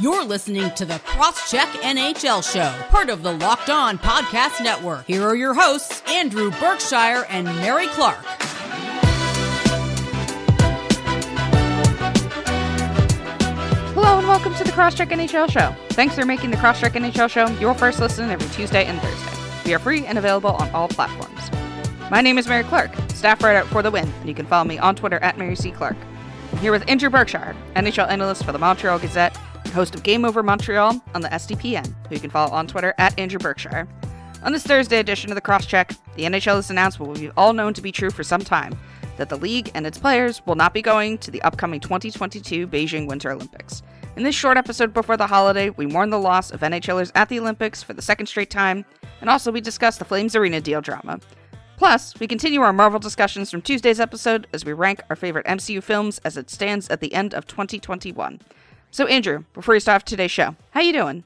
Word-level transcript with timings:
You're 0.00 0.24
listening 0.24 0.70
to 0.76 0.84
the 0.84 1.00
Cross-Check 1.00 1.66
NHL 1.82 2.48
Show, 2.48 2.72
part 2.88 3.10
of 3.10 3.24
the 3.24 3.32
Locked 3.32 3.68
On 3.68 3.98
Podcast 3.98 4.62
Network. 4.62 5.04
Here 5.06 5.24
are 5.24 5.34
your 5.34 5.54
hosts, 5.54 6.04
Andrew 6.08 6.52
Berkshire 6.52 7.26
and 7.28 7.46
Mary 7.46 7.88
Clarke. 7.88 8.24
Hello 13.92 14.18
and 14.18 14.28
welcome 14.28 14.54
to 14.54 14.62
the 14.62 14.70
Cross-Check 14.70 15.08
NHL 15.08 15.50
Show. 15.50 15.74
Thanks 15.88 16.14
for 16.14 16.24
making 16.24 16.52
the 16.52 16.58
Cross-Check 16.58 16.92
NHL 16.92 17.28
Show 17.28 17.48
your 17.58 17.74
first 17.74 17.98
listen 17.98 18.30
every 18.30 18.48
Tuesday 18.50 18.84
and 18.84 19.00
Thursday. 19.00 19.64
We 19.64 19.74
are 19.74 19.80
free 19.80 20.06
and 20.06 20.16
available 20.16 20.50
on 20.50 20.70
all 20.70 20.86
platforms. 20.86 21.50
My 22.08 22.20
name 22.20 22.38
is 22.38 22.46
Mary 22.46 22.62
Clarke, 22.62 22.94
staff 23.10 23.42
writer 23.42 23.66
for 23.66 23.82
The 23.82 23.90
Win, 23.90 24.08
and 24.20 24.28
you 24.28 24.34
can 24.36 24.46
follow 24.46 24.64
me 24.64 24.78
on 24.78 24.94
Twitter 24.94 25.18
at 25.24 25.38
Mary 25.38 25.56
C. 25.56 25.72
Clarke. 25.72 25.96
I'm 26.52 26.58
here 26.58 26.70
with 26.70 26.88
Andrew 26.88 27.10
Berkshire, 27.10 27.56
NHL 27.74 28.08
analyst 28.08 28.44
for 28.44 28.52
the 28.52 28.58
Montreal 28.60 29.00
Gazette, 29.00 29.36
host 29.70 29.94
of 29.94 30.02
Game 30.02 30.24
Over 30.24 30.42
Montreal 30.42 31.02
on 31.14 31.20
the 31.20 31.28
SDPN, 31.28 31.86
who 32.08 32.14
you 32.14 32.20
can 32.20 32.30
follow 32.30 32.52
on 32.52 32.66
Twitter 32.66 32.94
at 32.98 33.18
Andrew 33.18 33.38
Berkshire. 33.38 33.88
On 34.42 34.52
this 34.52 34.64
Thursday 34.64 34.98
edition 34.98 35.30
of 35.30 35.34
the 35.34 35.40
Cross-Check, 35.40 35.92
the 36.14 36.24
NHL 36.24 36.56
has 36.56 36.70
announced 36.70 37.00
what 37.00 37.18
we've 37.18 37.32
all 37.36 37.52
known 37.52 37.74
to 37.74 37.82
be 37.82 37.92
true 37.92 38.10
for 38.10 38.22
some 38.22 38.42
time 38.42 38.78
that 39.16 39.28
the 39.28 39.36
league 39.36 39.70
and 39.74 39.86
its 39.86 39.98
players 39.98 40.40
will 40.46 40.54
not 40.54 40.72
be 40.72 40.80
going 40.80 41.18
to 41.18 41.30
the 41.30 41.42
upcoming 41.42 41.80
2022 41.80 42.66
Beijing 42.68 43.06
Winter 43.06 43.32
Olympics. 43.32 43.82
In 44.16 44.22
this 44.22 44.34
short 44.34 44.56
episode 44.56 44.94
before 44.94 45.16
the 45.16 45.26
holiday, 45.26 45.70
we 45.70 45.86
mourn 45.86 46.10
the 46.10 46.18
loss 46.18 46.50
of 46.50 46.60
NHLers 46.60 47.12
at 47.14 47.28
the 47.28 47.38
Olympics 47.38 47.82
for 47.82 47.92
the 47.92 48.02
second 48.02 48.26
straight 48.26 48.50
time, 48.50 48.84
and 49.20 49.28
also 49.28 49.52
we 49.52 49.60
discuss 49.60 49.98
the 49.98 50.04
Flames 50.04 50.34
Arena 50.34 50.60
deal 50.60 50.80
drama. 50.80 51.20
Plus, 51.76 52.18
we 52.18 52.26
continue 52.26 52.60
our 52.60 52.72
Marvel 52.72 52.98
discussions 52.98 53.50
from 53.50 53.62
Tuesday's 53.62 54.00
episode 54.00 54.48
as 54.52 54.64
we 54.64 54.72
rank 54.72 55.00
our 55.10 55.14
favorite 55.14 55.46
MCU 55.46 55.80
films 55.80 56.18
as 56.24 56.36
it 56.36 56.50
stands 56.50 56.88
at 56.88 57.00
the 57.00 57.12
end 57.12 57.34
of 57.34 57.46
2021. 57.46 58.40
So, 58.98 59.06
Andrew, 59.06 59.44
before 59.54 59.74
we 59.74 59.78
start 59.78 60.06
today's 60.06 60.32
show, 60.32 60.56
how 60.72 60.80
you 60.80 60.92
doing? 60.92 61.22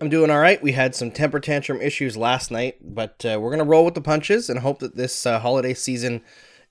I'm 0.00 0.08
doing 0.08 0.30
all 0.30 0.38
right. 0.38 0.62
We 0.62 0.70
had 0.70 0.94
some 0.94 1.10
temper 1.10 1.40
tantrum 1.40 1.82
issues 1.82 2.16
last 2.16 2.52
night, 2.52 2.76
but 2.94 3.24
uh, 3.24 3.40
we're 3.40 3.50
gonna 3.50 3.64
roll 3.64 3.84
with 3.84 3.94
the 3.94 4.00
punches 4.00 4.48
and 4.48 4.60
hope 4.60 4.78
that 4.78 4.94
this 4.94 5.26
uh, 5.26 5.40
holiday 5.40 5.74
season 5.74 6.22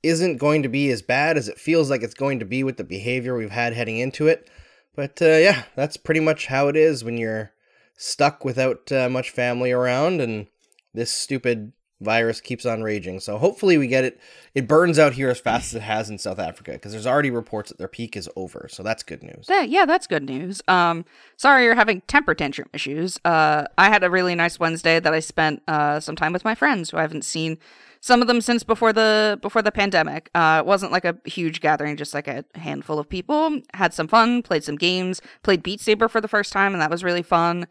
isn't 0.01 0.38
going 0.38 0.63
to 0.63 0.69
be 0.69 0.89
as 0.91 1.01
bad 1.01 1.35
as 1.35 1.49
it 1.49 1.59
feels 1.59 1.89
like 1.89 2.03
it's 2.03 2.13
going 2.13 2.39
to 2.39 2.45
be 2.45 2.63
with 2.63 2.77
the 2.77 2.85
behavior 2.85 3.35
we've 3.35 3.51
had 3.51 3.73
heading 3.73 3.97
into 3.97 4.27
it. 4.27 4.49
But 4.95 5.21
uh, 5.21 5.25
yeah, 5.25 5.63
that's 5.75 5.97
pretty 5.97 6.21
much 6.21 6.45
how 6.45 6.69
it 6.69 6.77
is 6.77 7.03
when 7.03 7.17
you're 7.17 7.51
stuck 7.97 8.45
without 8.45 8.89
uh, 8.94 9.09
much 9.09 9.29
family 9.29 9.73
around 9.73 10.21
and 10.21 10.47
this 10.94 11.11
stupid 11.11 11.73
virus 12.03 12.41
keeps 12.41 12.65
on 12.65 12.83
raging. 12.83 13.19
So 13.19 13.37
hopefully 13.37 13.77
we 13.77 13.87
get 13.87 14.03
it. 14.03 14.19
It 14.53 14.67
burns 14.67 14.99
out 14.99 15.13
here 15.13 15.29
as 15.29 15.39
fast 15.39 15.73
as 15.73 15.75
it 15.75 15.81
has 15.83 16.09
in 16.09 16.17
South 16.17 16.39
Africa 16.39 16.73
because 16.73 16.91
there's 16.91 17.07
already 17.07 17.31
reports 17.31 17.69
that 17.69 17.77
their 17.77 17.87
peak 17.87 18.15
is 18.15 18.29
over. 18.35 18.67
So 18.69 18.83
that's 18.83 19.03
good 19.03 19.23
news. 19.23 19.47
Yeah, 19.49 19.61
yeah, 19.63 19.85
that's 19.85 20.07
good 20.07 20.23
news. 20.23 20.61
Um, 20.67 21.05
sorry 21.37 21.63
you're 21.63 21.75
having 21.75 22.01
temper 22.01 22.35
tantrum 22.35 22.69
issues. 22.73 23.19
Uh, 23.25 23.65
I 23.77 23.89
had 23.89 24.03
a 24.03 24.09
really 24.09 24.35
nice 24.35 24.59
Wednesday 24.59 24.99
that 24.99 25.13
I 25.13 25.19
spent 25.19 25.63
uh, 25.67 25.99
some 25.99 26.15
time 26.15 26.33
with 26.33 26.45
my 26.45 26.55
friends 26.55 26.89
who 26.91 26.97
I 26.97 27.01
haven't 27.01 27.25
seen 27.25 27.57
some 28.03 28.21
of 28.21 28.27
them 28.27 28.41
since 28.41 28.65
before 28.65 28.91
the 28.91 29.39
before 29.41 29.61
the 29.61 29.71
pandemic. 29.71 30.29
Uh, 30.35 30.57
it 30.59 30.65
wasn't 30.65 30.91
like 30.91 31.05
a 31.05 31.17
huge 31.23 31.61
gathering, 31.61 31.95
just 31.95 32.13
like 32.13 32.27
a 32.27 32.43
handful 32.55 32.99
of 32.99 33.07
people. 33.07 33.61
Had 33.73 33.93
some 33.93 34.09
fun, 34.09 34.41
played 34.41 34.65
some 34.65 34.75
games, 34.75 35.21
played 35.41 35.63
Beat 35.63 35.79
Saber 35.79 36.09
for 36.09 36.19
the 36.19 36.27
first 36.27 36.51
time, 36.51 36.73
and 36.73 36.81
that 36.81 36.89
was 36.89 37.01
really 37.01 37.21
fun 37.21 37.65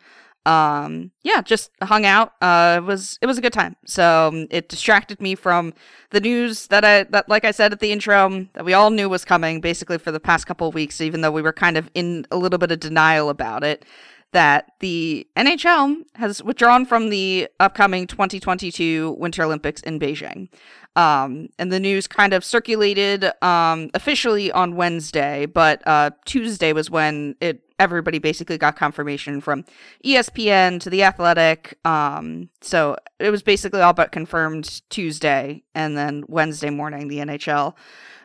um 0.45 1.13
yeah 1.23 1.41
just 1.41 1.71
hung 1.83 2.05
out 2.05 2.33
uh 2.43 2.81
it 2.83 2.85
was 2.85 3.19
it 3.23 3.27
was 3.27 3.39
a 3.39 3.41
good 3.41 3.53
time. 3.53 3.77
So 3.87 4.29
um, 4.29 4.47
it 4.51 4.69
distracted 4.69 5.21
me 5.21 5.35
from 5.35 5.73
the 6.13 6.21
news 6.21 6.67
that 6.69 6.85
i 6.85 7.05
that 7.05 7.29
like 7.29 7.45
i 7.45 7.51
said 7.51 7.73
at 7.73 7.81
the 7.81 7.91
intro 7.91 8.47
that 8.53 8.65
we 8.65 8.75
all 8.75 8.91
knew 8.91 9.09
was 9.09 9.25
coming 9.25 9.61
basically 9.61 9.99
for 9.99 10.13
the 10.13 10.21
past 10.21 10.47
couple 10.47 10.69
of 10.69 10.75
weeks 10.75 11.01
even 11.01 11.23
though 11.23 11.31
we 11.31 11.43
were 11.43 11.53
kind 11.53 11.77
of 11.77 11.91
in 11.95 12.27
a 12.31 12.37
little 12.37 12.59
bit 12.59 12.71
of 12.71 12.79
denial 12.81 13.29
about 13.31 13.65
it 13.65 13.85
that 14.33 14.73
the 14.81 15.27
nhl 15.37 15.97
has 16.15 16.43
withdrawn 16.43 16.85
from 16.85 17.09
the 17.09 17.49
upcoming 17.61 18.07
2022 18.07 19.17
winter 19.19 19.43
olympics 19.43 19.81
in 19.83 19.99
beijing 19.99 20.49
um, 20.97 21.49
and 21.59 21.73
the 21.73 21.81
news 21.81 22.07
kind 22.07 22.33
of 22.33 22.45
circulated 22.45 23.31
um, 23.43 23.91
officially 23.95 24.53
on 24.53 24.77
Wednesday, 24.77 25.47
but 25.47 25.87
uh, 25.87 26.11
Tuesday 26.25 26.73
was 26.73 26.91
when 26.91 27.37
it 27.41 27.63
everybody 27.79 28.19
basically 28.19 28.59
got 28.59 28.77
confirmation 28.77 29.41
from 29.41 29.65
ESPN 30.05 30.81
to 30.81 30.89
the 30.89 31.03
Athletic. 31.03 31.77
Um, 31.85 32.49
so 32.61 32.97
it 33.19 33.31
was 33.31 33.43
basically 33.43 33.81
all 33.81 33.93
but 33.93 34.13
confirmed 34.13 34.83
Tuesday, 34.89 35.63
and 35.75 35.97
then 35.97 36.25
Wednesday 36.29 36.71
morning 36.71 37.09
the 37.09 37.19
NHL 37.19 37.75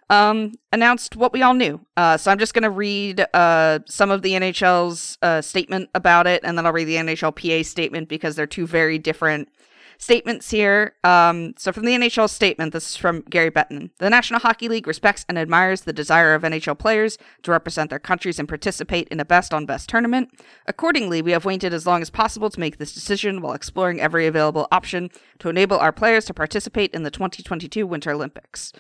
um, 0.10 0.54
announced 0.72 1.16
what 1.16 1.34
we 1.34 1.42
all 1.42 1.54
knew. 1.54 1.80
Uh, 1.98 2.18
so 2.18 2.32
I'm 2.32 2.40
just 2.40 2.54
going 2.54 2.64
to 2.64 2.70
read 2.70 3.26
uh, 3.34 3.80
some 3.86 4.10
of 4.10 4.22
the 4.22 4.34
NHL's 4.34 5.18
uh, 5.22 5.42
statement 5.42 5.90
about 5.94 6.28
it, 6.28 6.42
and 6.44 6.58
then 6.58 6.66
I'll 6.66 6.74
read 6.74 6.86
the 6.86 6.96
NHLPA 6.96 7.66
statement 7.66 8.08
because 8.08 8.36
they're 8.36 8.48
two 8.48 8.68
very 8.68 8.98
different 8.98 9.50
statements 9.98 10.52
here. 10.52 10.96
Um, 11.04 11.54
so, 11.58 11.72
from 11.72 11.86
the 11.86 11.94
NHL 11.94 12.30
statement, 12.30 12.74
this 12.74 12.90
is 12.90 12.96
from 12.96 13.22
Gary 13.30 13.52
Bettman. 13.52 13.90
The 13.98 14.10
National 14.10 14.40
Hockey 14.40 14.68
League 14.68 14.88
respects 14.88 15.26
and 15.28 15.38
admires 15.38 15.82
the 15.82 15.94
desire 15.94 16.34
of 16.34 16.44
NHL 16.44 16.78
players 16.78 17.18
to 17.44 17.52
represent 17.52 17.90
their 17.90 18.00
countries 18.00 18.40
and 18.40 18.48
participate 18.48 19.08
in 19.10 19.20
a 19.20 19.26
best 19.26 19.54
on 19.54 19.66
best 19.66 19.90
tournament. 19.90 20.30
Accordingly, 20.68 21.22
we 21.22 21.32
have 21.32 21.46
waited 21.46 21.74
as 21.74 21.86
long 21.86 22.02
as 22.02 22.10
possible 22.10 22.50
to 22.50 22.60
make 22.60 22.78
this 22.78 22.94
decision 22.94 23.42
while 23.42 23.54
exploring 23.54 24.00
every 24.00 24.28
available 24.28 24.68
option 24.72 25.10
to 25.40 25.50
enable 25.50 25.78
our 25.78 25.92
players 25.92 26.26
to 26.26 26.34
participate 26.34 26.94
in 26.94 27.04
the 27.04 27.12
2022 27.12 27.86
Winter 27.86 28.12
Olympics. 28.12 28.74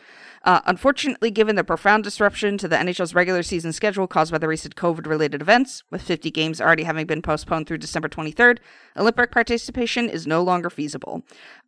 Uh, 0.48 0.62
unfortunately, 0.66 1.30
given 1.30 1.58
the 1.58 1.64
profound 1.64 2.06
disruption 2.06 2.58
to 2.58 2.70
the 2.70 2.78
NHL's 2.78 3.14
regular 3.14 3.44
season 3.44 3.74
schedule 3.74 4.08
caused 4.08 4.32
by 4.32 4.38
the 4.38 4.48
recent 4.48 4.78
COVID 4.78 5.06
related 5.06 5.42
events, 5.42 5.84
with 5.92 6.02
50 6.02 6.32
games 6.32 6.62
already 6.62 6.84
having 6.84 7.06
been 7.06 7.22
postponed 7.22 7.68
through 7.68 7.80
December 7.80 8.08
23rd, 8.08 8.60
Olympic 8.96 9.30
participation 9.30 10.08
is 10.08 10.26
no 10.26 10.42
longer 10.42 10.70
feasible. 10.70 11.26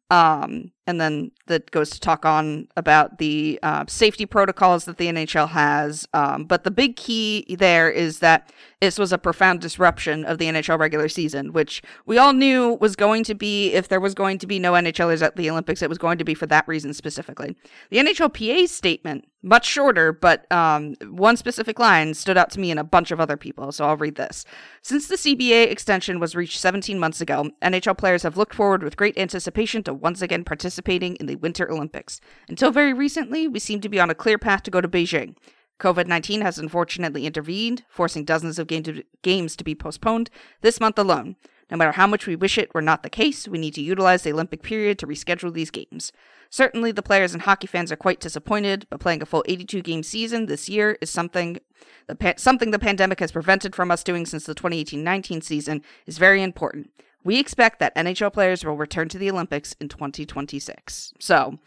Um, 0.09 0.71
and 0.89 0.99
then 0.99 1.29
that 1.45 1.69
goes 1.69 1.91
to 1.91 1.99
talk 1.99 2.25
on 2.25 2.67
about 2.75 3.19
the 3.19 3.59
uh, 3.61 3.85
safety 3.87 4.25
protocols 4.25 4.85
that 4.85 4.97
the 4.97 5.05
NHL 5.05 5.49
has. 5.49 6.07
Um, 6.15 6.45
but 6.45 6.63
the 6.63 6.71
big 6.71 6.95
key 6.95 7.45
there 7.59 7.91
is 7.91 8.19
that 8.19 8.51
this 8.81 8.97
was 8.97 9.13
a 9.13 9.19
profound 9.19 9.61
disruption 9.61 10.25
of 10.25 10.39
the 10.39 10.45
NHL 10.45 10.79
regular 10.79 11.07
season, 11.07 11.53
which 11.53 11.83
we 12.07 12.17
all 12.17 12.33
knew 12.33 12.75
was 12.81 12.95
going 12.95 13.23
to 13.25 13.35
be 13.35 13.71
if 13.73 13.87
there 13.87 13.99
was 13.99 14.15
going 14.15 14.39
to 14.39 14.47
be 14.47 14.57
no 14.57 14.73
NHLers 14.73 15.21
at 15.21 15.35
the 15.35 15.47
Olympics, 15.51 15.83
it 15.83 15.89
was 15.89 15.99
going 15.99 16.17
to 16.17 16.23
be 16.23 16.33
for 16.33 16.47
that 16.47 16.67
reason 16.67 16.95
specifically. 16.95 17.55
The 17.91 17.97
NHLPA 17.97 18.67
statement, 18.67 19.27
much 19.41 19.65
shorter, 19.65 20.11
but 20.11 20.51
um, 20.51 20.95
one 21.09 21.37
specific 21.37 21.79
line 21.79 22.13
stood 22.13 22.37
out 22.37 22.49
to 22.51 22.59
me 22.59 22.71
and 22.71 22.79
a 22.79 22.83
bunch 22.83 23.11
of 23.11 23.21
other 23.21 23.37
people, 23.37 23.71
so 23.71 23.85
I'll 23.85 23.95
read 23.95 24.15
this. 24.15 24.43
Since 24.81 25.07
the 25.07 25.15
CBA 25.15 25.71
extension 25.71 26.19
was 26.19 26.35
reached 26.35 26.59
17 26.59 26.99
months 26.99 27.21
ago, 27.21 27.49
NHL 27.61 27.97
players 27.97 28.23
have 28.23 28.37
looked 28.37 28.53
forward 28.53 28.83
with 28.83 28.97
great 28.97 29.17
anticipation 29.17 29.81
to 29.83 29.93
once 29.93 30.21
again 30.21 30.43
participating 30.43 31.15
in 31.15 31.25
the 31.25 31.37
Winter 31.37 31.71
Olympics. 31.71 32.19
Until 32.49 32.71
very 32.71 32.93
recently, 32.93 33.47
we 33.47 33.59
seem 33.59 33.79
to 33.81 33.89
be 33.89 33.99
on 33.99 34.09
a 34.09 34.15
clear 34.15 34.37
path 34.37 34.63
to 34.63 34.71
go 34.71 34.81
to 34.81 34.89
Beijing. 34.89 35.35
COVID 35.79 36.07
19 36.07 36.41
has 36.41 36.59
unfortunately 36.59 37.25
intervened, 37.25 37.85
forcing 37.87 38.25
dozens 38.25 38.59
of 38.59 38.67
game 38.67 38.83
to, 38.83 39.03
games 39.21 39.55
to 39.55 39.63
be 39.63 39.73
postponed 39.73 40.29
this 40.61 40.81
month 40.81 40.99
alone. 40.99 41.37
No 41.71 41.77
matter 41.77 41.91
how 41.91 42.07
much 42.07 42.27
we 42.27 42.35
wish 42.35 42.57
it 42.57 42.73
were 42.73 42.81
not 42.81 43.03
the 43.03 43.09
case, 43.09 43.47
we 43.47 43.59
need 43.59 43.75
to 43.75 43.81
utilize 43.81 44.23
the 44.23 44.33
Olympic 44.33 44.63
period 44.63 44.99
to 44.99 45.07
reschedule 45.07 45.53
these 45.53 45.71
games. 45.71 46.11
Certainly, 46.49 46.93
the 46.93 47.03
players 47.03 47.33
and 47.33 47.43
hockey 47.43 47.67
fans 47.67 47.91
are 47.91 47.95
quite 47.95 48.19
disappointed, 48.19 48.87
but 48.89 48.99
playing 48.99 49.21
a 49.21 49.25
full 49.25 49.43
82 49.47 49.81
game 49.81 50.01
season 50.01 50.47
this 50.47 50.67
year 50.67 50.97
is 50.99 51.09
something 51.09 51.59
the, 52.07 52.15
pa- 52.15 52.33
something 52.37 52.71
the 52.71 52.79
pandemic 52.79 53.19
has 53.19 53.31
prevented 53.31 53.75
from 53.75 53.91
us 53.91 54.03
doing 54.03 54.25
since 54.25 54.45
the 54.45 54.55
2018 54.55 55.03
19 55.03 55.41
season 55.41 55.83
is 56.07 56.17
very 56.17 56.41
important. 56.41 56.89
We 57.23 57.39
expect 57.39 57.79
that 57.79 57.95
NHL 57.95 58.33
players 58.33 58.65
will 58.65 58.77
return 58.77 59.09
to 59.09 59.19
the 59.19 59.29
Olympics 59.29 59.75
in 59.79 59.89
2026. 59.89 61.13
So, 61.19 61.59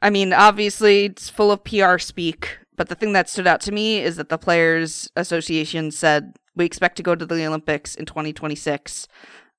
I 0.00 0.08
mean, 0.08 0.32
obviously, 0.32 1.06
it's 1.06 1.28
full 1.28 1.52
of 1.52 1.62
PR 1.62 1.98
speak, 1.98 2.58
but 2.76 2.88
the 2.88 2.94
thing 2.94 3.12
that 3.12 3.28
stood 3.28 3.46
out 3.46 3.60
to 3.62 3.72
me 3.72 4.00
is 4.00 4.16
that 4.16 4.30
the 4.30 4.38
Players 4.38 5.10
Association 5.16 5.90
said 5.90 6.36
we 6.56 6.64
expect 6.64 6.96
to 6.96 7.02
go 7.02 7.14
to 7.14 7.26
the 7.26 7.46
Olympics 7.46 7.94
in 7.94 8.06
2026. 8.06 9.06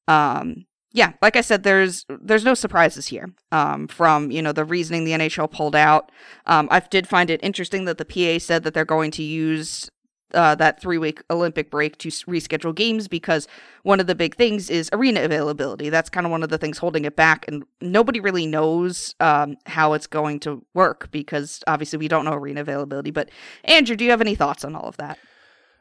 Um, 0.07 0.65
yeah, 0.93 1.13
like 1.21 1.35
I 1.35 1.41
said, 1.41 1.63
there's 1.63 2.05
there's 2.09 2.43
no 2.43 2.53
surprises 2.53 3.07
here. 3.07 3.31
Um, 3.51 3.87
from 3.87 4.31
you 4.31 4.41
know 4.41 4.51
the 4.51 4.65
reasoning 4.65 5.05
the 5.05 5.11
NHL 5.11 5.49
pulled 5.49 5.75
out. 5.75 6.11
Um, 6.45 6.67
I 6.71 6.79
did 6.79 7.07
find 7.07 7.29
it 7.29 7.39
interesting 7.43 7.85
that 7.85 7.97
the 7.97 8.05
PA 8.05 8.43
said 8.43 8.63
that 8.63 8.73
they're 8.73 8.85
going 8.85 9.11
to 9.11 9.23
use 9.23 9.89
uh, 10.33 10.55
that 10.55 10.81
three 10.81 10.97
week 10.97 11.21
Olympic 11.29 11.69
break 11.71 11.97
to 11.99 12.09
reschedule 12.09 12.75
games 12.75 13.07
because 13.07 13.47
one 13.83 13.99
of 13.99 14.07
the 14.07 14.15
big 14.15 14.35
things 14.35 14.69
is 14.69 14.89
arena 14.91 15.23
availability. 15.23 15.89
That's 15.89 16.09
kind 16.09 16.25
of 16.25 16.31
one 16.31 16.43
of 16.43 16.49
the 16.49 16.57
things 16.57 16.77
holding 16.77 17.05
it 17.05 17.15
back, 17.15 17.47
and 17.47 17.63
nobody 17.79 18.19
really 18.19 18.45
knows 18.45 19.15
um, 19.19 19.57
how 19.65 19.93
it's 19.93 20.07
going 20.07 20.39
to 20.41 20.65
work 20.73 21.09
because 21.11 21.63
obviously 21.67 21.99
we 21.99 22.09
don't 22.09 22.25
know 22.25 22.33
arena 22.33 22.61
availability. 22.61 23.11
But 23.11 23.29
Andrew, 23.63 23.95
do 23.95 24.03
you 24.03 24.11
have 24.11 24.21
any 24.21 24.35
thoughts 24.35 24.65
on 24.65 24.75
all 24.75 24.87
of 24.87 24.97
that? 24.97 25.17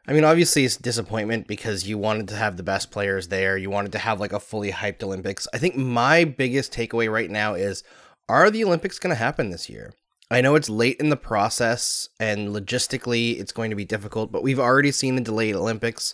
I 0.07 0.13
mean, 0.13 0.23
obviously, 0.23 0.65
it's 0.65 0.77
disappointment 0.77 1.47
because 1.47 1.87
you 1.87 1.97
wanted 1.97 2.27
to 2.29 2.35
have 2.35 2.57
the 2.57 2.63
best 2.63 2.89
players 2.89 3.27
there. 3.27 3.57
You 3.57 3.69
wanted 3.69 3.91
to 3.91 3.99
have 3.99 4.19
like 4.19 4.33
a 4.33 4.39
fully 4.39 4.71
hyped 4.71 5.03
Olympics. 5.03 5.47
I 5.53 5.59
think 5.59 5.75
my 5.75 6.23
biggest 6.23 6.73
takeaway 6.73 7.11
right 7.11 7.29
now 7.29 7.53
is 7.53 7.83
are 8.27 8.49
the 8.49 8.63
Olympics 8.63 8.97
going 8.97 9.11
to 9.11 9.15
happen 9.15 9.49
this 9.49 9.69
year? 9.69 9.93
I 10.31 10.41
know 10.41 10.55
it's 10.55 10.69
late 10.69 10.97
in 10.99 11.09
the 11.09 11.17
process 11.17 12.07
and 12.19 12.49
logistically 12.49 13.39
it's 13.39 13.51
going 13.51 13.69
to 13.69 13.75
be 13.75 13.83
difficult, 13.83 14.31
but 14.31 14.43
we've 14.43 14.59
already 14.59 14.91
seen 14.91 15.15
the 15.15 15.21
delayed 15.21 15.55
Olympics 15.55 16.13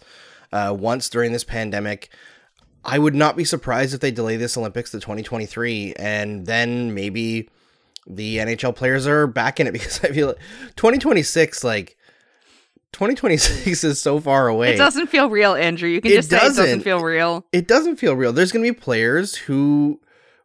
uh, 0.52 0.76
once 0.78 1.08
during 1.08 1.32
this 1.32 1.44
pandemic. 1.44 2.10
I 2.84 2.98
would 3.00 3.16
not 3.16 3.38
be 3.38 3.46
surprised 3.46 3.94
if 3.94 4.00
they 4.00 4.12
delay 4.12 4.38
this 4.38 4.58
Olympics 4.58 4.92
to 4.92 5.00
2023 5.00 5.94
and 6.00 6.46
then 6.46 6.94
maybe 6.94 7.50
the 8.08 8.38
NHL 8.38 8.76
players 8.76 9.06
are 9.06 9.28
back 9.28 9.60
in 9.60 9.68
it 9.68 9.72
because 9.74 10.04
I 10.04 10.10
feel 10.10 10.28
like 10.28 10.40
2026 10.76 11.64
like 11.64 11.97
2026 12.98 13.84
is 13.84 14.02
so 14.02 14.20
far 14.20 14.48
away. 14.48 14.74
It 14.74 14.78
doesn't 14.78 15.08
feel 15.08 15.30
real, 15.30 15.54
Andrew. 15.54 15.88
You 15.88 16.02
can 16.02 16.12
It 16.12 16.16
just 16.16 16.30
say 16.32 16.38
it 16.38 16.40
doesn't 16.42 16.64
doesn't. 16.66 16.82
feel 16.82 17.02
real. 17.02 17.46
It 17.52 17.68
doesn't 17.68 17.98
feel 17.98 18.16
real. 18.16 18.34
There's 18.34 18.52
going 18.52 18.66
to 18.66 18.72
be 18.74 18.78
players 18.80 19.36
who 19.36 20.00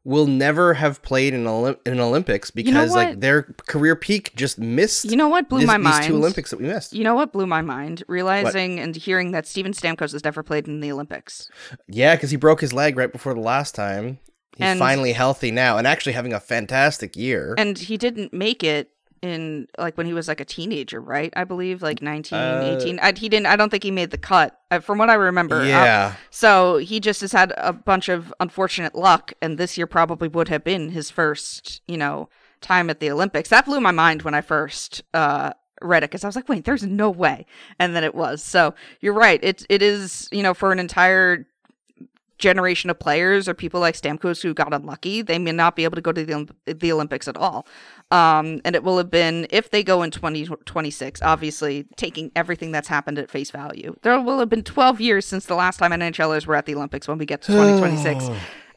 will 0.04 0.26
never 0.26 0.74
have 0.74 1.00
played 1.02 1.32
in, 1.32 1.44
Olymp- 1.44 1.78
in 1.86 1.98
Olympics 2.00 2.50
because 2.50 2.90
what? 2.90 2.96
like 2.96 3.20
their 3.20 3.42
career 3.68 3.94
peak 3.96 4.34
just 4.34 4.58
missed 4.58 5.04
You 5.04 5.16
know 5.16 5.28
what 5.28 5.48
blew 5.48 5.60
this- 5.60 5.66
my 5.68 5.78
these 5.78 5.84
mind? 5.84 6.04
two 6.04 6.16
Olympics 6.16 6.50
that 6.50 6.60
we 6.60 6.66
missed. 6.66 6.92
You 6.92 7.04
know 7.04 7.14
what 7.14 7.32
blew 7.32 7.46
my 7.46 7.62
mind? 7.62 8.02
Realizing 8.08 8.80
and 8.80 8.94
hearing 8.96 9.30
that 9.30 9.46
Steven 9.46 9.72
Stamkos 9.72 10.12
has 10.12 10.24
never 10.24 10.42
played 10.42 10.66
in 10.68 10.80
the 10.80 10.90
Olympics. 10.92 11.48
Yeah, 11.88 12.16
because 12.16 12.30
he 12.30 12.36
broke 12.36 12.60
his 12.60 12.72
leg 12.72 12.96
right 12.96 13.12
before 13.12 13.32
the 13.32 13.40
last 13.40 13.74
time. 13.74 14.18
He's 14.56 14.66
And- 14.66 14.78
finally 14.78 15.12
healthy 15.12 15.50
now 15.50 15.78
and 15.78 15.86
actually 15.86 16.12
having 16.12 16.32
a 16.34 16.40
fantastic 16.40 17.16
year. 17.16 17.54
And 17.56 17.78
he 17.78 17.96
didn't 17.96 18.34
make 18.34 18.62
it 18.62 18.90
in 19.22 19.68
like 19.78 19.96
when 19.96 20.06
he 20.06 20.12
was 20.12 20.28
like 20.28 20.40
a 20.40 20.44
teenager, 20.44 21.00
right? 21.00 21.32
I 21.36 21.44
believe 21.44 21.80
like 21.80 22.02
19, 22.02 22.36
Uh, 22.38 22.76
18. 22.80 22.98
I, 22.98 23.12
he 23.16 23.28
didn't 23.28 23.46
I 23.46 23.56
don't 23.56 23.70
think 23.70 23.84
he 23.84 23.90
made 23.90 24.10
the 24.10 24.18
cut 24.18 24.58
uh, 24.70 24.80
from 24.80 24.98
what 24.98 25.08
I 25.10 25.14
remember. 25.14 25.60
Uh, 25.60 25.64
yeah. 25.64 26.14
so 26.30 26.76
he 26.78 27.00
just 27.00 27.20
has 27.20 27.32
had 27.32 27.52
a 27.56 27.72
bunch 27.72 28.08
of 28.08 28.34
unfortunate 28.40 28.94
luck 28.94 29.32
and 29.40 29.56
this 29.58 29.78
year 29.78 29.86
probably 29.86 30.28
would 30.28 30.48
have 30.48 30.64
been 30.64 30.90
his 30.90 31.10
first, 31.10 31.82
you 31.86 31.96
know, 31.96 32.28
time 32.60 32.90
at 32.90 33.00
the 33.00 33.10
Olympics. 33.10 33.48
That 33.48 33.64
blew 33.64 33.80
my 33.80 33.92
mind 33.92 34.22
when 34.22 34.34
I 34.34 34.40
first 34.40 35.02
uh 35.14 35.52
read 35.80 36.04
it 36.04 36.10
because 36.10 36.22
I 36.22 36.28
was 36.28 36.36
like, 36.36 36.48
wait, 36.48 36.64
there's 36.64 36.84
no 36.84 37.10
way. 37.10 37.44
And 37.78 37.94
then 37.96 38.04
it 38.04 38.14
was. 38.14 38.42
So 38.42 38.74
you're 39.00 39.14
right. 39.14 39.40
It 39.42 39.64
it 39.68 39.82
is, 39.82 40.28
you 40.32 40.42
know, 40.42 40.54
for 40.54 40.72
an 40.72 40.78
entire 40.78 41.46
generation 42.42 42.90
of 42.90 42.98
players 42.98 43.48
or 43.48 43.54
people 43.54 43.80
like 43.80 43.94
Stamkos 43.94 44.42
who 44.42 44.52
got 44.52 44.74
unlucky, 44.74 45.22
they 45.22 45.38
may 45.38 45.52
not 45.52 45.76
be 45.76 45.84
able 45.84 45.94
to 45.94 46.02
go 46.02 46.12
to 46.12 46.24
the, 46.24 46.48
the 46.66 46.92
Olympics 46.92 47.28
at 47.28 47.36
all. 47.36 47.66
Um, 48.10 48.60
and 48.64 48.74
it 48.74 48.82
will 48.82 48.98
have 48.98 49.10
been, 49.10 49.46
if 49.50 49.70
they 49.70 49.82
go 49.82 50.02
in 50.02 50.10
2026, 50.10 51.22
obviously 51.22 51.86
taking 51.96 52.30
everything 52.36 52.72
that's 52.72 52.88
happened 52.88 53.18
at 53.18 53.30
face 53.30 53.50
value, 53.50 53.96
there 54.02 54.20
will 54.20 54.40
have 54.40 54.50
been 54.50 54.64
12 54.64 55.00
years 55.00 55.24
since 55.24 55.46
the 55.46 55.54
last 55.54 55.78
time 55.78 55.92
NHLers 55.92 56.44
were 56.46 56.56
at 56.56 56.66
the 56.66 56.74
Olympics 56.74 57.08
when 57.08 57.16
we 57.16 57.24
get 57.24 57.40
to 57.42 57.52
2026. 57.52 58.28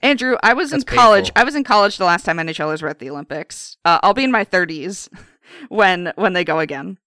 Andrew, 0.02 0.38
I 0.44 0.54
was 0.54 0.72
in 0.72 0.84
college. 0.84 1.26
painful. 1.26 1.42
I 1.42 1.44
was 1.44 1.56
in 1.56 1.64
college 1.64 1.98
the 1.98 2.06
last 2.06 2.24
time 2.26 2.38
NHLers 2.38 2.82
were 2.82 2.90
at 2.90 3.00
the 3.00 3.10
Olympics. 3.10 3.78
Uh, 3.84 4.00
I'll 4.04 4.14
be 4.14 4.24
in 4.24 4.32
my 4.32 4.46
30s 4.46 5.10
when 5.70 6.14
when 6.16 6.34
they 6.34 6.44
go 6.44 6.60
again. 6.60 6.98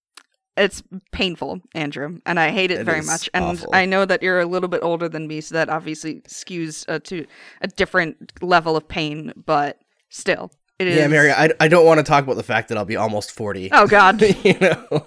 It's 0.59 0.83
painful, 1.11 1.61
Andrew, 1.73 2.19
and 2.25 2.39
I 2.39 2.51
hate 2.51 2.69
it, 2.71 2.81
It 2.81 2.83
very 2.83 3.01
much. 3.01 3.29
And 3.33 3.45
awful. 3.45 3.69
I 3.73 3.85
know 3.85 4.05
that 4.05 4.21
you're 4.21 4.39
a 4.39 4.45
little 4.45 4.69
bit 4.69 4.81
older 4.83 5.07
than 5.09 5.27
me, 5.27 5.41
so 5.41 5.55
that 5.55 5.69
obviously 5.69 6.21
skews 6.27 6.85
uh, 6.87 6.99
to 7.05 7.25
a 7.61 7.67
different 7.67 8.33
level 8.41 8.75
of 8.75 8.87
pain. 8.87 9.33
But 9.45 9.79
still, 10.09 10.51
it 10.77 10.87
is. 10.87 10.97
Yeah, 10.97 11.07
Mary, 11.07 11.31
I, 11.31 11.49
I 11.59 11.67
don't 11.67 11.85
want 11.85 11.99
to 11.99 12.03
talk 12.03 12.23
about 12.23 12.35
the 12.37 12.43
fact 12.43 12.69
that 12.69 12.77
I'll 12.77 12.85
be 12.85 12.95
almost 12.95 13.31
40. 13.31 13.69
Oh 13.71 13.87
God. 13.87 14.21
you 14.43 14.57
know, 14.59 15.05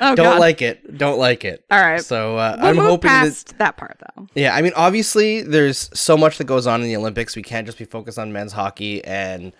Oh 0.00 0.14
don't 0.14 0.16
God. 0.16 0.38
like 0.40 0.62
it. 0.62 0.96
Don't 0.96 1.18
like 1.18 1.44
it. 1.44 1.64
All 1.70 1.80
right. 1.80 2.00
So 2.02 2.36
uh, 2.36 2.56
We'll 2.60 2.68
I'm 2.70 2.76
hoping 2.76 3.08
that 3.08 3.24
past 3.24 3.58
that 3.58 3.76
part 3.76 4.00
though. 4.00 4.26
Yeah, 4.34 4.54
I 4.54 4.62
mean, 4.62 4.72
obviously, 4.76 5.42
there's 5.42 5.90
so 5.98 6.16
much 6.16 6.38
that 6.38 6.44
goes 6.44 6.66
on 6.66 6.80
in 6.82 6.86
the 6.88 6.96
Olympics. 6.96 7.34
We 7.34 7.42
can't 7.42 7.66
just 7.66 7.78
be 7.78 7.84
focused 7.84 8.18
on 8.18 8.32
men's 8.32 8.52
hockey. 8.52 9.04
And, 9.04 9.52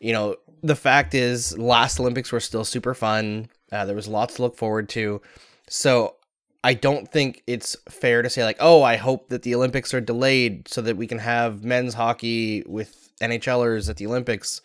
you 0.00 0.12
know, 0.14 0.36
the 0.62 0.76
fact 0.76 1.14
is, 1.14 1.56
last 1.58 2.00
Olympics 2.00 2.32
were 2.32 2.40
still 2.40 2.64
super 2.64 2.94
fun. 2.94 3.48
Uh, 3.72 3.84
there 3.84 3.96
was 3.96 4.08
lots 4.08 4.36
to 4.36 4.42
look 4.42 4.56
forward 4.56 4.88
to. 4.90 5.20
So 5.68 6.16
I 6.62 6.74
don't 6.74 7.10
think 7.10 7.42
it's 7.46 7.76
fair 7.88 8.22
to 8.22 8.30
say, 8.30 8.44
like, 8.44 8.58
oh, 8.60 8.82
I 8.82 8.96
hope 8.96 9.28
that 9.28 9.42
the 9.42 9.54
Olympics 9.54 9.92
are 9.94 10.00
delayed 10.00 10.68
so 10.68 10.82
that 10.82 10.96
we 10.96 11.06
can 11.06 11.18
have 11.18 11.64
men's 11.64 11.94
hockey 11.94 12.62
with 12.66 13.10
NHLers 13.20 13.88
at 13.88 13.96
the 13.96 14.06
Olympics. 14.06 14.60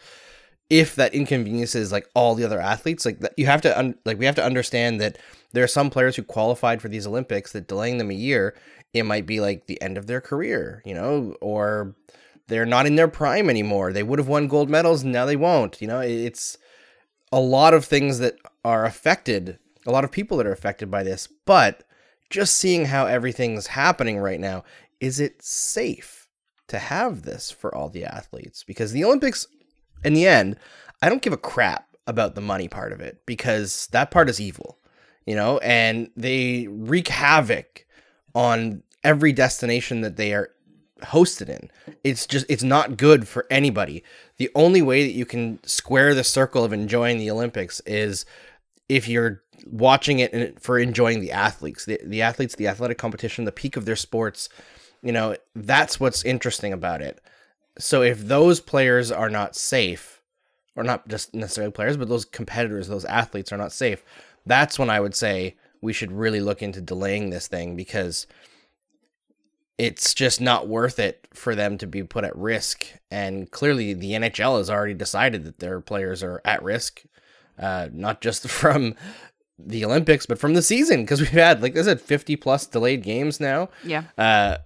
If 0.69 0.95
that 0.95 1.13
inconveniences 1.13 1.91
like 1.91 2.07
all 2.15 2.33
the 2.33 2.45
other 2.45 2.61
athletes, 2.61 3.05
like 3.05 3.19
you 3.35 3.45
have 3.45 3.61
to 3.61 3.77
un- 3.77 3.95
like 4.05 4.17
we 4.17 4.25
have 4.25 4.35
to 4.35 4.43
understand 4.43 5.01
that 5.01 5.17
there 5.51 5.65
are 5.65 5.67
some 5.67 5.89
players 5.89 6.15
who 6.15 6.23
qualified 6.23 6.81
for 6.81 6.87
these 6.87 7.05
Olympics 7.05 7.51
that 7.51 7.67
delaying 7.67 7.97
them 7.97 8.09
a 8.09 8.13
year 8.13 8.55
it 8.93 9.03
might 9.03 9.25
be 9.25 9.39
like 9.39 9.67
the 9.67 9.81
end 9.81 9.97
of 9.97 10.07
their 10.07 10.21
career, 10.21 10.81
you 10.85 10.93
know, 10.93 11.35
or 11.41 11.95
they're 12.47 12.65
not 12.65 12.85
in 12.85 12.95
their 12.95 13.07
prime 13.07 13.49
anymore. 13.49 13.93
They 13.93 14.03
would 14.03 14.19
have 14.19 14.27
won 14.27 14.47
gold 14.47 14.69
medals, 14.69 15.03
now 15.03 15.25
they 15.25 15.35
won't. 15.35 15.81
You 15.81 15.87
know, 15.87 15.99
it's 16.01 16.57
a 17.31 17.39
lot 17.39 17.73
of 17.73 17.85
things 17.85 18.19
that 18.19 18.35
are 18.63 18.85
affected, 18.85 19.59
a 19.85 19.91
lot 19.91 20.03
of 20.03 20.11
people 20.11 20.37
that 20.37 20.47
are 20.47 20.51
affected 20.51 20.89
by 20.91 21.03
this. 21.03 21.27
But 21.45 21.83
just 22.29 22.55
seeing 22.55 22.85
how 22.85 23.05
everything's 23.05 23.67
happening 23.67 24.17
right 24.17 24.39
now, 24.39 24.63
is 24.99 25.19
it 25.19 25.41
safe 25.41 26.27
to 26.67 26.79
have 26.79 27.23
this 27.23 27.51
for 27.51 27.73
all 27.73 27.89
the 27.89 28.05
athletes? 28.05 28.63
Because 28.63 28.91
the 28.91 29.03
Olympics, 29.03 29.47
in 30.03 30.13
the 30.13 30.27
end, 30.27 30.57
I 31.01 31.09
don't 31.09 31.21
give 31.21 31.33
a 31.33 31.37
crap 31.37 31.87
about 32.07 32.35
the 32.35 32.41
money 32.41 32.67
part 32.67 32.93
of 32.93 33.01
it 33.01 33.21
because 33.25 33.87
that 33.91 34.11
part 34.11 34.29
is 34.29 34.39
evil, 34.39 34.79
you 35.25 35.35
know, 35.35 35.57
and 35.59 36.09
they 36.15 36.67
wreak 36.69 37.07
havoc 37.09 37.85
on 38.33 38.83
every 39.03 39.33
destination 39.33 40.01
that 40.01 40.15
they 40.15 40.33
are 40.33 40.51
hosted 41.01 41.49
in. 41.49 41.69
It's 42.03 42.27
just 42.27 42.45
it's 42.49 42.63
not 42.63 42.97
good 42.97 43.27
for 43.27 43.47
anybody. 43.49 44.03
The 44.37 44.51
only 44.55 44.81
way 44.81 45.03
that 45.03 45.13
you 45.13 45.25
can 45.25 45.59
square 45.63 46.13
the 46.13 46.23
circle 46.23 46.63
of 46.63 46.73
enjoying 46.73 47.17
the 47.17 47.31
Olympics 47.31 47.81
is 47.85 48.25
if 48.91 49.07
you're 49.07 49.41
watching 49.65 50.19
it 50.19 50.61
for 50.61 50.77
enjoying 50.77 51.21
the 51.21 51.31
athletes, 51.31 51.85
the, 51.85 51.97
the 52.03 52.21
athletes, 52.21 52.55
the 52.55 52.67
athletic 52.67 52.97
competition, 52.97 53.45
the 53.45 53.51
peak 53.53 53.77
of 53.77 53.85
their 53.85 53.95
sports. 53.95 54.49
You 55.01 55.13
know, 55.13 55.37
that's 55.55 55.97
what's 55.97 56.25
interesting 56.25 56.73
about 56.73 57.01
it. 57.01 57.21
So 57.79 58.01
if 58.01 58.19
those 58.19 58.59
players 58.59 59.09
are 59.09 59.29
not 59.29 59.55
safe, 59.55 60.21
or 60.75 60.83
not 60.83 61.07
just 61.07 61.33
necessarily 61.33 61.71
players, 61.71 61.95
but 61.95 62.09
those 62.09 62.25
competitors, 62.25 62.89
those 62.89 63.05
athletes 63.05 63.53
are 63.53 63.57
not 63.57 63.71
safe, 63.71 64.03
that's 64.45 64.77
when 64.77 64.89
I 64.89 64.99
would 64.99 65.15
say 65.15 65.55
we 65.81 65.93
should 65.93 66.11
really 66.11 66.41
look 66.41 66.61
into 66.61 66.81
delaying 66.81 67.29
this 67.29 67.47
thing 67.47 67.77
because 67.77 68.27
it's 69.77 70.13
just 70.13 70.41
not 70.41 70.67
worth 70.67 70.99
it 70.99 71.29
for 71.33 71.55
them 71.55 71.77
to 71.77 71.87
be 71.87 72.03
put 72.03 72.25
at 72.25 72.35
risk. 72.35 72.87
And 73.09 73.49
clearly, 73.51 73.93
the 73.93 74.11
NHL 74.11 74.57
has 74.57 74.69
already 74.69 74.95
decided 74.95 75.45
that 75.45 75.59
their 75.59 75.79
players 75.79 76.21
are 76.23 76.41
at 76.43 76.61
risk, 76.61 77.03
uh, 77.59 77.89
not 77.91 78.21
just 78.21 78.47
from 78.49 78.95
the 79.57 79.85
Olympics, 79.85 80.25
but 80.25 80.39
from 80.39 80.53
the 80.53 80.61
season 80.61 81.01
because 81.01 81.19
we've 81.19 81.29
had, 81.29 81.61
like 81.61 81.77
I 81.77 81.81
said, 81.83 82.01
50 82.01 82.35
plus 82.37 82.65
delayed 82.65 83.03
games 83.03 83.39
now. 83.39 83.69
Yeah. 83.83 84.03
Uh, 84.17 84.57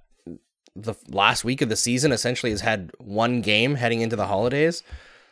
the 0.75 0.94
last 1.10 1.46
week 1.46 1.62
of 1.62 1.70
the 1.70 1.75
season 1.75 2.12
essentially 2.12 2.51
has 2.51 2.62
had 2.62 2.92
one 2.98 3.42
game 3.42 3.75
heading 3.75 4.01
into 4.01 4.15
the 4.15 4.27
holidays. 4.27 4.84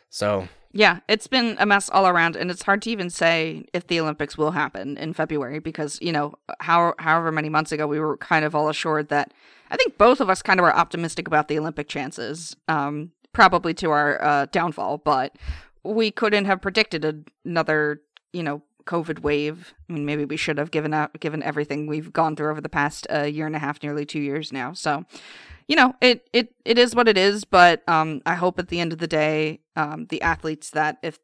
So 0.08 0.48
Yeah, 0.72 1.00
it's 1.08 1.26
been 1.26 1.56
a 1.58 1.66
mess 1.66 1.90
all 1.90 2.06
around, 2.06 2.36
and 2.36 2.50
it's 2.50 2.62
hard 2.62 2.82
to 2.82 2.90
even 2.90 3.10
say 3.10 3.66
if 3.72 3.86
the 3.86 4.00
Olympics 4.00 4.38
will 4.38 4.52
happen 4.52 4.96
in 4.96 5.12
February 5.12 5.58
because 5.58 5.98
you 6.00 6.12
know 6.12 6.34
how 6.60 6.94
however 6.98 7.30
many 7.30 7.48
months 7.48 7.72
ago 7.72 7.86
we 7.86 8.00
were 8.00 8.16
kind 8.16 8.44
of 8.44 8.54
all 8.54 8.68
assured 8.68 9.08
that 9.08 9.34
I 9.70 9.76
think 9.76 9.98
both 9.98 10.20
of 10.20 10.30
us 10.30 10.40
kind 10.40 10.60
of 10.60 10.64
were 10.64 10.74
optimistic 10.74 11.26
about 11.26 11.48
the 11.48 11.58
Olympic 11.58 11.88
chances, 11.88 12.56
um, 12.68 13.12
probably 13.32 13.74
to 13.74 13.90
our 13.90 14.22
uh, 14.22 14.46
downfall, 14.46 14.98
but 14.98 15.36
we 15.84 16.10
couldn't 16.10 16.46
have 16.46 16.60
predicted 16.62 17.30
another 17.44 18.00
you 18.32 18.42
know 18.42 18.62
COVID 18.86 19.20
wave. 19.20 19.74
I 19.88 19.92
mean, 19.92 20.04
maybe 20.04 20.24
we 20.24 20.36
should 20.36 20.58
have 20.58 20.70
given 20.70 20.94
out 20.94 21.18
given 21.20 21.42
everything 21.42 21.86
we've 21.86 22.12
gone 22.12 22.36
through 22.36 22.50
over 22.50 22.60
the 22.60 22.68
past 22.68 23.06
uh, 23.12 23.22
year 23.22 23.46
and 23.46 23.56
a 23.56 23.58
half, 23.58 23.82
nearly 23.82 24.04
two 24.04 24.20
years 24.20 24.52
now. 24.52 24.72
So 24.72 25.04
you 25.68 25.76
know, 25.76 25.94
it 26.00 26.28
it 26.32 26.54
it 26.64 26.78
is 26.78 26.94
what 26.94 27.08
it 27.08 27.16
is, 27.16 27.44
but 27.44 27.86
um 27.88 28.22
I 28.26 28.34
hope 28.34 28.58
at 28.58 28.68
the 28.68 28.80
end 28.80 28.92
of 28.92 28.98
the 28.98 29.06
day, 29.06 29.60
um 29.76 30.06
the 30.06 30.22
athletes 30.22 30.70
that 30.70 30.98
if 31.02 31.18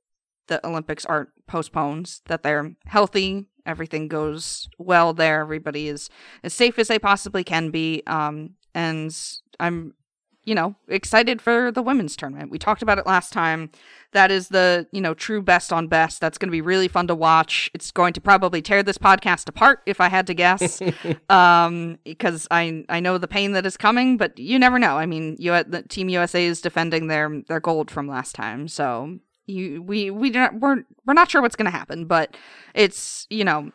the 0.48 0.64
Olympics 0.66 1.04
aren't 1.04 1.30
postponed, 1.46 2.20
that 2.26 2.42
they're 2.42 2.74
healthy, 2.86 3.46
everything 3.66 4.08
goes 4.08 4.68
well 4.78 5.12
there, 5.12 5.40
everybody 5.40 5.88
is 5.88 6.08
as 6.42 6.54
safe 6.54 6.78
as 6.78 6.88
they 6.88 6.98
possibly 6.98 7.44
can 7.44 7.70
be. 7.70 8.02
Um 8.06 8.54
and 8.74 9.14
I'm 9.58 9.94
you 10.50 10.56
know, 10.56 10.74
excited 10.88 11.40
for 11.40 11.70
the 11.70 11.80
women's 11.80 12.16
tournament. 12.16 12.50
We 12.50 12.58
talked 12.58 12.82
about 12.82 12.98
it 12.98 13.06
last 13.06 13.32
time. 13.32 13.70
That 14.10 14.32
is 14.32 14.48
the, 14.48 14.88
you 14.90 15.00
know, 15.00 15.14
true 15.14 15.40
best 15.40 15.72
on 15.72 15.86
best. 15.86 16.20
That's 16.20 16.38
going 16.38 16.48
to 16.48 16.50
be 16.50 16.60
really 16.60 16.88
fun 16.88 17.06
to 17.06 17.14
watch. 17.14 17.70
It's 17.72 17.92
going 17.92 18.14
to 18.14 18.20
probably 18.20 18.60
tear 18.60 18.82
this 18.82 18.98
podcast 18.98 19.48
apart 19.48 19.80
if 19.86 20.00
I 20.00 20.08
had 20.08 20.26
to 20.26 20.34
guess. 20.34 20.82
um 21.30 21.98
because 22.02 22.48
I 22.50 22.84
I 22.88 22.98
know 22.98 23.16
the 23.16 23.28
pain 23.28 23.52
that 23.52 23.64
is 23.64 23.76
coming, 23.76 24.16
but 24.16 24.40
you 24.40 24.58
never 24.58 24.80
know. 24.80 24.98
I 24.98 25.06
mean, 25.06 25.36
you 25.38 25.52
at 25.52 25.70
the 25.70 25.84
team 25.84 26.08
USA 26.08 26.44
is 26.44 26.60
defending 26.60 27.06
their 27.06 27.42
their 27.46 27.60
gold 27.60 27.88
from 27.88 28.08
last 28.08 28.34
time. 28.34 28.66
So, 28.66 29.20
you 29.46 29.80
we 29.80 30.10
we 30.10 30.30
don't 30.30 30.58
we're 30.58 30.82
we're 31.06 31.14
not 31.14 31.30
sure 31.30 31.42
what's 31.42 31.54
going 31.54 31.70
to 31.70 31.78
happen, 31.78 32.06
but 32.06 32.36
it's, 32.74 33.28
you 33.30 33.44
know, 33.44 33.70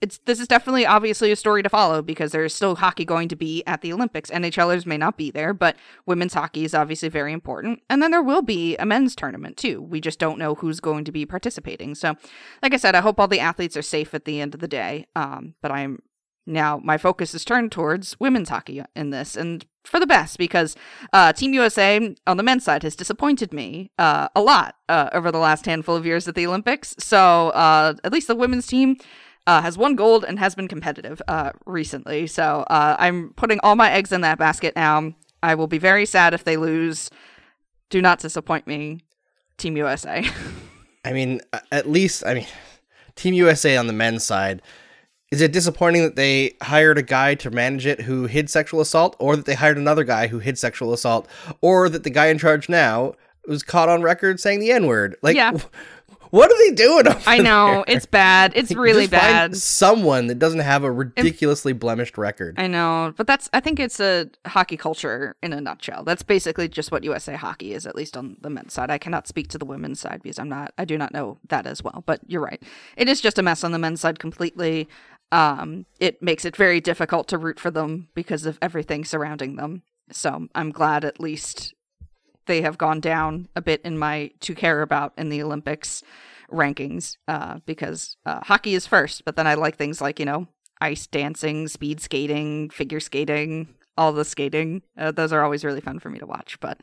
it's 0.00 0.18
this 0.24 0.40
is 0.40 0.48
definitely 0.48 0.86
obviously 0.86 1.30
a 1.30 1.36
story 1.36 1.62
to 1.62 1.68
follow 1.68 2.00
because 2.00 2.32
there 2.32 2.44
is 2.44 2.54
still 2.54 2.76
hockey 2.76 3.04
going 3.04 3.28
to 3.28 3.36
be 3.36 3.62
at 3.66 3.82
the 3.82 3.92
Olympics. 3.92 4.30
NHLers 4.30 4.86
may 4.86 4.96
not 4.96 5.16
be 5.16 5.30
there, 5.30 5.52
but 5.52 5.76
women's 6.06 6.34
hockey 6.34 6.64
is 6.64 6.74
obviously 6.74 7.08
very 7.08 7.32
important. 7.32 7.82
And 7.90 8.02
then 8.02 8.10
there 8.10 8.22
will 8.22 8.42
be 8.42 8.76
a 8.78 8.86
men's 8.86 9.14
tournament 9.14 9.56
too. 9.56 9.82
We 9.82 10.00
just 10.00 10.18
don't 10.18 10.38
know 10.38 10.54
who's 10.54 10.80
going 10.80 11.04
to 11.04 11.12
be 11.12 11.26
participating. 11.26 11.94
So, 11.94 12.16
like 12.62 12.72
I 12.72 12.78
said, 12.78 12.94
I 12.94 13.00
hope 13.00 13.20
all 13.20 13.28
the 13.28 13.40
athletes 13.40 13.76
are 13.76 13.82
safe 13.82 14.14
at 14.14 14.24
the 14.24 14.40
end 14.40 14.54
of 14.54 14.60
the 14.60 14.68
day. 14.68 15.06
Um, 15.14 15.54
but 15.60 15.70
I'm 15.70 16.00
now 16.46 16.80
my 16.82 16.96
focus 16.96 17.34
is 17.34 17.44
turned 17.44 17.70
towards 17.70 18.18
women's 18.18 18.48
hockey 18.48 18.82
in 18.96 19.10
this, 19.10 19.36
and 19.36 19.66
for 19.84 20.00
the 20.00 20.06
best 20.06 20.38
because 20.38 20.76
uh, 21.12 21.32
Team 21.32 21.52
USA 21.52 22.14
on 22.26 22.36
the 22.38 22.42
men's 22.42 22.64
side 22.64 22.82
has 22.82 22.96
disappointed 22.96 23.52
me 23.52 23.90
uh, 23.98 24.28
a 24.34 24.40
lot 24.40 24.76
uh, 24.88 25.10
over 25.12 25.30
the 25.30 25.38
last 25.38 25.66
handful 25.66 25.96
of 25.96 26.06
years 26.06 26.26
at 26.26 26.34
the 26.34 26.46
Olympics. 26.46 26.94
So 26.98 27.50
uh, 27.50 27.94
at 28.02 28.12
least 28.12 28.28
the 28.28 28.34
women's 28.34 28.66
team 28.66 28.96
uh, 29.50 29.60
has 29.60 29.76
won 29.76 29.96
gold 29.96 30.24
and 30.24 30.38
has 30.38 30.54
been 30.54 30.68
competitive 30.68 31.20
uh, 31.26 31.50
recently. 31.66 32.28
So 32.28 32.64
uh, 32.70 32.94
I'm 33.00 33.32
putting 33.34 33.58
all 33.64 33.74
my 33.74 33.90
eggs 33.90 34.12
in 34.12 34.20
that 34.20 34.38
basket 34.38 34.76
now. 34.76 35.12
I 35.42 35.56
will 35.56 35.66
be 35.66 35.78
very 35.78 36.06
sad 36.06 36.34
if 36.34 36.44
they 36.44 36.56
lose. 36.56 37.10
Do 37.88 38.00
not 38.00 38.20
disappoint 38.20 38.68
me, 38.68 39.00
Team 39.58 39.76
USA. 39.76 40.24
I 41.04 41.12
mean, 41.12 41.40
at 41.72 41.90
least, 41.90 42.24
I 42.24 42.34
mean, 42.34 42.46
Team 43.16 43.34
USA 43.34 43.76
on 43.76 43.88
the 43.88 43.92
men's 43.92 44.22
side. 44.22 44.62
Is 45.32 45.40
it 45.40 45.52
disappointing 45.52 46.02
that 46.02 46.14
they 46.14 46.56
hired 46.62 46.98
a 46.98 47.02
guy 47.02 47.34
to 47.36 47.50
manage 47.50 47.86
it 47.86 48.02
who 48.02 48.26
hid 48.26 48.50
sexual 48.50 48.80
assault, 48.80 49.16
or 49.18 49.34
that 49.34 49.46
they 49.46 49.54
hired 49.54 49.78
another 49.78 50.04
guy 50.04 50.28
who 50.28 50.38
hid 50.38 50.58
sexual 50.58 50.92
assault, 50.92 51.26
or 51.60 51.88
that 51.88 52.04
the 52.04 52.10
guy 52.10 52.26
in 52.26 52.38
charge 52.38 52.68
now 52.68 53.14
was 53.48 53.64
caught 53.64 53.88
on 53.88 54.02
record 54.02 54.38
saying 54.38 54.60
the 54.60 54.70
N 54.70 54.86
word? 54.86 55.16
Like, 55.22 55.34
yeah. 55.34 55.56
What 56.30 56.50
are 56.50 56.58
they 56.58 56.74
doing? 56.74 57.04
I 57.26 57.38
know 57.38 57.84
there? 57.86 57.96
it's 57.96 58.06
bad. 58.06 58.52
It's 58.54 58.72
really 58.74 59.06
bad. 59.06 59.56
someone 59.56 60.28
that 60.28 60.38
doesn't 60.38 60.60
have 60.60 60.84
a 60.84 60.90
ridiculously 60.90 61.72
blemished 61.72 62.16
record. 62.16 62.54
I 62.58 62.66
know, 62.66 63.12
but 63.16 63.26
that's. 63.26 63.48
I 63.52 63.60
think 63.60 63.80
it's 63.80 64.00
a 64.00 64.30
hockey 64.46 64.76
culture 64.76 65.36
in 65.42 65.52
a 65.52 65.60
nutshell. 65.60 66.04
That's 66.04 66.22
basically 66.22 66.68
just 66.68 66.92
what 66.92 67.04
USA 67.04 67.34
Hockey 67.36 67.74
is, 67.74 67.86
at 67.86 67.96
least 67.96 68.16
on 68.16 68.36
the 68.40 68.50
men's 68.50 68.72
side. 68.72 68.90
I 68.90 68.98
cannot 68.98 69.26
speak 69.26 69.48
to 69.48 69.58
the 69.58 69.64
women's 69.64 70.00
side 70.00 70.22
because 70.22 70.38
I'm 70.38 70.48
not. 70.48 70.72
I 70.78 70.84
do 70.84 70.96
not 70.96 71.12
know 71.12 71.38
that 71.48 71.66
as 71.66 71.82
well. 71.82 72.02
But 72.06 72.20
you're 72.26 72.42
right. 72.42 72.62
It 72.96 73.08
is 73.08 73.20
just 73.20 73.38
a 73.38 73.42
mess 73.42 73.64
on 73.64 73.72
the 73.72 73.78
men's 73.78 74.00
side 74.00 74.18
completely. 74.18 74.88
Um, 75.32 75.86
it 76.00 76.22
makes 76.22 76.44
it 76.44 76.56
very 76.56 76.80
difficult 76.80 77.28
to 77.28 77.38
root 77.38 77.60
for 77.60 77.70
them 77.70 78.08
because 78.14 78.46
of 78.46 78.58
everything 78.60 79.04
surrounding 79.04 79.56
them. 79.56 79.82
So 80.12 80.48
I'm 80.54 80.72
glad 80.72 81.04
at 81.04 81.20
least 81.20 81.74
they 82.50 82.62
have 82.62 82.76
gone 82.76 82.98
down 82.98 83.46
a 83.54 83.62
bit 83.62 83.80
in 83.84 83.96
my 83.96 84.32
to 84.40 84.56
care 84.56 84.82
about 84.82 85.12
in 85.16 85.28
the 85.28 85.40
Olympics 85.40 86.02
rankings 86.50 87.16
uh, 87.28 87.60
because 87.64 88.16
uh, 88.26 88.40
hockey 88.42 88.74
is 88.74 88.88
first, 88.88 89.24
but 89.24 89.36
then 89.36 89.46
I 89.46 89.54
like 89.54 89.76
things 89.76 90.00
like, 90.00 90.18
you 90.18 90.24
know, 90.24 90.48
ice 90.80 91.06
dancing, 91.06 91.68
speed 91.68 92.00
skating, 92.00 92.68
figure 92.68 92.98
skating, 92.98 93.68
all 93.96 94.12
the 94.12 94.24
skating. 94.24 94.82
Uh, 94.96 95.10
those 95.10 95.32
are 95.32 95.42
always 95.42 95.64
really 95.64 95.80
fun 95.80 95.98
for 95.98 96.10
me 96.10 96.18
to 96.18 96.26
watch. 96.26 96.58
But 96.60 96.80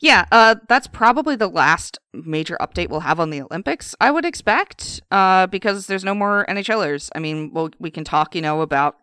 yeah, 0.00 0.26
uh, 0.30 0.56
that's 0.68 0.86
probably 0.86 1.36
the 1.36 1.48
last 1.48 1.98
major 2.12 2.56
update 2.60 2.88
we'll 2.88 3.00
have 3.00 3.20
on 3.20 3.30
the 3.30 3.42
Olympics, 3.42 3.94
I 4.00 4.10
would 4.10 4.24
expect, 4.24 5.00
uh, 5.10 5.46
because 5.46 5.86
there's 5.86 6.04
no 6.04 6.14
more 6.14 6.44
NHLers. 6.48 7.10
I 7.14 7.20
mean, 7.20 7.52
we'll, 7.52 7.70
we 7.78 7.90
can 7.90 8.04
talk, 8.04 8.34
you 8.34 8.42
know, 8.42 8.60
about 8.60 8.96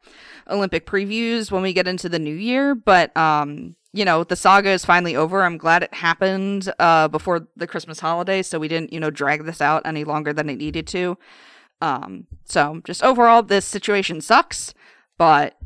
Olympic 0.49 0.85
previews 0.85 1.51
when 1.51 1.63
we 1.63 1.73
get 1.73 1.87
into 1.87 2.09
the 2.09 2.19
new 2.19 2.35
year, 2.35 2.75
but 2.75 3.15
um, 3.17 3.75
you 3.93 4.03
know, 4.03 4.25
the 4.25 4.35
saga 4.35 4.71
is 4.71 4.83
finally 4.83 5.15
over. 5.15 5.41
I'm 5.41 5.57
glad 5.57 5.81
it 5.81 5.93
happened 5.93 6.71
uh, 6.79 7.07
before 7.07 7.47
the 7.55 7.65
Christmas 7.65 7.99
holiday, 7.99 8.43
so 8.43 8.59
we 8.59 8.67
didn't, 8.67 8.91
you 8.91 8.99
know, 8.99 9.09
drag 9.09 9.45
this 9.45 9.61
out 9.61 9.83
any 9.85 10.03
longer 10.03 10.33
than 10.33 10.49
it 10.49 10.57
needed 10.57 10.85
to. 10.87 11.17
Um, 11.81 12.27
so 12.43 12.81
just 12.85 13.03
overall, 13.03 13.41
this 13.41 13.65
situation 13.65 14.19
sucks, 14.19 14.73
but 15.17 15.57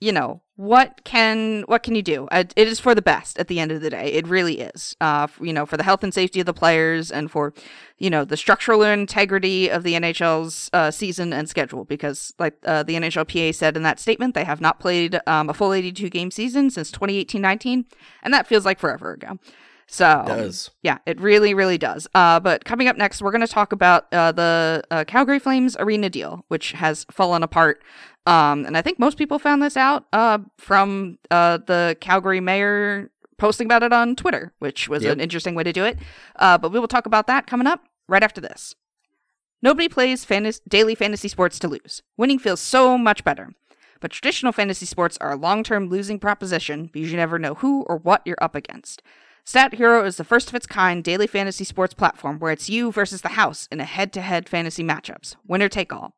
you 0.00 0.12
know, 0.12 0.42
what 0.56 1.02
can 1.02 1.62
what 1.62 1.82
can 1.82 1.96
you 1.96 2.02
do? 2.02 2.28
it 2.30 2.52
is 2.56 2.78
for 2.78 2.94
the 2.94 3.02
best 3.02 3.38
at 3.38 3.48
the 3.48 3.58
end 3.58 3.72
of 3.72 3.80
the 3.80 3.90
day. 3.90 4.12
It 4.12 4.28
really 4.28 4.60
is. 4.60 4.94
Uh, 5.00 5.26
you 5.40 5.52
know, 5.52 5.66
for 5.66 5.76
the 5.76 5.82
health 5.82 6.04
and 6.04 6.14
safety 6.14 6.38
of 6.38 6.46
the 6.46 6.54
players 6.54 7.10
and 7.10 7.30
for 7.30 7.52
you 7.98 8.08
know 8.08 8.24
the 8.24 8.36
structural 8.36 8.82
integrity 8.82 9.68
of 9.68 9.82
the 9.82 9.94
NHL's 9.94 10.70
uh, 10.72 10.92
season 10.92 11.32
and 11.32 11.48
schedule. 11.48 11.84
Because 11.84 12.32
like 12.38 12.54
uh, 12.64 12.84
the 12.84 12.94
NHLPA 12.94 13.54
said 13.54 13.76
in 13.76 13.82
that 13.82 13.98
statement, 13.98 14.34
they 14.34 14.44
have 14.44 14.60
not 14.60 14.78
played 14.78 15.20
um, 15.26 15.50
a 15.50 15.54
full 15.54 15.72
82 15.72 16.08
game 16.08 16.30
season 16.30 16.70
since 16.70 16.92
2018-19, 16.92 17.86
and 18.22 18.32
that 18.32 18.46
feels 18.46 18.64
like 18.64 18.78
forever 18.78 19.12
ago. 19.12 19.38
So 19.86 20.20
it 20.20 20.26
does. 20.26 20.70
yeah, 20.82 20.98
it 21.04 21.20
really, 21.20 21.52
really 21.52 21.78
does. 21.78 22.08
Uh, 22.14 22.40
but 22.40 22.64
coming 22.64 22.88
up 22.88 22.96
next, 22.96 23.20
we're 23.20 23.30
going 23.30 23.42
to 23.42 23.46
talk 23.46 23.72
about 23.72 24.06
uh, 24.12 24.32
the 24.32 24.82
uh, 24.90 25.04
Calgary 25.04 25.38
Flames 25.38 25.76
arena 25.78 26.08
deal, 26.08 26.44
which 26.48 26.72
has 26.72 27.04
fallen 27.10 27.42
apart 27.42 27.82
um, 28.26 28.64
and 28.64 28.76
I 28.76 28.82
think 28.82 28.98
most 28.98 29.18
people 29.18 29.38
found 29.38 29.62
this 29.62 29.76
out 29.76 30.06
uh, 30.12 30.38
from 30.58 31.18
uh, 31.30 31.58
the 31.58 31.96
Calgary 32.00 32.40
mayor 32.40 33.10
posting 33.36 33.66
about 33.66 33.82
it 33.82 33.92
on 33.92 34.16
Twitter, 34.16 34.52
which 34.58 34.88
was 34.88 35.02
yep. 35.02 35.12
an 35.12 35.20
interesting 35.20 35.54
way 35.54 35.62
to 35.62 35.72
do 35.72 35.84
it. 35.84 35.98
Uh, 36.36 36.56
but 36.56 36.72
we 36.72 36.80
will 36.80 36.88
talk 36.88 37.06
about 37.06 37.26
that 37.26 37.46
coming 37.46 37.66
up 37.66 37.84
right 38.08 38.22
after 38.22 38.40
this. 38.40 38.74
Nobody 39.62 39.88
plays 39.88 40.24
fantasy, 40.24 40.60
daily 40.68 40.94
fantasy 40.94 41.28
sports 41.28 41.58
to 41.58 41.68
lose. 41.68 42.02
Winning 42.16 42.38
feels 42.38 42.60
so 42.60 42.96
much 42.96 43.24
better. 43.24 43.50
But 44.00 44.10
traditional 44.10 44.52
fantasy 44.52 44.84
sports 44.86 45.16
are 45.20 45.32
a 45.32 45.36
long 45.36 45.62
term 45.62 45.88
losing 45.88 46.18
proposition 46.18 46.90
because 46.92 47.10
you 47.10 47.16
never 47.16 47.38
know 47.38 47.54
who 47.54 47.82
or 47.82 47.96
what 47.96 48.22
you're 48.26 48.36
up 48.40 48.54
against. 48.54 49.02
StatHero 49.46 50.04
is 50.06 50.16
the 50.16 50.24
first 50.24 50.48
of 50.48 50.54
its 50.54 50.66
kind 50.66 51.04
daily 51.04 51.26
fantasy 51.26 51.64
sports 51.64 51.94
platform 51.94 52.38
where 52.38 52.52
it's 52.52 52.70
you 52.70 52.90
versus 52.90 53.20
the 53.20 53.30
house 53.30 53.68
in 53.70 53.80
a 53.80 53.84
head 53.84 54.12
to 54.14 54.22
head 54.22 54.48
fantasy 54.48 54.82
matchups, 54.82 55.36
winner 55.46 55.68
take 55.68 55.92
all. 55.92 56.14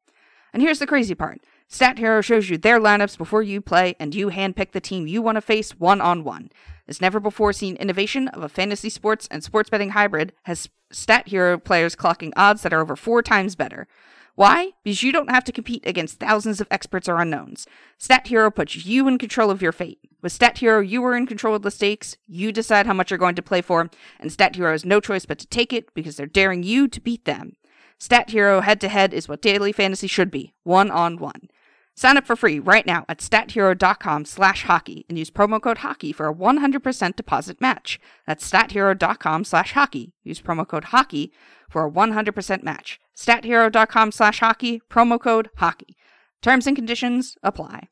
And 0.53 0.63
here's 0.63 0.79
the 0.79 0.87
crazy 0.87 1.15
part 1.15 1.41
StatHero 1.70 2.23
shows 2.23 2.49
you 2.49 2.58
their 2.58 2.78
lineups 2.78 3.18
before 3.18 3.42
you 3.42 3.61
play, 3.61 3.96
and 3.99 4.14
you 4.14 4.30
handpick 4.30 4.73
the 4.73 4.80
team 4.80 5.06
you 5.06 5.20
want 5.20 5.37
to 5.37 5.40
face 5.40 5.73
one 5.73 6.00
on 6.00 6.23
one. 6.23 6.50
This 6.87 7.00
never 7.00 7.18
before 7.18 7.52
seen 7.52 7.76
innovation 7.76 8.28
of 8.28 8.42
a 8.42 8.49
fantasy 8.49 8.88
sports 8.88 9.26
and 9.30 9.42
sports 9.42 9.68
betting 9.68 9.90
hybrid 9.90 10.32
has 10.44 10.68
StatHero 10.92 11.62
players 11.62 11.96
clocking 11.96 12.32
odds 12.37 12.62
that 12.62 12.73
are 12.73 12.80
over 12.80 12.94
four 12.94 13.23
times 13.23 13.56
better. 13.56 13.88
Why? 14.37 14.73
Because 14.85 15.02
you 15.02 15.12
don't 15.12 15.30
have 15.30 15.44
to 15.44 15.52
compete 15.52 15.85
against 15.87 16.20
thousands 16.20 16.61
of 16.61 16.68
experts 16.70 17.08
or 17.08 17.18
unknowns. 17.20 17.66
StatHero 17.99 18.54
puts 18.54 18.85
you 18.85 19.08
in 19.08 19.18
control 19.18 19.50
of 19.50 19.62
your 19.62 19.73
fate. 19.73 19.99
With 20.23 20.38
StatHero, 20.38 20.87
you 20.87 21.04
are 21.04 21.16
in 21.16 21.26
control 21.26 21.56
of 21.56 21.62
the 21.62 21.70
stakes, 21.70 22.16
you 22.28 22.52
decide 22.52 22.87
how 22.87 22.92
much 22.92 23.11
you're 23.11 23.18
going 23.18 23.35
to 23.35 23.42
play 23.42 23.62
for, 23.62 23.88
and 24.20 24.30
StatHero 24.30 24.73
has 24.73 24.85
no 24.85 25.00
choice 25.00 25.25
but 25.25 25.38
to 25.38 25.46
take 25.46 25.73
it 25.73 25.92
because 25.94 26.16
they're 26.16 26.26
daring 26.26 26.62
you 26.62 26.87
to 26.87 27.00
beat 27.00 27.25
them. 27.25 27.56
StatHero 27.99 28.62
head 28.62 28.80
to 28.82 28.88
head 28.88 29.14
is 29.14 29.28
what 29.28 29.40
daily 29.40 29.73
fantasy 29.73 30.06
should 30.06 30.30
be, 30.30 30.52
one 30.64 30.90
on 30.90 31.18
one. 31.18 31.49
Sign 31.97 32.19
up 32.19 32.26
for 32.26 32.37
free 32.37 32.59
right 32.59 32.85
now 32.85 33.07
at 33.09 33.19
stathero.com 33.19 34.26
slash 34.26 34.65
hockey 34.65 35.07
and 35.09 35.19
use 35.19 35.31
promo 35.31 35.61
code 35.61 35.79
hockey 35.79 36.12
for 36.12 36.29
a 36.29 36.35
100% 36.35 37.17
deposit 37.17 37.59
match. 37.59 37.99
That's 38.26 38.49
stathero.com 38.49 39.45
slash 39.45 39.73
hockey. 39.73 40.12
Use 40.23 40.43
promo 40.43 40.69
code 40.69 40.85
hockey 40.85 41.33
for 41.71 41.87
a 41.87 41.91
100% 41.91 42.62
match. 42.62 43.00
stathero.com 43.17 44.12
slash 44.12 44.41
hockey, 44.41 44.83
promo 44.91 45.19
code 45.19 45.49
hockey. 45.57 45.97
Terms 46.43 46.67
and 46.67 46.76
conditions 46.76 47.38
apply. 47.43 47.88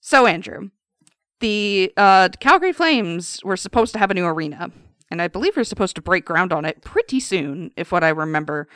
So, 0.00 0.26
Andrew, 0.26 0.70
the 1.38 1.92
uh, 1.96 2.28
Calgary 2.40 2.72
Flames 2.72 3.40
were 3.44 3.56
supposed 3.56 3.92
to 3.92 4.00
have 4.00 4.10
a 4.10 4.14
new 4.14 4.26
arena, 4.26 4.72
and 5.10 5.22
I 5.22 5.28
believe 5.28 5.56
we're 5.56 5.64
supposed 5.64 5.94
to 5.94 6.02
break 6.02 6.24
ground 6.24 6.52
on 6.52 6.64
it 6.64 6.82
pretty 6.82 7.20
soon, 7.20 7.70
if 7.76 7.92
what 7.92 8.02
I 8.02 8.08
remember 8.08 8.68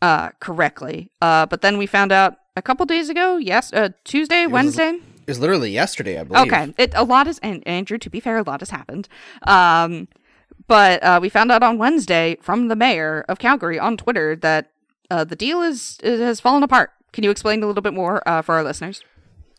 uh, 0.00 0.30
correctly. 0.40 1.10
Uh, 1.20 1.46
but 1.46 1.60
then 1.60 1.78
we 1.78 1.86
found 1.86 2.12
out 2.12 2.36
a 2.56 2.62
couple 2.62 2.86
days 2.86 3.08
ago. 3.08 3.36
Yes, 3.36 3.72
uh, 3.72 3.90
Tuesday, 4.04 4.42
it 4.42 4.50
Wednesday. 4.50 4.92
Was, 4.92 5.00
it 5.00 5.28
was 5.28 5.40
literally 5.40 5.70
yesterday, 5.70 6.18
I 6.18 6.24
believe. 6.24 6.46
Okay, 6.46 6.74
it, 6.78 6.92
a 6.94 7.04
lot 7.04 7.26
has 7.26 7.38
and 7.38 7.66
Andrew. 7.66 7.98
To 7.98 8.10
be 8.10 8.20
fair, 8.20 8.38
a 8.38 8.42
lot 8.42 8.60
has 8.60 8.70
happened. 8.70 9.08
Um, 9.46 10.08
but 10.66 11.02
uh, 11.02 11.18
we 11.20 11.28
found 11.28 11.50
out 11.50 11.62
on 11.62 11.78
Wednesday 11.78 12.36
from 12.40 12.68
the 12.68 12.76
mayor 12.76 13.24
of 13.28 13.38
Calgary 13.38 13.78
on 13.78 13.96
Twitter 13.96 14.36
that 14.36 14.70
uh, 15.10 15.24
the 15.24 15.36
deal 15.36 15.60
is 15.60 15.98
has 16.02 16.40
fallen 16.40 16.62
apart. 16.62 16.92
Can 17.12 17.24
you 17.24 17.30
explain 17.30 17.62
a 17.62 17.66
little 17.66 17.82
bit 17.82 17.94
more 17.94 18.26
uh, 18.26 18.42
for 18.42 18.54
our 18.54 18.64
listeners? 18.64 19.02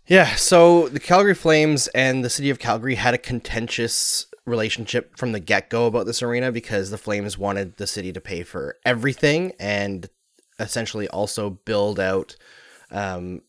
Yeah, 0.08 0.36
so 0.36 0.90
the 0.90 1.00
Calgary 1.00 1.36
Flames 1.36 1.88
and 1.90 2.26
the 2.26 2.30
city 2.30 2.50
of 2.50 2.60
Calgary 2.60 2.96
had 2.96 3.14
a 3.14 3.18
contentious 3.18 4.26
relationship 4.46 5.18
from 5.18 5.32
the 5.32 5.40
get 5.40 5.70
go 5.70 5.86
about 5.86 6.06
this 6.06 6.22
arena 6.22 6.52
because 6.52 6.90
the 6.90 6.98
Flames 6.98 7.38
wanted 7.38 7.78
the 7.78 7.88
city 7.88 8.12
to 8.12 8.20
pay 8.20 8.44
for 8.44 8.76
everything 8.86 9.54
and 9.60 10.10
essentially 10.60 11.08
also 11.08 11.52
build 11.52 12.00
out 12.00 12.36
um, 12.94 13.42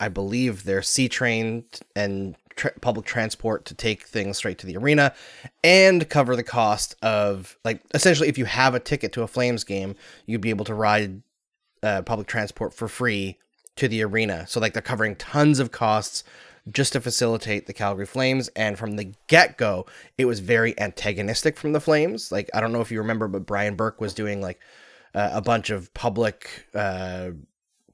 I 0.00 0.08
believe 0.08 0.64
they're 0.64 0.80
CTrain 0.80 1.64
and 1.94 2.34
tra- 2.56 2.78
public 2.80 3.06
transport 3.06 3.64
to 3.66 3.74
take 3.74 4.06
things 4.06 4.38
straight 4.38 4.58
to 4.58 4.66
the 4.66 4.76
arena 4.76 5.14
and 5.62 6.08
cover 6.08 6.34
the 6.36 6.42
cost 6.42 6.96
of 7.02 7.56
like 7.64 7.82
essentially 7.94 8.28
if 8.28 8.38
you 8.38 8.44
have 8.44 8.74
a 8.74 8.80
ticket 8.80 9.12
to 9.12 9.22
a 9.22 9.28
Flames 9.28 9.64
game, 9.64 9.94
you'd 10.26 10.40
be 10.40 10.50
able 10.50 10.64
to 10.64 10.74
ride 10.74 11.22
uh, 11.82 12.02
public 12.02 12.26
transport 12.26 12.72
for 12.72 12.88
free 12.88 13.38
to 13.76 13.88
the 13.88 14.02
arena. 14.02 14.46
So 14.46 14.60
like 14.60 14.72
they're 14.72 14.82
covering 14.82 15.16
tons 15.16 15.58
of 15.58 15.70
costs 15.70 16.24
just 16.70 16.92
to 16.92 17.00
facilitate 17.00 17.66
the 17.66 17.72
Calgary 17.72 18.06
Flames. 18.06 18.48
And 18.54 18.78
from 18.78 18.96
the 18.96 19.12
get 19.26 19.58
go, 19.58 19.86
it 20.16 20.26
was 20.26 20.40
very 20.40 20.78
antagonistic 20.78 21.56
from 21.56 21.72
the 21.72 21.80
Flames. 21.80 22.30
Like 22.30 22.50
I 22.54 22.60
don't 22.60 22.72
know 22.72 22.80
if 22.80 22.90
you 22.90 22.98
remember, 22.98 23.28
but 23.28 23.46
Brian 23.46 23.74
Burke 23.74 24.00
was 24.00 24.14
doing 24.14 24.40
like 24.40 24.60
uh, 25.14 25.30
a 25.32 25.42
bunch 25.42 25.70
of 25.70 25.92
public 25.94 26.66
uh, 26.74 27.30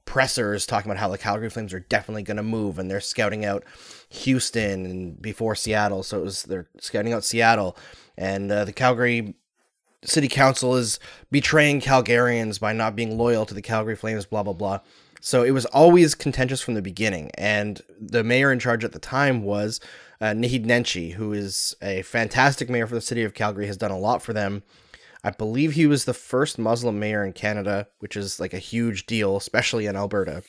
pressers 0.09 0.65
talking 0.65 0.89
about 0.89 0.99
how 0.99 1.07
the 1.07 1.19
Calgary 1.19 1.51
Flames 1.51 1.71
are 1.71 1.81
definitely 1.81 2.23
going 2.23 2.37
to 2.37 2.43
move 2.43 2.79
and 2.79 2.89
they're 2.89 2.99
scouting 2.99 3.45
out 3.45 3.63
Houston 4.09 4.87
and 4.87 5.21
before 5.21 5.53
Seattle. 5.53 6.01
So 6.01 6.19
it 6.19 6.23
was 6.23 6.43
they're 6.43 6.67
scouting 6.79 7.13
out 7.13 7.23
Seattle 7.23 7.77
and 8.17 8.51
uh, 8.51 8.65
the 8.65 8.73
Calgary 8.73 9.35
City 10.03 10.27
Council 10.27 10.75
is 10.75 10.99
betraying 11.29 11.79
Calgarians 11.79 12.59
by 12.59 12.73
not 12.73 12.95
being 12.95 13.19
loyal 13.19 13.45
to 13.45 13.53
the 13.53 13.61
Calgary 13.61 13.95
Flames. 13.95 14.25
Blah 14.25 14.41
blah 14.41 14.53
blah. 14.53 14.79
So 15.21 15.43
it 15.43 15.51
was 15.51 15.65
always 15.67 16.15
contentious 16.15 16.61
from 16.61 16.73
the 16.73 16.81
beginning, 16.81 17.29
and 17.37 17.79
the 17.99 18.23
mayor 18.23 18.51
in 18.51 18.59
charge 18.59 18.83
at 18.83 18.93
the 18.93 18.99
time 18.99 19.43
was 19.43 19.79
uh, 20.21 20.27
Naheed 20.27 20.65
Nenshi, 20.65 21.13
who 21.13 21.33
is 21.33 21.75
a 21.83 22.01
fantastic 22.01 22.67
mayor 22.69 22.87
for 22.87 22.95
the 22.95 23.01
city 23.01 23.23
of 23.23 23.33
Calgary, 23.33 23.67
has 23.67 23.77
done 23.77 23.91
a 23.91 23.99
lot 23.99 24.23
for 24.23 24.33
them. 24.33 24.63
I 25.23 25.31
believe 25.31 25.73
he 25.73 25.87
was 25.87 26.05
the 26.05 26.13
first 26.13 26.57
Muslim 26.57 26.99
mayor 26.99 27.25
in 27.25 27.33
Canada, 27.33 27.87
which 27.99 28.15
is 28.15 28.39
like 28.39 28.53
a 28.53 28.59
huge 28.59 29.05
deal, 29.05 29.35
especially 29.35 29.85
in 29.85 29.95
Alberta. 29.95 30.43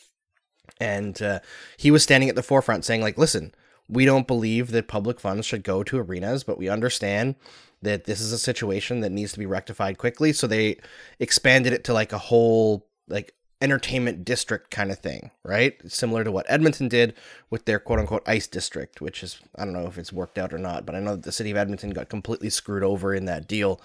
And 0.81 1.21
uh, 1.21 1.41
he 1.77 1.91
was 1.91 2.03
standing 2.03 2.29
at 2.29 2.37
the 2.37 2.43
forefront 2.43 2.85
saying, 2.85 3.01
like, 3.01 3.19
listen, 3.19 3.53
we 3.89 4.05
don't 4.05 4.29
believe 4.29 4.71
that 4.71 4.87
public 4.87 5.19
funds 5.19 5.45
should 5.45 5.65
go 5.65 5.83
to 5.83 5.99
arenas, 5.99 6.45
but 6.45 6.59
we 6.59 6.69
understand 6.69 7.35
that 7.83 8.05
this 8.05 8.21
is 8.21 8.33
a 8.33 8.39
situation 8.39 9.01
that 9.01 9.11
needs 9.11 9.33
to 9.33 9.39
be 9.39 9.47
rectified 9.47 9.99
quickly. 9.99 10.33
So 10.33 10.47
they 10.47 10.79
expanded 11.19 11.73
it 11.73 11.83
to 11.85 11.93
like 11.93 12.13
a 12.13 12.19
whole 12.19 12.87
like 13.09 13.35
entertainment 13.61 14.25
district 14.25 14.71
kind 14.71 14.93
of 14.93 14.99
thing, 15.01 15.31
right? 15.45 15.77
Similar 15.91 16.25
to 16.25 16.33
what 16.33 16.47
Edmonton 16.49 16.89
did 16.89 17.15
with 17.51 17.65
their 17.65 17.81
quote 17.81 17.99
unquote 17.99 18.23
ice 18.27 18.47
district, 18.47 19.01
which 19.01 19.23
is, 19.23 19.41
I 19.57 19.65
don't 19.65 19.75
know 19.75 19.87
if 19.87 19.99
it's 19.99 20.13
worked 20.13 20.39
out 20.39 20.53
or 20.53 20.59
not, 20.59 20.87
but 20.87 20.95
I 20.95 21.01
know 21.01 21.17
that 21.17 21.25
the 21.25 21.33
city 21.33 21.51
of 21.51 21.57
Edmonton 21.57 21.91
got 21.91 22.09
completely 22.09 22.51
screwed 22.51 22.85
over 22.85 23.13
in 23.13 23.25
that 23.25 23.49
deal 23.49 23.81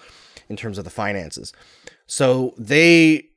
in 0.48 0.56
terms 0.56 0.78
of 0.78 0.84
the 0.84 0.90
finances. 0.90 1.52
So 2.06 2.54
they 2.56 3.28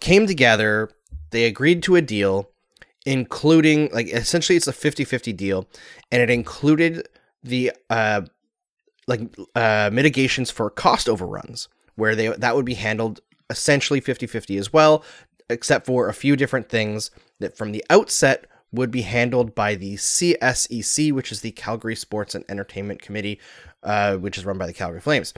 came 0.00 0.26
together, 0.26 0.90
they 1.30 1.44
agreed 1.44 1.82
to 1.84 1.96
a 1.96 2.02
deal, 2.02 2.50
including, 3.04 3.90
like, 3.92 4.08
essentially 4.08 4.56
it's 4.56 4.66
a 4.66 4.72
50 4.72 5.04
50 5.04 5.32
deal, 5.32 5.68
and 6.10 6.22
it 6.22 6.30
included 6.30 7.08
the, 7.42 7.72
uh, 7.90 8.22
like 9.06 9.20
uh, 9.54 9.90
mitigations 9.92 10.50
for 10.50 10.70
cost 10.70 11.08
overruns 11.08 11.68
where 11.96 12.14
they 12.14 12.28
that 12.28 12.56
would 12.56 12.64
be 12.64 12.74
handled 12.74 13.20
essentially 13.50 14.00
50-50 14.00 14.58
as 14.58 14.72
well 14.72 15.04
except 15.50 15.86
for 15.86 16.08
a 16.08 16.14
few 16.14 16.36
different 16.36 16.68
things 16.68 17.10
that 17.40 17.56
from 17.56 17.72
the 17.72 17.84
outset 17.90 18.46
would 18.72 18.90
be 18.90 19.02
handled 19.02 19.54
by 19.54 19.74
the 19.74 19.96
CSEC, 19.96 21.12
which 21.12 21.30
is 21.30 21.42
the 21.42 21.50
Calgary 21.50 21.94
Sports 21.94 22.34
and 22.34 22.44
Entertainment 22.48 23.02
Committee, 23.02 23.38
uh, 23.82 24.16
which 24.16 24.38
is 24.38 24.46
run 24.46 24.56
by 24.56 24.66
the 24.66 24.72
Calgary 24.72 25.00
Flames. 25.00 25.34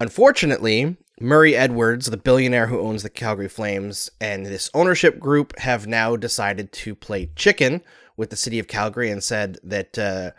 Unfortunately, 0.00 0.96
Murray 1.20 1.54
Edwards, 1.54 2.06
the 2.06 2.16
billionaire 2.16 2.68
who 2.68 2.80
owns 2.80 3.02
the 3.02 3.10
Calgary 3.10 3.48
Flames, 3.48 4.10
and 4.20 4.46
this 4.46 4.70
ownership 4.72 5.18
group 5.20 5.58
have 5.58 5.86
now 5.86 6.16
decided 6.16 6.72
to 6.72 6.94
play 6.94 7.30
chicken 7.36 7.82
with 8.16 8.30
the 8.30 8.36
city 8.36 8.58
of 8.58 8.66
Calgary 8.66 9.10
and 9.10 9.22
said 9.22 9.58
that 9.62 9.98
uh, 9.98 10.30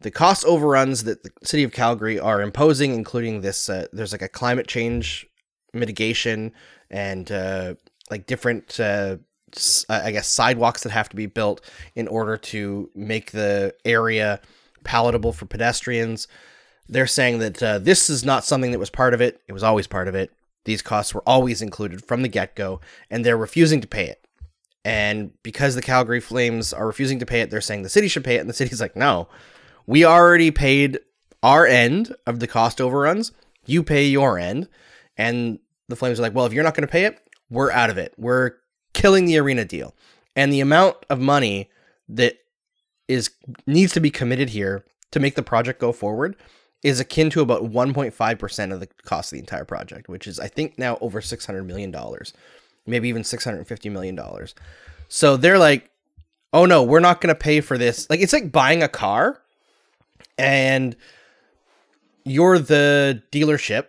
the 0.00 0.12
cost 0.12 0.44
overruns 0.44 1.02
that 1.04 1.24
the 1.24 1.30
city 1.42 1.64
of 1.64 1.72
Calgary 1.72 2.20
are 2.20 2.40
imposing, 2.40 2.94
including 2.94 3.40
this, 3.40 3.68
uh, 3.68 3.86
there's 3.92 4.12
like 4.12 4.22
a 4.22 4.28
climate 4.28 4.68
change 4.68 5.26
mitigation 5.74 6.52
and 6.90 7.32
uh, 7.32 7.74
like 8.10 8.26
different 8.26 8.78
uh, 8.78 9.16
I 9.88 10.10
guess 10.12 10.28
sidewalks 10.28 10.82
that 10.82 10.92
have 10.92 11.08
to 11.08 11.16
be 11.16 11.26
built 11.26 11.62
in 11.94 12.06
order 12.06 12.36
to 12.36 12.90
make 12.94 13.32
the 13.32 13.74
area 13.84 14.40
palatable 14.84 15.32
for 15.32 15.46
pedestrians. 15.46 16.28
They're 16.88 17.06
saying 17.06 17.38
that 17.40 17.62
uh, 17.62 17.78
this 17.78 18.08
is 18.08 18.24
not 18.24 18.44
something 18.44 18.70
that 18.72 18.78
was 18.78 18.90
part 18.90 19.14
of 19.14 19.20
it. 19.20 19.40
It 19.46 19.52
was 19.52 19.62
always 19.62 19.86
part 19.86 20.08
of 20.08 20.14
it. 20.14 20.32
These 20.64 20.82
costs 20.82 21.14
were 21.14 21.22
always 21.26 21.62
included 21.62 22.04
from 22.04 22.22
the 22.22 22.28
get 22.28 22.54
go, 22.54 22.80
and 23.10 23.24
they're 23.24 23.36
refusing 23.36 23.80
to 23.80 23.86
pay 23.86 24.06
it. 24.06 24.26
And 24.84 25.32
because 25.42 25.74
the 25.74 25.82
Calgary 25.82 26.20
Flames 26.20 26.72
are 26.72 26.86
refusing 26.86 27.18
to 27.18 27.26
pay 27.26 27.40
it, 27.40 27.50
they're 27.50 27.60
saying 27.60 27.82
the 27.82 27.88
city 27.88 28.08
should 28.08 28.24
pay 28.24 28.36
it, 28.36 28.40
and 28.40 28.48
the 28.48 28.54
city's 28.54 28.80
like, 28.80 28.96
no, 28.96 29.28
we 29.86 30.04
already 30.04 30.50
paid 30.50 30.98
our 31.42 31.66
end 31.66 32.14
of 32.26 32.40
the 32.40 32.46
cost 32.46 32.80
overruns. 32.80 33.32
You 33.66 33.82
pay 33.82 34.06
your 34.06 34.38
end. 34.38 34.68
And 35.16 35.58
the 35.88 35.96
Flames 35.96 36.18
are 36.18 36.22
like, 36.22 36.34
well, 36.34 36.46
if 36.46 36.52
you're 36.52 36.64
not 36.64 36.74
going 36.74 36.86
to 36.86 36.92
pay 36.92 37.04
it, 37.04 37.18
we're 37.50 37.70
out 37.70 37.90
of 37.90 37.98
it. 37.98 38.14
We're 38.16 38.52
killing 38.92 39.26
the 39.26 39.38
arena 39.38 39.64
deal. 39.64 39.94
And 40.36 40.52
the 40.52 40.60
amount 40.60 40.96
of 41.10 41.20
money 41.20 41.70
that 42.08 42.38
is 43.08 43.30
needs 43.66 43.92
to 43.94 44.00
be 44.00 44.10
committed 44.10 44.50
here 44.50 44.84
to 45.10 45.20
make 45.20 45.34
the 45.34 45.42
project 45.42 45.80
go 45.80 45.92
forward 45.92 46.36
is 46.82 47.00
akin 47.00 47.30
to 47.30 47.40
about 47.40 47.62
1.5% 47.62 48.72
of 48.72 48.80
the 48.80 48.86
cost 49.04 49.32
of 49.32 49.36
the 49.36 49.40
entire 49.40 49.64
project, 49.64 50.08
which 50.08 50.26
is 50.26 50.38
I 50.38 50.48
think 50.48 50.78
now 50.78 50.98
over 51.00 51.20
600 51.20 51.64
million 51.64 51.90
dollars, 51.90 52.32
maybe 52.86 53.08
even 53.08 53.24
650 53.24 53.88
million 53.88 54.14
dollars. 54.14 54.54
So 55.08 55.36
they're 55.36 55.58
like, 55.58 55.90
"Oh 56.52 56.66
no, 56.66 56.82
we're 56.82 57.00
not 57.00 57.20
going 57.20 57.34
to 57.34 57.38
pay 57.38 57.60
for 57.60 57.78
this." 57.78 58.08
Like 58.08 58.20
it's 58.20 58.32
like 58.32 58.52
buying 58.52 58.82
a 58.82 58.88
car 58.88 59.40
and 60.36 60.94
you're 62.24 62.58
the 62.58 63.22
dealership 63.32 63.86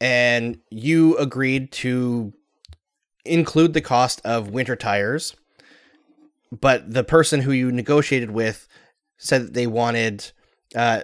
and 0.00 0.58
you 0.70 1.16
agreed 1.16 1.72
to 1.72 2.32
include 3.24 3.72
the 3.72 3.80
cost 3.80 4.20
of 4.24 4.50
winter 4.50 4.76
tires, 4.76 5.34
but 6.52 6.92
the 6.92 7.04
person 7.04 7.40
who 7.40 7.52
you 7.52 7.72
negotiated 7.72 8.30
with 8.30 8.68
said 9.16 9.42
that 9.42 9.54
they 9.54 9.66
wanted 9.66 10.30
uh, 10.74 11.02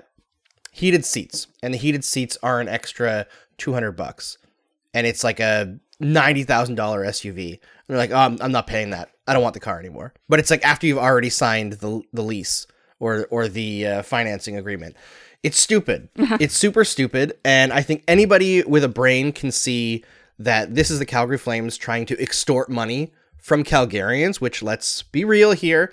heated 0.75 1.05
seats, 1.05 1.47
and 1.63 1.73
the 1.73 1.79
heated 1.79 2.05
seats 2.05 2.37
are 2.43 2.61
an 2.61 2.69
extra 2.69 3.27
two 3.57 3.73
hundred 3.73 3.93
bucks, 3.93 4.39
and 4.93 5.07
it's 5.07 5.23
like 5.23 5.39
a 5.39 5.79
ninety 6.01 6.43
thousand 6.43 6.75
dollar 6.75 7.05
SUV. 7.05 7.53
And 7.53 7.61
they're 7.87 7.97
like, 7.99 8.11
oh, 8.11 8.17
I'm, 8.17 8.39
I'm 8.41 8.53
not 8.53 8.67
paying 8.67 8.91
that. 8.91 9.11
I 9.27 9.33
don't 9.33 9.43
want 9.43 9.55
the 9.55 9.61
car 9.61 9.79
anymore. 9.79 10.13
But 10.29 10.41
it's 10.41 10.51
like 10.51 10.65
after 10.65 10.87
you've 10.87 10.99
already 10.99 11.31
signed 11.31 11.75
the 11.75 12.03
the 12.13 12.23
lease 12.23 12.67
or 12.99 13.29
or 13.31 13.47
the 13.49 13.87
uh, 13.87 14.03
financing 14.03 14.57
agreement. 14.57 14.97
It's 15.45 15.59
stupid. 15.59 16.09
it's 16.17 16.57
super 16.57 16.85
stupid, 16.85 17.35
and 17.45 17.73
I 17.73 17.83
think 17.83 18.03
anybody 18.09 18.65
with 18.65 18.83
a 18.83 18.89
brain 18.89 19.31
can 19.31 19.53
see 19.53 20.05
that 20.39 20.75
this 20.75 20.91
is 20.91 20.99
the 20.99 21.07
Calgary 21.07 21.39
Flames 21.39 21.77
trying 21.77 22.07
to 22.07 22.21
extort 22.21 22.69
money 22.69 23.13
from 23.37 23.63
Calgarians, 23.63 24.41
which 24.41 24.63
let's 24.63 25.03
be 25.03 25.25
real 25.25 25.53
here. 25.53 25.93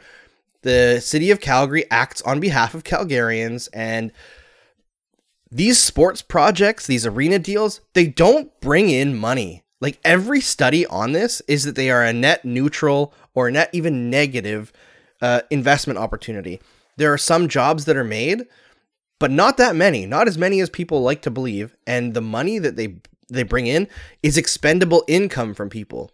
The 0.63 0.99
city 1.01 1.31
of 1.31 1.41
Calgary 1.41 1.83
acts 1.91 2.21
on 2.21 2.39
behalf 2.39 2.73
of 2.73 2.83
Calgarians 2.83 3.67
and 3.73 4.11
these 5.51 5.77
sports 5.77 6.21
projects, 6.21 6.87
these 6.87 7.05
arena 7.05 7.37
deals, 7.37 7.81
they 7.93 8.07
don't 8.07 8.57
bring 8.61 8.89
in 8.89 9.17
money. 9.17 9.63
Like 9.81 9.99
every 10.05 10.39
study 10.39 10.85
on 10.85 11.11
this 11.11 11.41
is 11.47 11.63
that 11.63 11.75
they 11.75 11.89
are 11.89 12.03
a 12.03 12.13
net 12.13 12.45
neutral 12.45 13.13
or 13.33 13.51
net 13.51 13.69
even 13.73 14.09
negative 14.09 14.71
uh, 15.21 15.41
investment 15.49 15.99
opportunity. 15.99 16.61
There 16.97 17.11
are 17.11 17.17
some 17.17 17.49
jobs 17.49 17.85
that 17.85 17.97
are 17.97 18.03
made, 18.03 18.45
but 19.19 19.31
not 19.31 19.57
that 19.57 19.75
many, 19.75 20.05
not 20.05 20.27
as 20.27 20.37
many 20.37 20.61
as 20.61 20.69
people 20.69 21.01
like 21.01 21.21
to 21.23 21.31
believe. 21.31 21.75
And 21.85 22.13
the 22.13 22.21
money 22.21 22.59
that 22.59 22.75
they 22.75 22.97
they 23.29 23.43
bring 23.43 23.67
in 23.67 23.87
is 24.21 24.37
expendable 24.37 25.03
income 25.07 25.53
from 25.53 25.69
people. 25.69 26.11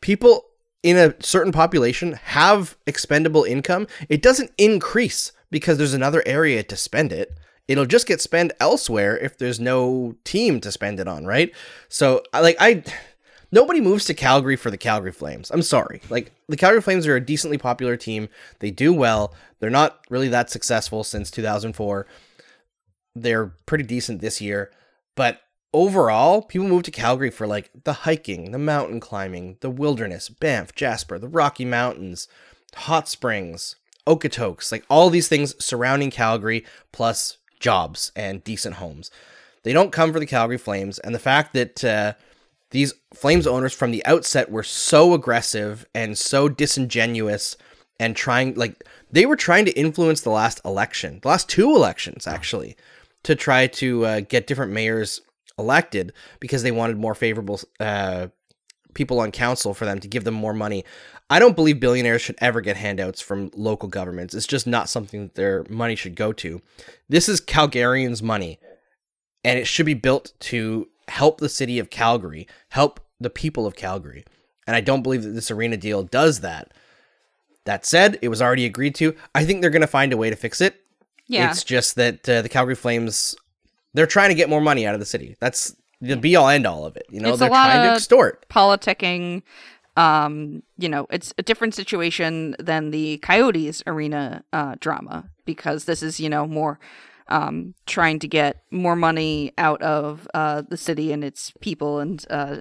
People 0.00 0.44
in 0.82 0.98
a 0.98 1.14
certain 1.20 1.52
population 1.52 2.12
have 2.12 2.76
expendable 2.86 3.44
income. 3.44 3.86
It 4.10 4.20
doesn't 4.20 4.52
increase 4.58 5.32
because 5.50 5.78
there's 5.78 5.94
another 5.94 6.22
area 6.26 6.62
to 6.62 6.76
spend 6.76 7.12
it. 7.12 7.38
It'll 7.66 7.86
just 7.86 8.06
get 8.06 8.20
spent 8.20 8.52
elsewhere 8.60 9.16
if 9.16 9.38
there's 9.38 9.58
no 9.58 10.16
team 10.24 10.60
to 10.60 10.70
spend 10.70 11.00
it 11.00 11.08
on, 11.08 11.24
right? 11.24 11.52
So, 11.88 12.22
like 12.32 12.56
I 12.60 12.84
nobody 13.50 13.80
moves 13.80 14.04
to 14.06 14.14
Calgary 14.14 14.56
for 14.56 14.70
the 14.70 14.76
Calgary 14.76 15.12
Flames. 15.12 15.50
I'm 15.50 15.62
sorry. 15.62 16.02
Like 16.10 16.32
the 16.48 16.56
Calgary 16.56 16.82
Flames 16.82 17.06
are 17.06 17.16
a 17.16 17.24
decently 17.24 17.56
popular 17.56 17.96
team. 17.96 18.28
They 18.58 18.70
do 18.70 18.92
well. 18.92 19.32
They're 19.60 19.70
not 19.70 20.00
really 20.10 20.28
that 20.28 20.50
successful 20.50 21.04
since 21.04 21.30
2004. 21.30 22.06
They're 23.14 23.46
pretty 23.64 23.84
decent 23.84 24.20
this 24.20 24.40
year, 24.40 24.72
but 25.14 25.40
overall, 25.72 26.42
people 26.42 26.66
move 26.66 26.82
to 26.84 26.90
Calgary 26.90 27.30
for 27.30 27.46
like 27.46 27.70
the 27.84 27.92
hiking, 27.92 28.50
the 28.50 28.58
mountain 28.58 29.00
climbing, 29.00 29.56
the 29.60 29.70
wilderness, 29.70 30.28
Banff, 30.28 30.74
Jasper, 30.74 31.18
the 31.18 31.28
Rocky 31.28 31.64
Mountains, 31.64 32.26
hot 32.74 33.08
springs, 33.08 33.76
Okotoks, 34.06 34.72
like 34.72 34.84
all 34.90 35.10
these 35.10 35.28
things 35.28 35.54
surrounding 35.62 36.10
Calgary, 36.10 36.64
plus 36.92 37.38
jobs 37.64 38.12
and 38.14 38.44
decent 38.44 38.74
homes. 38.76 39.10
They 39.62 39.72
don't 39.72 39.90
come 39.90 40.12
for 40.12 40.20
the 40.20 40.26
Calgary 40.26 40.58
Flames, 40.58 40.98
and 40.98 41.14
the 41.14 41.18
fact 41.30 41.54
that 41.54 41.82
uh, 41.82 42.12
these 42.70 42.92
Flames 43.14 43.46
owners 43.46 43.72
from 43.72 43.90
the 43.90 44.04
outset 44.04 44.50
were 44.50 44.62
so 44.62 45.14
aggressive 45.14 45.86
and 45.94 46.18
so 46.18 46.50
disingenuous 46.50 47.56
and 47.98 48.14
trying, 48.14 48.54
like, 48.54 48.84
they 49.10 49.24
were 49.24 49.36
trying 49.36 49.64
to 49.64 49.78
influence 49.78 50.20
the 50.20 50.30
last 50.30 50.60
election, 50.62 51.20
the 51.22 51.28
last 51.28 51.48
two 51.48 51.74
elections, 51.74 52.26
actually, 52.26 52.76
to 53.22 53.34
try 53.34 53.66
to 53.66 54.04
uh, 54.04 54.20
get 54.20 54.46
different 54.46 54.72
mayors 54.72 55.22
elected 55.58 56.12
because 56.40 56.62
they 56.62 56.72
wanted 56.72 56.98
more 56.98 57.14
favorable 57.14 57.60
uh, 57.80 58.26
people 58.94 59.20
on 59.20 59.32
council 59.32 59.74
for 59.74 59.84
them 59.84 60.00
to 60.00 60.08
give 60.08 60.24
them 60.24 60.34
more 60.34 60.54
money. 60.54 60.84
I 61.30 61.38
don't 61.38 61.56
believe 61.56 61.80
billionaires 61.80 62.22
should 62.22 62.36
ever 62.40 62.60
get 62.60 62.76
handouts 62.76 63.20
from 63.20 63.50
local 63.54 63.88
governments. 63.88 64.34
It's 64.34 64.46
just 64.46 64.66
not 64.66 64.88
something 64.88 65.22
that 65.22 65.34
their 65.34 65.64
money 65.68 65.96
should 65.96 66.14
go 66.14 66.32
to. 66.34 66.60
This 67.08 67.28
is 67.28 67.40
Calgarians' 67.40 68.22
money, 68.22 68.58
and 69.42 69.58
it 69.58 69.66
should 69.66 69.86
be 69.86 69.94
built 69.94 70.32
to 70.40 70.88
help 71.08 71.38
the 71.38 71.48
city 71.48 71.78
of 71.78 71.90
Calgary, 71.90 72.46
help 72.70 73.00
the 73.20 73.30
people 73.30 73.66
of 73.66 73.76
Calgary. 73.76 74.24
And 74.66 74.76
I 74.76 74.80
don't 74.80 75.02
believe 75.02 75.22
that 75.22 75.30
this 75.30 75.50
arena 75.50 75.76
deal 75.76 76.02
does 76.02 76.40
that. 76.40 76.72
That 77.64 77.86
said, 77.86 78.18
it 78.20 78.28
was 78.28 78.42
already 78.42 78.66
agreed 78.66 78.94
to. 78.96 79.14
I 79.34 79.44
think 79.44 79.60
they're 79.60 79.70
going 79.70 79.80
to 79.80 79.86
find 79.86 80.12
a 80.12 80.16
way 80.16 80.30
to 80.30 80.36
fix 80.36 80.60
it. 80.60 80.80
Yeah. 81.26 81.50
It's 81.50 81.64
just 81.64 81.96
that 81.96 82.28
uh, 82.28 82.42
the 82.42 82.48
Calgary 82.50 82.74
Flames, 82.74 83.34
they're 83.94 84.06
trying 84.06 84.28
to 84.28 84.34
get 84.34 84.50
more 84.50 84.60
money 84.60 84.86
out 84.86 84.94
of 84.94 85.00
the 85.00 85.06
city. 85.06 85.36
That's 85.40 85.74
the 86.00 86.16
be 86.16 86.36
all 86.36 86.48
end 86.48 86.66
all 86.66 86.84
of 86.84 86.96
it. 86.96 87.06
You 87.10 87.20
know, 87.20 87.30
It's 87.30 87.38
they're 87.38 87.48
trying 87.48 87.82
to 87.86 87.90
of- 87.90 87.96
extort. 87.96 88.48
politicking. 88.48 89.42
Um, 89.96 90.62
you 90.76 90.88
know, 90.88 91.06
it's 91.10 91.32
a 91.38 91.42
different 91.42 91.74
situation 91.74 92.56
than 92.58 92.90
the 92.90 93.18
Coyotes 93.18 93.80
arena 93.86 94.42
uh, 94.52 94.74
drama 94.80 95.30
because 95.44 95.84
this 95.84 96.02
is, 96.02 96.18
you 96.18 96.28
know, 96.28 96.46
more 96.48 96.80
um, 97.28 97.74
trying 97.86 98.18
to 98.18 98.28
get 98.28 98.62
more 98.72 98.96
money 98.96 99.52
out 99.56 99.80
of 99.82 100.26
uh, 100.34 100.62
the 100.68 100.76
city 100.76 101.12
and 101.12 101.22
its 101.22 101.52
people. 101.60 102.00
And 102.00 102.24
uh, 102.28 102.56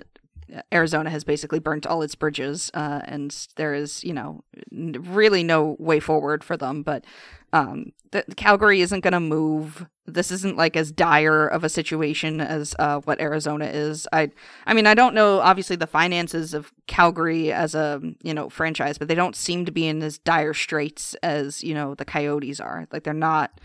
Arizona 0.71 1.09
has 1.09 1.23
basically 1.23 1.57
burnt 1.57 1.87
all 1.87 2.03
its 2.03 2.13
bridges, 2.13 2.69
uh, 2.75 3.01
and 3.05 3.35
there 3.55 3.73
is, 3.73 4.03
you 4.03 4.13
know, 4.13 4.43
really 4.71 5.41
no 5.43 5.75
way 5.79 5.99
forward 5.99 6.43
for 6.43 6.55
them. 6.55 6.83
But 6.83 7.03
um, 7.51 7.93
the, 8.11 8.23
Calgary 8.35 8.81
isn't 8.81 8.99
going 9.01 9.13
to 9.13 9.19
move. 9.19 9.87
This 10.05 10.31
isn't 10.31 10.57
like 10.57 10.75
as 10.75 10.91
dire 10.91 11.47
of 11.47 11.63
a 11.63 11.69
situation 11.69 12.41
as 12.41 12.75
uh, 12.77 12.99
what 13.01 13.21
Arizona 13.21 13.65
is. 13.67 14.05
I, 14.11 14.31
I 14.65 14.73
mean, 14.73 14.85
I 14.85 14.95
don't 14.95 15.13
know 15.15 15.39
obviously 15.39 15.77
the 15.77 15.87
finances 15.87 16.53
of 16.53 16.73
Calgary 16.87 17.53
as 17.53 17.73
a 17.73 18.01
you 18.21 18.33
know 18.33 18.49
franchise, 18.49 18.97
but 18.97 19.07
they 19.07 19.15
don't 19.15 19.35
seem 19.35 19.65
to 19.65 19.71
be 19.71 19.87
in 19.87 20.03
as 20.03 20.17
dire 20.17 20.53
straits 20.53 21.13
as 21.23 21.63
you 21.63 21.73
know 21.73 21.95
the 21.95 22.03
Coyotes 22.05 22.59
are. 22.59 22.85
Like 22.91 23.03
they're 23.03 23.13
not. 23.13 23.61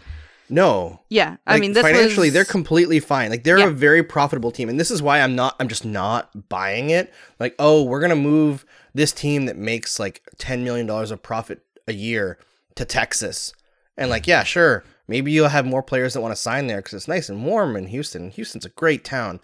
No. 0.51 1.01
Yeah, 1.11 1.37
I 1.46 1.55
Like, 1.55 1.61
mean, 1.61 1.72
this 1.74 1.83
financially, 1.83 2.29
was- 2.29 2.35
they're 2.35 2.44
completely 2.44 3.01
fine. 3.01 3.31
Like 3.31 3.44
they're 3.44 3.59
Yeah. 3.59 3.66
a 3.66 3.70
very 3.70 4.03
profitable 4.03 4.51
team, 4.51 4.68
and 4.68 4.81
this 4.81 4.90
is 4.90 5.03
why 5.03 5.20
I'm 5.20 5.35
not. 5.37 5.57
I'm 5.61 5.68
just 5.68 5.85
not 5.85 6.48
buying 6.48 6.90
it. 6.90 7.12
Like, 7.38 7.55
oh, 7.59 7.83
we're 7.83 8.01
gonna 8.01 8.16
move 8.16 8.64
this 8.94 9.12
team 9.12 9.44
that 9.46 9.57
makes 9.59 9.98
like 9.98 10.22
ten 10.38 10.64
million 10.64 10.87
dollars 10.87 11.11
of 11.11 11.22
profit 11.22 11.62
a 11.87 11.92
year 11.92 12.38
to 12.77 12.85
Texas, 12.85 13.53
and 13.96 14.09
like, 14.09 14.27
yeah, 14.27 14.42
sure, 14.44 14.85
maybe 15.09 15.33
you'll 15.33 15.49
have 15.49 15.66
more 15.66 15.83
players 15.83 16.14
that 16.14 16.21
want 16.21 16.33
to 16.35 16.40
sign 16.40 16.66
there 16.68 16.79
because 16.79 16.94
it's 16.94 17.09
nice 17.09 17.29
and 17.29 17.44
warm 17.44 17.75
in 17.77 17.87
Houston. 17.88 18.31
Houston's 18.31 18.64
a 18.66 18.71
great 18.71 19.05
town, 19.05 19.40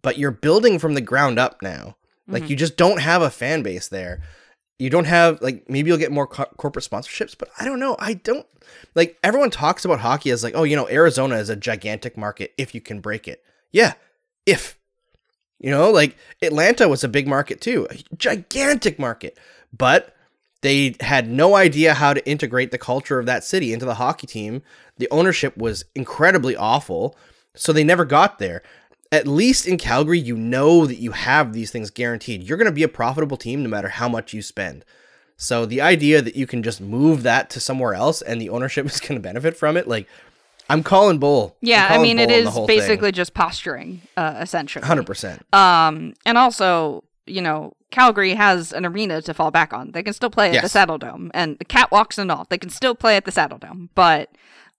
but 0.00 0.16
you're 0.16 0.30
building 0.30 0.78
from 0.78 0.94
the 0.94 1.00
ground 1.00 1.38
up 1.38 1.60
now. 1.60 1.96
Like, 2.26 2.42
Mm-hmm. 2.44 2.50
you 2.50 2.56
just 2.56 2.76
don't 2.76 3.00
have 3.00 3.22
a 3.22 3.30
fan 3.30 3.62
base 3.62 3.88
there. 3.88 4.22
You 4.78 4.90
don't 4.90 5.06
have 5.06 5.42
like 5.42 5.68
maybe 5.68 5.88
you'll 5.88 5.98
get 5.98 6.12
more 6.12 6.26
co- 6.26 6.44
corporate 6.56 6.84
sponsorships, 6.84 7.34
but 7.36 7.48
I 7.58 7.64
don't 7.64 7.80
know. 7.80 7.96
I 7.98 8.14
don't 8.14 8.46
like 8.94 9.18
everyone 9.24 9.50
talks 9.50 9.84
about 9.84 9.98
hockey 10.00 10.30
as 10.30 10.44
like, 10.44 10.54
oh, 10.54 10.62
you 10.62 10.76
know, 10.76 10.88
Arizona 10.88 11.36
is 11.36 11.48
a 11.48 11.56
gigantic 11.56 12.16
market 12.16 12.52
if 12.56 12.74
you 12.76 12.80
can 12.80 13.00
break 13.00 13.26
it. 13.26 13.42
Yeah, 13.72 13.94
if 14.46 14.78
you 15.58 15.70
know, 15.72 15.90
like 15.90 16.16
Atlanta 16.42 16.86
was 16.88 17.02
a 17.02 17.08
big 17.08 17.26
market 17.26 17.60
too, 17.60 17.88
a 17.90 17.96
gigantic 18.16 18.98
market, 19.00 19.36
but 19.76 20.14
they 20.60 20.94
had 21.00 21.28
no 21.28 21.56
idea 21.56 21.94
how 21.94 22.12
to 22.14 22.24
integrate 22.28 22.70
the 22.70 22.78
culture 22.78 23.18
of 23.18 23.26
that 23.26 23.42
city 23.42 23.72
into 23.72 23.84
the 23.86 23.94
hockey 23.94 24.26
team. 24.28 24.62
The 24.98 25.08
ownership 25.10 25.56
was 25.56 25.84
incredibly 25.94 26.56
awful, 26.56 27.16
so 27.54 27.72
they 27.72 27.84
never 27.84 28.04
got 28.04 28.38
there. 28.38 28.62
At 29.10 29.26
least 29.26 29.66
in 29.66 29.78
Calgary, 29.78 30.18
you 30.18 30.36
know 30.36 30.84
that 30.86 30.98
you 30.98 31.12
have 31.12 31.52
these 31.52 31.70
things 31.70 31.90
guaranteed. 31.90 32.42
You're 32.42 32.58
going 32.58 32.66
to 32.66 32.72
be 32.72 32.82
a 32.82 32.88
profitable 32.88 33.36
team 33.38 33.62
no 33.62 33.68
matter 33.68 33.88
how 33.88 34.08
much 34.08 34.34
you 34.34 34.42
spend. 34.42 34.84
So 35.36 35.64
the 35.64 35.80
idea 35.80 36.20
that 36.20 36.36
you 36.36 36.46
can 36.46 36.62
just 36.62 36.80
move 36.80 37.22
that 37.22 37.48
to 37.50 37.60
somewhere 37.60 37.94
else 37.94 38.20
and 38.22 38.40
the 38.40 38.50
ownership 38.50 38.84
is 38.86 39.00
going 39.00 39.14
to 39.14 39.20
benefit 39.22 39.56
from 39.56 39.76
it, 39.76 39.88
like 39.88 40.08
I'm 40.68 40.82
calling 40.82 41.18
bull. 41.18 41.56
Yeah, 41.62 41.86
I'm 41.88 42.00
I 42.00 42.02
mean, 42.02 42.18
it 42.18 42.30
on 42.30 42.44
the 42.44 42.50
thing. 42.50 42.66
basically 42.66 43.12
just 43.12 43.32
posturing, 43.34 44.02
uh, 44.16 44.38
essentially. 44.40 44.84
hundred 44.84 45.06
percent. 45.06 45.42
Um, 45.54 46.12
and 46.26 46.36
also, 46.36 47.04
you 47.26 47.40
know, 47.40 47.72
Calgary 47.90 48.34
has 48.34 48.72
an 48.74 48.84
arena 48.84 49.22
to 49.22 49.32
fall 49.32 49.50
back 49.50 49.72
on. 49.72 49.92
They 49.92 50.02
can 50.02 50.12
still 50.12 50.28
play 50.28 50.48
at 50.48 50.62
the 50.62 50.68
Yes. 50.68 50.72
Saddledome 50.74 51.30
and 51.32 51.58
the 51.58 51.64
catwalks 51.64 52.18
and 52.18 52.30
all. 52.30 52.46
They 52.50 52.58
can 52.58 52.68
still 52.68 52.94
play 52.94 53.16
at 53.16 53.24
the 53.24 53.30
Saddledome, 53.30 53.88
but 53.94 54.30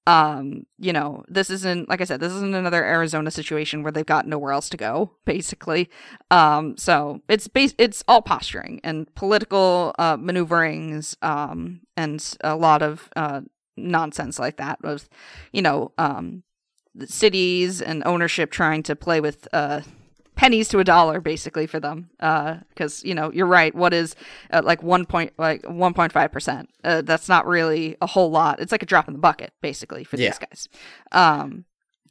um, 0.07 0.65
you 0.77 0.93
know, 0.93 1.23
this 1.27 1.49
isn't 1.49 1.89
like 1.89 2.01
I 2.01 2.03
said, 2.03 2.19
this 2.19 2.33
isn't 2.33 2.55
another 2.55 2.83
Arizona 2.83 3.31
situation 3.31 3.83
where 3.83 3.91
they've 3.91 4.05
got 4.05 4.27
nowhere 4.27 4.51
else 4.51 4.69
to 4.69 4.77
go, 4.77 5.11
basically. 5.25 5.89
Um, 6.31 6.77
so 6.77 7.21
it's 7.29 7.47
bas- 7.47 7.75
it's 7.77 8.03
all 8.07 8.21
posturing 8.21 8.79
and 8.83 9.13
political 9.15 9.93
uh, 9.99 10.17
maneuverings, 10.17 11.15
um, 11.21 11.81
and 11.95 12.35
a 12.41 12.55
lot 12.55 12.81
of 12.81 13.09
uh, 13.15 13.41
nonsense 13.77 14.39
like 14.39 14.57
that. 14.57 14.81
With 14.81 15.09
you 15.51 15.61
know, 15.61 15.91
um, 15.97 16.43
cities 17.05 17.81
and 17.81 18.03
ownership 18.05 18.51
trying 18.51 18.83
to 18.83 18.95
play 18.95 19.21
with 19.21 19.47
uh, 19.53 19.81
pennies 20.39 20.69
to 20.69 20.79
a 20.79 20.83
dollar 20.85 21.19
basically 21.19 21.67
for 21.67 21.79
them. 21.81 22.09
Because 22.17 23.03
you 23.03 23.13
know 23.13 23.29
you're 23.33 23.45
right. 23.45 23.75
What 23.75 23.93
is 23.93 24.15
uh, 24.51 24.61
like 24.63 24.81
one 24.81 25.05
point 25.05 25.33
like 25.37 25.61
1.5 25.63 26.31
percent? 26.31 26.69
Uh, 26.83 27.01
that's 27.01 27.27
not 27.27 27.45
really 27.45 27.97
a 28.01 28.07
whole 28.07 28.31
lot. 28.31 28.59
It's 28.61 28.71
like 28.71 28.81
a 28.83 28.85
drop 28.85 29.07
in 29.09 29.13
the 29.13 29.19
bucket 29.19 29.51
basically 29.61 30.03
for 30.05 30.15
Yeah. 30.17 30.29
these 30.29 30.39
guys. 30.39 30.67
Um 31.11 31.65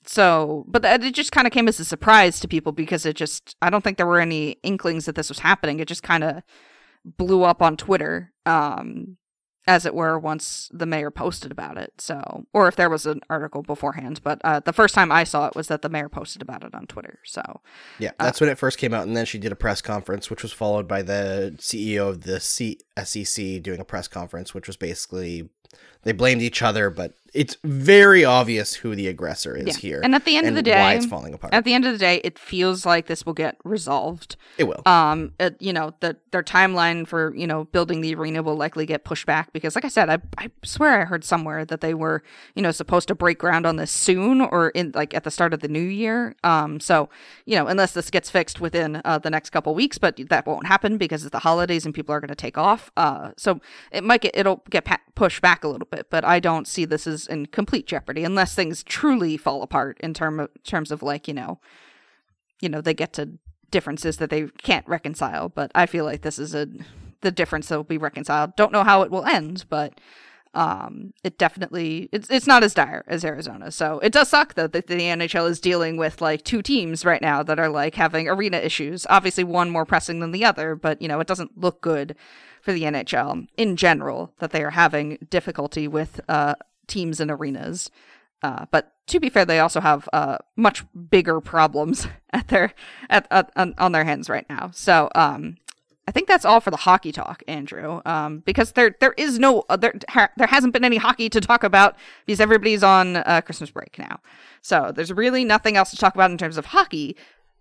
so 0.06 0.64
but 0.68 0.82
that, 0.82 1.02
it 1.02 1.14
just 1.14 1.32
kind 1.32 1.46
of 1.46 1.52
came 1.52 1.68
as 1.68 1.80
a 1.80 1.84
surprise 1.84 2.38
to 2.40 2.48
people 2.48 2.72
because 2.72 3.04
it 3.04 3.14
just 3.14 3.54
i 3.60 3.68
don't 3.68 3.82
think 3.84 3.96
there 3.98 4.06
were 4.06 4.20
any 4.20 4.52
inklings 4.62 5.04
that 5.06 5.14
this 5.16 5.28
was 5.28 5.40
happening. 5.40 5.80
It 5.80 5.88
just 5.88 6.02
kind 6.02 6.22
of 6.24 6.42
blew 7.04 7.42
up 7.44 7.62
on 7.62 7.76
twitter. 7.76 8.32
Um 8.46 9.16
as 9.68 9.86
it 9.86 9.94
were 9.94 10.18
once 10.18 10.68
the 10.72 10.86
mayor 10.86 11.10
posted 11.10 11.52
about 11.52 11.78
it 11.78 11.92
so 11.98 12.46
or 12.52 12.66
if 12.66 12.74
there 12.74 12.90
was 12.90 13.06
an 13.06 13.20
article 13.30 13.62
beforehand 13.62 14.20
but 14.24 14.40
uh, 14.42 14.58
the 14.60 14.72
first 14.72 14.94
time 14.94 15.12
i 15.12 15.22
saw 15.22 15.46
it 15.46 15.54
was 15.54 15.68
that 15.68 15.82
the 15.82 15.88
mayor 15.88 16.08
posted 16.08 16.42
about 16.42 16.64
it 16.64 16.74
on 16.74 16.86
twitter 16.86 17.18
so 17.24 17.42
Yeah, 17.98 18.12
that's 18.18 18.40
when 18.40 18.50
it 18.50 18.58
first 18.58 18.78
came 18.78 18.94
out, 18.94 19.06
and 19.06 19.16
then 19.16 19.26
she 19.26 19.38
did 19.38 19.52
a 19.52 19.56
press 19.56 19.80
conference, 19.82 20.30
which 20.30 20.42
was 20.42 20.52
followed 20.52 20.88
by 20.88 21.02
the 21.02 21.54
CEO 21.58 22.08
of 22.08 22.22
the 22.22 22.40
C- 22.40 22.80
SEC 23.04 23.62
doing 23.62 23.80
a 23.80 23.84
press 23.84 24.08
conference, 24.08 24.54
which 24.54 24.66
was 24.66 24.76
basically 24.76 25.48
they 26.02 26.12
blamed 26.12 26.40
each 26.42 26.62
other, 26.62 26.88
but 26.90 27.12
it's 27.34 27.56
very 27.64 28.24
obvious 28.24 28.74
who 28.74 28.94
the 28.94 29.06
aggressor 29.08 29.56
is 29.56 29.66
Yeah. 29.66 29.74
here, 29.76 30.00
And 30.02 30.14
at 30.14 30.24
the 30.24 30.36
end 30.36 30.46
of 30.46 30.54
the 30.54 30.62
day, 30.62 30.78
why 30.78 30.94
it's 30.94 31.06
falling 31.06 31.34
apart. 31.34 31.52
at 31.54 31.64
the 31.64 31.74
end 31.74 31.84
of 31.84 31.92
the 31.92 31.98
day 31.98 32.20
it 32.24 32.38
feels 32.38 32.86
like 32.86 33.06
this 33.06 33.26
will 33.26 33.34
get 33.34 33.56
resolved 33.64 34.36
it 34.56 34.64
will. 34.64 34.82
um 34.86 35.32
it, 35.38 35.56
you 35.60 35.72
know 35.72 35.92
the 36.00 36.16
their 36.30 36.42
timeline 36.42 37.06
for 37.06 37.34
you 37.34 37.46
know 37.46 37.64
building 37.64 38.00
the 38.00 38.14
arena 38.14 38.42
will 38.42 38.56
likely 38.56 38.86
get 38.86 39.04
pushed 39.04 39.26
back 39.26 39.52
because 39.52 39.74
like 39.74 39.84
i 39.84 39.88
said 39.88 40.08
I, 40.08 40.18
I 40.38 40.50
swear 40.62 41.00
i 41.00 41.04
heard 41.04 41.24
somewhere 41.24 41.64
that 41.64 41.80
they 41.80 41.94
were 41.94 42.22
you 42.54 42.62
know 42.62 42.70
supposed 42.70 43.08
to 43.08 43.14
break 43.14 43.38
ground 43.38 43.66
on 43.66 43.76
this 43.76 43.90
soon 43.90 44.40
or 44.40 44.70
in 44.70 44.92
like 44.94 45.12
at 45.14 45.24
the 45.24 45.30
start 45.30 45.52
of 45.54 45.60
the 45.60 45.68
new 45.68 45.80
year 45.82 46.34
um 46.44 46.80
so 46.80 47.08
you 47.46 47.56
know 47.56 47.66
unless 47.66 47.92
this 47.92 48.10
gets 48.10 48.30
fixed 48.30 48.60
within 48.60 49.00
uh, 49.04 49.18
the 49.18 49.30
next 49.30 49.50
couple 49.50 49.74
weeks 49.74 49.98
but 49.98 50.16
that 50.28 50.46
won't 50.46 50.66
happen 50.66 50.96
because 50.98 51.24
it's 51.24 51.32
the 51.32 51.38
holidays 51.40 51.84
and 51.84 51.94
people 51.94 52.14
are 52.14 52.20
going 52.20 52.28
to 52.28 52.34
take 52.34 52.56
off 52.58 52.90
uh 52.96 53.30
so 53.36 53.60
it 53.92 54.04
might 54.04 54.20
get 54.20 54.36
it'll 54.36 54.62
get 54.70 54.84
pa- 54.84 54.98
pushed 55.14 55.42
back 55.42 55.64
a 55.64 55.68
little 55.68 55.88
bit 55.90 56.06
but 56.10 56.24
i 56.24 56.38
don't 56.38 56.68
see 56.68 56.84
this 56.84 57.06
as 57.06 57.17
in 57.26 57.46
complete 57.46 57.86
jeopardy 57.86 58.24
unless 58.24 58.54
things 58.54 58.82
truly 58.82 59.36
fall 59.36 59.62
apart 59.62 59.98
in 60.00 60.14
term 60.14 60.40
of 60.40 60.50
terms 60.64 60.90
of 60.90 61.02
like 61.02 61.26
you 61.26 61.34
know 61.34 61.58
you 62.60 62.68
know 62.68 62.80
they 62.80 62.94
get 62.94 63.12
to 63.14 63.38
differences 63.70 64.16
that 64.18 64.30
they 64.30 64.46
can't 64.62 64.86
reconcile. 64.88 65.48
But 65.48 65.70
i 65.74 65.86
feel 65.86 66.04
like 66.04 66.22
this 66.22 66.38
is 66.38 66.54
a 66.54 66.68
the 67.20 67.30
difference 67.30 67.68
that 67.68 67.76
will 67.76 67.84
be 67.84 67.98
reconciled. 67.98 68.54
Don't 68.56 68.72
know 68.72 68.84
how 68.84 69.02
it 69.02 69.10
will 69.10 69.24
end 69.24 69.64
but 69.68 70.00
um 70.54 71.12
it 71.22 71.36
definitely 71.36 72.08
it's 72.10 72.30
it's 72.30 72.46
not 72.46 72.62
as 72.62 72.74
dire 72.74 73.04
as 73.06 73.24
arizona. 73.24 73.70
So 73.70 73.98
it 74.00 74.12
does 74.12 74.28
suck 74.30 74.54
though 74.54 74.66
that 74.68 74.86
the 74.86 74.96
nhl 74.96 75.48
is 75.48 75.60
dealing 75.60 75.96
with 75.96 76.20
like 76.22 76.42
two 76.44 76.62
teams 76.62 77.04
right 77.04 77.20
now 77.20 77.42
that 77.42 77.58
are 77.58 77.68
like 77.68 77.94
having 77.96 78.28
arena 78.28 78.58
issues. 78.58 79.06
Obviously 79.10 79.44
one 79.44 79.70
more 79.70 79.84
pressing 79.84 80.20
than 80.20 80.32
the 80.32 80.44
other 80.44 80.74
but 80.74 81.02
you 81.02 81.08
know 81.08 81.20
it 81.20 81.26
doesn't 81.26 81.58
look 81.58 81.80
good 81.80 82.14
for 82.62 82.72
the 82.72 82.82
nhl 82.82 83.46
in 83.56 83.76
general 83.76 84.32
that 84.38 84.52
they 84.52 84.64
are 84.64 84.70
having 84.70 85.18
difficulty 85.30 85.86
with 85.86 86.20
uh 86.28 86.54
teams 86.88 87.20
and 87.20 87.30
arenas 87.30 87.90
uh, 88.42 88.66
but 88.70 88.92
to 89.08 89.18
be 89.18 89.28
fair, 89.28 89.44
they 89.44 89.58
also 89.58 89.80
have 89.80 90.08
uh, 90.12 90.38
much 90.56 90.84
bigger 91.10 91.40
problems 91.40 92.06
at 92.32 92.48
their 92.48 92.72
at, 93.10 93.26
at 93.30 93.50
on, 93.56 93.74
on 93.78 93.92
their 93.92 94.04
hands 94.04 94.28
right 94.28 94.46
now. 94.48 94.70
So 94.72 95.08
um, 95.14 95.56
I 96.06 96.12
think 96.12 96.28
that's 96.28 96.44
all 96.44 96.60
for 96.60 96.70
the 96.70 96.76
hockey 96.76 97.10
talk, 97.10 97.42
Andrew. 97.48 98.00
Um, 98.04 98.40
because 98.40 98.72
there 98.72 98.94
there 99.00 99.14
is 99.16 99.38
no 99.38 99.64
there 99.78 99.94
ha- 100.08 100.30
there 100.36 100.46
hasn't 100.46 100.72
been 100.72 100.84
any 100.84 100.98
hockey 100.98 101.28
to 101.30 101.40
talk 101.40 101.64
about 101.64 101.96
because 102.26 102.40
everybody's 102.40 102.82
on 102.82 103.16
uh, 103.16 103.40
Christmas 103.44 103.70
break 103.70 103.98
now. 103.98 104.20
So 104.62 104.92
there's 104.94 105.12
really 105.12 105.44
nothing 105.44 105.76
else 105.76 105.90
to 105.90 105.96
talk 105.96 106.14
about 106.14 106.30
in 106.30 106.38
terms 106.38 106.56
of 106.56 106.66
hockey. 106.66 107.16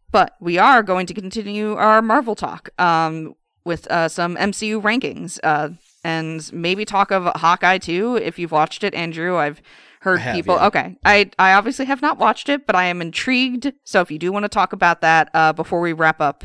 But 0.10 0.36
we 0.40 0.58
are 0.58 0.84
going 0.84 1.06
to 1.08 1.14
continue 1.14 1.74
our 1.74 2.02
Marvel 2.02 2.36
talk 2.36 2.70
um, 2.80 3.36
with 3.66 3.88
uh, 3.92 4.08
some 4.08 4.38
MCU 4.38 4.82
rankings 4.82 5.38
uh, 5.44 5.70
and 6.04 6.52
maybe 6.54 6.86
talk 6.86 7.12
of 7.12 7.26
Hawkeye 7.40 7.78
too. 7.78 8.16
If 8.16 8.40
you've 8.40 8.52
watched 8.52 8.84
it, 8.84 8.94
Andrew, 8.94 9.38
I've 9.38 9.62
heard 10.02 10.20
have, 10.20 10.36
people. 10.36 10.56
yeah. 10.56 10.68
Okay, 10.68 10.98
I 11.04 11.32
I 11.38 11.54
obviously 11.54 11.86
have 11.86 12.02
not 12.02 12.18
watched 12.18 12.50
it, 12.50 12.66
but 12.66 12.76
I 12.76 12.86
am 12.86 13.02
intrigued. 13.02 13.74
So 13.84 14.02
if 14.02 14.12
you 14.12 14.20
do 14.20 14.32
want 14.32 14.44
to 14.44 14.50
talk 14.50 14.74
about 14.74 15.02
that 15.02 15.30
uh, 15.34 15.54
before 15.54 15.82
we 15.82 15.94
wrap 15.94 16.22
up 16.22 16.44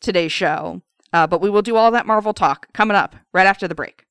today's 0.00 0.32
show, 0.32 0.82
uh, 1.12 1.26
but 1.26 1.40
we 1.40 1.50
will 1.50 1.62
do 1.62 1.76
all 1.76 1.90
that 1.90 2.06
Marvel 2.06 2.34
talk 2.34 2.72
coming 2.72 2.96
up 2.96 3.16
right 3.32 3.46
after 3.46 3.68
the 3.68 3.74
break. 3.74 4.06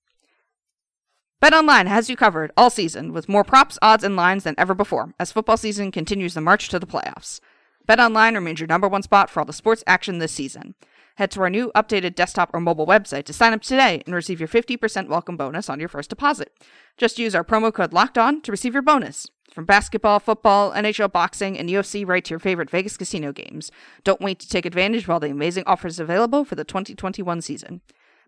BetOnline 1.43 1.87
has 1.87 2.09
you 2.09 2.15
covered 2.15 2.51
all 2.55 2.69
season 2.69 3.11
with 3.11 3.27
more 3.27 3.43
props, 3.43 3.77
odds, 3.81 4.05
and 4.05 4.15
lines 4.15 4.45
than 4.45 4.55
ever 4.57 4.73
before 4.73 5.13
as 5.19 5.33
football 5.33 5.57
season 5.57 5.91
continues 5.91 6.35
the 6.35 6.41
march 6.41 6.69
to 6.69 6.79
the 6.79 6.87
playoffs. 6.87 7.41
BetOnline 7.85 8.33
remains 8.35 8.61
your 8.61 8.67
number 8.67 8.87
one 8.87 9.03
spot 9.03 9.29
for 9.29 9.41
all 9.41 9.45
the 9.45 9.51
sports 9.51 9.83
action 9.85 10.19
this 10.19 10.31
season. 10.31 10.73
Head 11.15 11.29
to 11.31 11.41
our 11.41 11.49
new 11.49 11.71
updated 11.75 12.15
desktop 12.15 12.49
or 12.53 12.59
mobile 12.59 12.87
website 12.87 13.25
to 13.25 13.33
sign 13.33 13.53
up 13.53 13.61
today 13.61 14.01
and 14.05 14.15
receive 14.15 14.39
your 14.39 14.47
50% 14.47 15.07
welcome 15.07 15.37
bonus 15.37 15.69
on 15.69 15.79
your 15.79 15.89
first 15.89 16.09
deposit. 16.09 16.51
Just 16.97 17.19
use 17.19 17.35
our 17.35 17.43
promo 17.43 17.71
code 17.71 17.93
Locked 17.93 18.17
On 18.17 18.41
to 18.41 18.51
receive 18.51 18.73
your 18.73 18.81
bonus. 18.81 19.27
From 19.51 19.65
basketball, 19.65 20.19
football, 20.19 20.71
NHL 20.71 21.11
boxing, 21.11 21.59
and 21.59 21.69
UFC 21.69 22.07
right 22.07 22.25
to 22.25 22.31
your 22.31 22.39
favorite 22.39 22.71
Vegas 22.71 22.97
casino 22.97 23.31
games. 23.31 23.69
Don't 24.03 24.21
wait 24.21 24.39
to 24.39 24.49
take 24.49 24.65
advantage 24.65 25.03
of 25.03 25.11
all 25.11 25.19
the 25.19 25.29
amazing 25.29 25.65
offers 25.67 25.99
available 25.99 26.43
for 26.43 26.55
the 26.55 26.63
2021 26.63 27.41
season. 27.41 27.81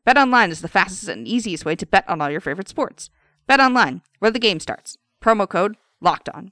BetOnline 0.05 0.51
is 0.51 0.61
the 0.61 0.67
fastest 0.67 1.07
and 1.07 1.27
easiest 1.27 1.65
way 1.65 1.75
to 1.75 1.87
bet 1.87 2.07
on 2.07 2.21
all 2.21 2.29
your 2.29 2.39
favorite 2.39 2.69
sports. 2.69 3.09
BetOnline, 3.49 4.01
where 4.19 4.29
the 4.29 4.37
game 4.37 4.59
starts. 4.59 4.99
Promo 5.23 5.49
code 5.49 5.77
Locked 5.99 6.29
On. 6.29 6.51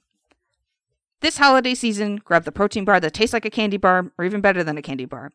This 1.20 1.38
holiday 1.38 1.76
season, 1.76 2.20
grab 2.24 2.42
the 2.44 2.50
protein 2.50 2.84
bar 2.84 2.98
that 2.98 3.14
tastes 3.14 3.32
like 3.32 3.44
a 3.44 3.50
candy 3.50 3.76
bar, 3.76 4.10
or 4.18 4.24
even 4.24 4.40
better 4.40 4.64
than 4.64 4.76
a 4.76 4.82
candy 4.82 5.04
bar. 5.04 5.30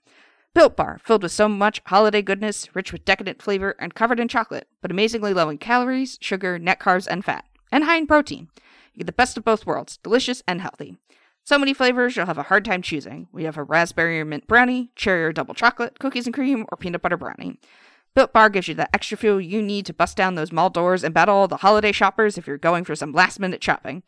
Built 0.55 0.75
Bar, 0.75 0.97
filled 1.03 1.21
with 1.21 1.31
so 1.31 1.47
much 1.47 1.79
holiday 1.85 2.23
goodness, 2.23 2.73
rich 2.75 2.91
with 2.91 3.05
decadent 3.05 3.41
flavor, 3.41 3.75
and 3.79 3.93
covered 3.93 4.19
in 4.19 4.27
chocolate, 4.27 4.67
but 4.81 4.89
amazingly 4.89 5.31
low 5.31 5.47
in 5.47 5.59
calories, 5.59 6.17
sugar, 6.21 6.57
net 6.57 6.79
carbs, 6.79 7.07
and 7.09 7.23
fat, 7.23 7.45
and 7.71 7.83
high 7.83 7.97
in 7.97 8.07
protein. 8.07 8.49
You 8.93 8.99
get 8.99 9.05
the 9.05 9.12
best 9.12 9.38
of 9.38 9.45
both 9.45 9.67
worlds, 9.67 9.97
delicious 9.97 10.41
and 10.47 10.59
healthy. 10.59 10.97
So 11.43 11.59
many 11.59 11.73
flavors 11.73 12.15
you'll 12.15 12.25
have 12.25 12.39
a 12.39 12.43
hard 12.43 12.65
time 12.65 12.81
choosing. 12.81 13.27
We 13.31 13.43
have 13.43 13.57
a 13.57 13.63
raspberry 13.63 14.19
or 14.19 14.25
mint 14.25 14.47
brownie, 14.47 14.89
cherry 14.95 15.23
or 15.23 15.31
double 15.31 15.53
chocolate, 15.53 15.99
cookies 15.99 16.25
and 16.25 16.33
cream, 16.33 16.65
or 16.71 16.77
peanut 16.77 17.03
butter 17.03 17.17
brownie. 17.17 17.59
Built 18.15 18.33
Bar 18.33 18.49
gives 18.49 18.67
you 18.67 18.73
the 18.73 18.93
extra 18.93 19.17
fuel 19.17 19.39
you 19.39 19.62
need 19.62 19.85
to 19.85 19.93
bust 19.93 20.17
down 20.17 20.33
those 20.33 20.51
mall 20.51 20.71
doors 20.71 21.03
and 21.03 21.13
battle 21.13 21.47
the 21.47 21.57
holiday 21.57 21.91
shoppers 21.91 22.38
if 22.39 22.47
you're 22.47 22.57
going 22.57 22.83
for 22.83 22.95
some 22.95 23.13
last 23.13 23.39
minute 23.39 23.63
shopping. 23.63 24.01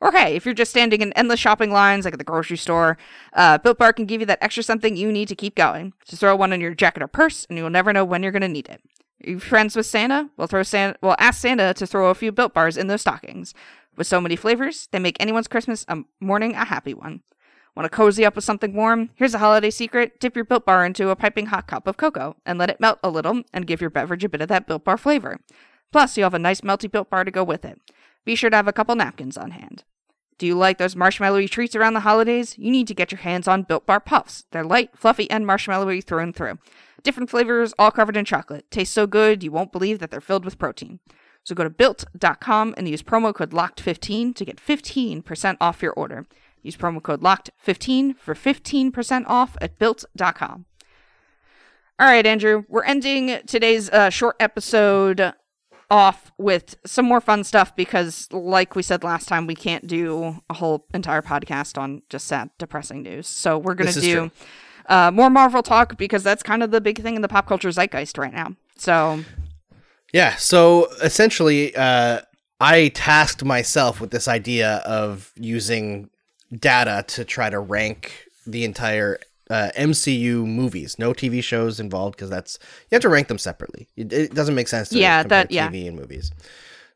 Or 0.00 0.12
hey, 0.12 0.36
if 0.36 0.44
you're 0.44 0.54
just 0.54 0.70
standing 0.70 1.00
in 1.00 1.12
endless 1.14 1.40
shopping 1.40 1.72
lines 1.72 2.04
like 2.04 2.14
at 2.14 2.18
the 2.18 2.24
grocery 2.24 2.56
store, 2.56 2.96
uh, 3.32 3.58
Built 3.58 3.78
Bar 3.78 3.92
can 3.92 4.06
give 4.06 4.20
you 4.20 4.26
that 4.26 4.38
extra 4.40 4.62
something 4.62 4.96
you 4.96 5.10
need 5.10 5.28
to 5.28 5.34
keep 5.34 5.56
going. 5.56 5.92
Just 6.04 6.20
throw 6.20 6.36
one 6.36 6.52
in 6.52 6.60
your 6.60 6.74
jacket 6.74 7.02
or 7.02 7.08
purse, 7.08 7.46
and 7.48 7.58
you'll 7.58 7.70
never 7.70 7.92
know 7.92 8.04
when 8.04 8.22
you're 8.22 8.32
going 8.32 8.42
to 8.42 8.48
need 8.48 8.68
it. 8.68 8.80
Are 9.26 9.30
you 9.30 9.40
friends 9.40 9.74
with 9.74 9.86
Santa? 9.86 10.30
We'll 10.36 10.46
throw 10.46 10.62
Santa. 10.62 10.96
We'll 11.02 11.16
ask 11.18 11.40
Santa 11.40 11.74
to 11.74 11.86
throw 11.86 12.10
a 12.10 12.14
few 12.14 12.30
Built 12.30 12.54
Bars 12.54 12.76
in 12.76 12.86
those 12.86 13.00
stockings. 13.00 13.54
With 13.96 14.06
so 14.06 14.20
many 14.20 14.36
flavors, 14.36 14.88
they 14.92 15.00
make 15.00 15.16
anyone's 15.18 15.48
Christmas 15.48 15.84
a 15.88 15.98
morning 16.20 16.54
a 16.54 16.64
happy 16.64 16.94
one. 16.94 17.22
Want 17.74 17.90
to 17.90 17.96
cozy 17.96 18.24
up 18.24 18.36
with 18.36 18.44
something 18.44 18.74
warm? 18.74 19.10
Here's 19.16 19.34
a 19.34 19.38
holiday 19.38 19.70
secret. 19.70 20.20
Dip 20.20 20.36
your 20.36 20.44
Built 20.44 20.64
Bar 20.64 20.84
into 20.84 21.10
a 21.10 21.16
piping 21.16 21.46
hot 21.46 21.66
cup 21.66 21.88
of 21.88 21.96
cocoa 21.96 22.36
and 22.46 22.58
let 22.58 22.70
it 22.70 22.80
melt 22.80 23.00
a 23.02 23.10
little 23.10 23.42
and 23.52 23.66
give 23.66 23.80
your 23.80 23.90
beverage 23.90 24.24
a 24.24 24.28
bit 24.28 24.40
of 24.40 24.48
that 24.48 24.66
Built 24.66 24.84
Bar 24.84 24.98
flavor. 24.98 25.38
Plus, 25.90 26.16
you'll 26.16 26.26
have 26.26 26.34
a 26.34 26.38
nice 26.38 26.60
melty 26.60 26.90
Built 26.90 27.10
Bar 27.10 27.24
to 27.24 27.30
go 27.30 27.42
with 27.42 27.64
it. 27.64 27.80
Be 28.24 28.34
sure 28.34 28.50
to 28.50 28.56
have 28.56 28.68
a 28.68 28.72
couple 28.72 28.94
napkins 28.94 29.36
on 29.36 29.52
hand. 29.52 29.84
Do 30.38 30.46
you 30.46 30.54
like 30.54 30.78
those 30.78 30.94
marshmallowy 30.94 31.50
treats 31.50 31.74
around 31.74 31.94
the 31.94 32.00
holidays? 32.00 32.56
You 32.56 32.70
need 32.70 32.86
to 32.88 32.94
get 32.94 33.10
your 33.10 33.18
hands 33.20 33.48
on 33.48 33.64
Built 33.64 33.86
Bar 33.86 34.00
Puffs. 34.00 34.44
They're 34.52 34.64
light, 34.64 34.96
fluffy, 34.96 35.28
and 35.30 35.44
marshmallowy 35.44 36.04
through 36.04 36.20
and 36.20 36.34
through. 36.34 36.58
Different 37.02 37.28
flavors, 37.28 37.74
all 37.78 37.90
covered 37.90 38.16
in 38.16 38.24
chocolate. 38.24 38.70
Taste 38.70 38.92
so 38.92 39.06
good, 39.06 39.42
you 39.42 39.50
won't 39.50 39.72
believe 39.72 39.98
that 39.98 40.10
they're 40.10 40.20
filled 40.20 40.44
with 40.44 40.58
protein. 40.58 41.00
So 41.42 41.54
go 41.54 41.64
to 41.64 41.70
built.com 41.70 42.74
and 42.76 42.88
use 42.88 43.02
promo 43.02 43.34
code 43.34 43.50
LOCKED15 43.50 44.34
to 44.36 44.44
get 44.44 44.64
15% 44.64 45.56
off 45.60 45.82
your 45.82 45.92
order. 45.92 46.26
Use 46.62 46.76
promo 46.76 47.02
code 47.02 47.22
LOCKED15 47.22 48.16
for 48.16 48.34
15% 48.34 49.24
off 49.26 49.56
at 49.60 49.78
built.com. 49.78 50.66
All 52.00 52.06
right, 52.06 52.26
Andrew, 52.26 52.64
we're 52.68 52.84
ending 52.84 53.40
today's 53.46 53.90
uh, 53.90 54.10
short 54.10 54.36
episode 54.38 55.32
off 55.90 56.32
with 56.38 56.76
some 56.84 57.06
more 57.06 57.20
fun 57.20 57.44
stuff 57.44 57.74
because, 57.74 58.30
like 58.32 58.74
we 58.74 58.82
said 58.82 59.02
last 59.02 59.28
time, 59.28 59.46
we 59.46 59.54
can't 59.54 59.86
do 59.86 60.42
a 60.50 60.54
whole 60.54 60.86
entire 60.92 61.22
podcast 61.22 61.78
on 61.78 62.02
just 62.08 62.26
sad, 62.26 62.50
depressing 62.58 63.02
news. 63.02 63.26
So 63.26 63.58
we're 63.58 63.74
going 63.74 63.92
to 63.92 64.00
do 64.00 64.30
uh, 64.86 65.10
more 65.10 65.30
Marvel 65.30 65.62
talk 65.62 65.96
because 65.96 66.22
that's 66.22 66.42
kind 66.42 66.62
of 66.62 66.70
the 66.70 66.80
big 66.80 67.00
thing 67.00 67.16
in 67.16 67.22
the 67.22 67.28
pop 67.28 67.46
culture 67.46 67.70
zeitgeist 67.70 68.18
right 68.18 68.32
now. 68.32 68.54
So 68.76 69.24
yeah, 70.12 70.36
so 70.36 70.88
essentially, 71.02 71.74
uh, 71.76 72.20
I 72.60 72.88
tasked 72.88 73.44
myself 73.44 74.00
with 74.00 74.10
this 74.10 74.26
idea 74.26 74.76
of 74.78 75.32
using 75.36 76.10
data 76.52 77.04
to 77.08 77.24
try 77.24 77.50
to 77.50 77.58
rank 77.58 78.26
the 78.46 78.64
entire 78.64 79.18
uh, 79.50 79.70
MCU 79.76 80.44
movies. 80.46 80.98
No 80.98 81.12
TV 81.12 81.42
shows 81.42 81.80
involved 81.80 82.16
because 82.16 82.30
that's 82.30 82.58
you 82.90 82.96
have 82.96 83.02
to 83.02 83.08
rank 83.08 83.28
them 83.28 83.38
separately. 83.38 83.88
It, 83.96 84.12
it 84.12 84.34
doesn't 84.34 84.54
make 84.54 84.68
sense 84.68 84.88
to 84.90 84.98
yeah, 84.98 85.22
compare 85.22 85.44
that, 85.44 85.50
yeah. 85.50 85.68
TV 85.68 85.88
and 85.88 85.96
movies. 85.96 86.30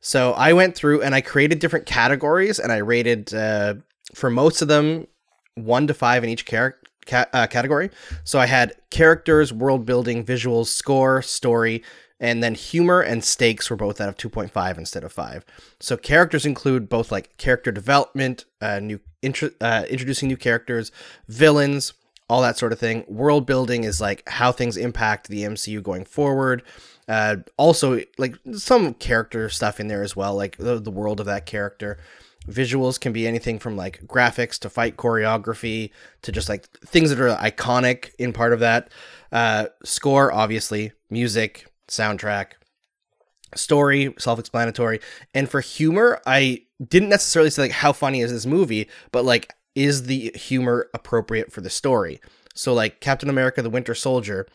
So 0.00 0.32
I 0.32 0.52
went 0.52 0.74
through 0.74 1.02
and 1.02 1.14
I 1.14 1.20
created 1.20 1.60
different 1.60 1.86
categories 1.86 2.58
and 2.58 2.72
I 2.72 2.78
rated 2.78 3.32
uh, 3.32 3.74
for 4.14 4.30
most 4.30 4.60
of 4.60 4.68
them 4.68 5.06
one 5.54 5.86
to 5.86 5.94
five 5.94 6.24
in 6.24 6.30
each 6.30 6.44
char- 6.44 6.76
ca- 7.06 7.28
uh, 7.32 7.46
category. 7.46 7.90
So 8.24 8.38
I 8.38 8.46
had 8.46 8.74
characters, 8.90 9.52
world 9.52 9.86
building, 9.86 10.24
visuals, 10.24 10.66
score, 10.66 11.22
story, 11.22 11.82
and 12.22 12.42
then 12.42 12.54
humor 12.54 13.00
and 13.00 13.22
stakes 13.24 13.68
were 13.68 13.76
both 13.76 14.00
out 14.00 14.08
of 14.08 14.16
2.5 14.16 14.78
instead 14.78 15.02
of 15.04 15.12
5 15.12 15.44
so 15.80 15.96
characters 15.96 16.46
include 16.46 16.88
both 16.88 17.10
like 17.10 17.36
character 17.36 17.72
development 17.72 18.44
uh, 18.60 18.78
new 18.78 19.00
intro- 19.22 19.50
uh, 19.60 19.84
introducing 19.90 20.28
new 20.28 20.36
characters 20.36 20.92
villains 21.26 21.92
all 22.32 22.40
that 22.40 22.56
sort 22.56 22.72
of 22.72 22.78
thing. 22.78 23.04
World 23.08 23.44
building 23.44 23.84
is 23.84 24.00
like 24.00 24.26
how 24.26 24.52
things 24.52 24.78
impact 24.78 25.28
the 25.28 25.42
mcu 25.42 25.82
going 25.82 26.06
forward. 26.06 26.62
Uh, 27.06 27.36
also 27.58 28.00
like 28.16 28.38
some 28.52 28.94
character 28.94 29.50
stuff 29.50 29.78
in 29.78 29.88
there 29.88 30.02
as 30.02 30.16
well 30.16 30.34
like 30.34 30.56
the, 30.56 30.80
the 30.80 30.90
world 30.90 31.20
of 31.20 31.26
that 31.26 31.44
character. 31.44 31.98
Visuals 32.48 32.98
can 32.98 33.12
be 33.12 33.26
anything 33.26 33.58
from 33.58 33.76
like 33.76 34.00
graphics 34.06 34.58
to 34.60 34.70
fight 34.70 34.96
choreography 34.96 35.90
to 36.22 36.32
just 36.32 36.48
like 36.48 36.66
things 36.86 37.10
that 37.10 37.20
are 37.20 37.36
iconic 37.36 38.14
in 38.18 38.32
part 38.32 38.54
of 38.54 38.60
that. 38.60 38.88
Uh, 39.30 39.66
score 39.84 40.32
obviously 40.32 40.92
music 41.10 41.70
soundtrack, 41.86 42.52
story, 43.54 44.14
self-explanatory. 44.16 45.00
And 45.34 45.50
for 45.50 45.60
humor, 45.60 46.22
I 46.24 46.62
didn't 46.88 47.10
necessarily 47.10 47.50
say 47.50 47.62
like 47.62 47.72
how 47.72 47.92
funny 47.92 48.22
is 48.22 48.32
this 48.32 48.46
movie, 48.46 48.88
but 49.10 49.26
like 49.26 49.52
is 49.74 50.04
the 50.04 50.32
humor 50.34 50.88
appropriate 50.94 51.52
for 51.52 51.60
the 51.60 51.70
story? 51.70 52.20
So 52.54 52.74
like 52.74 53.00
Captain 53.00 53.28
America 53.30 53.62
the 53.62 53.70
Winter 53.70 53.94
Soldier, 53.94 54.46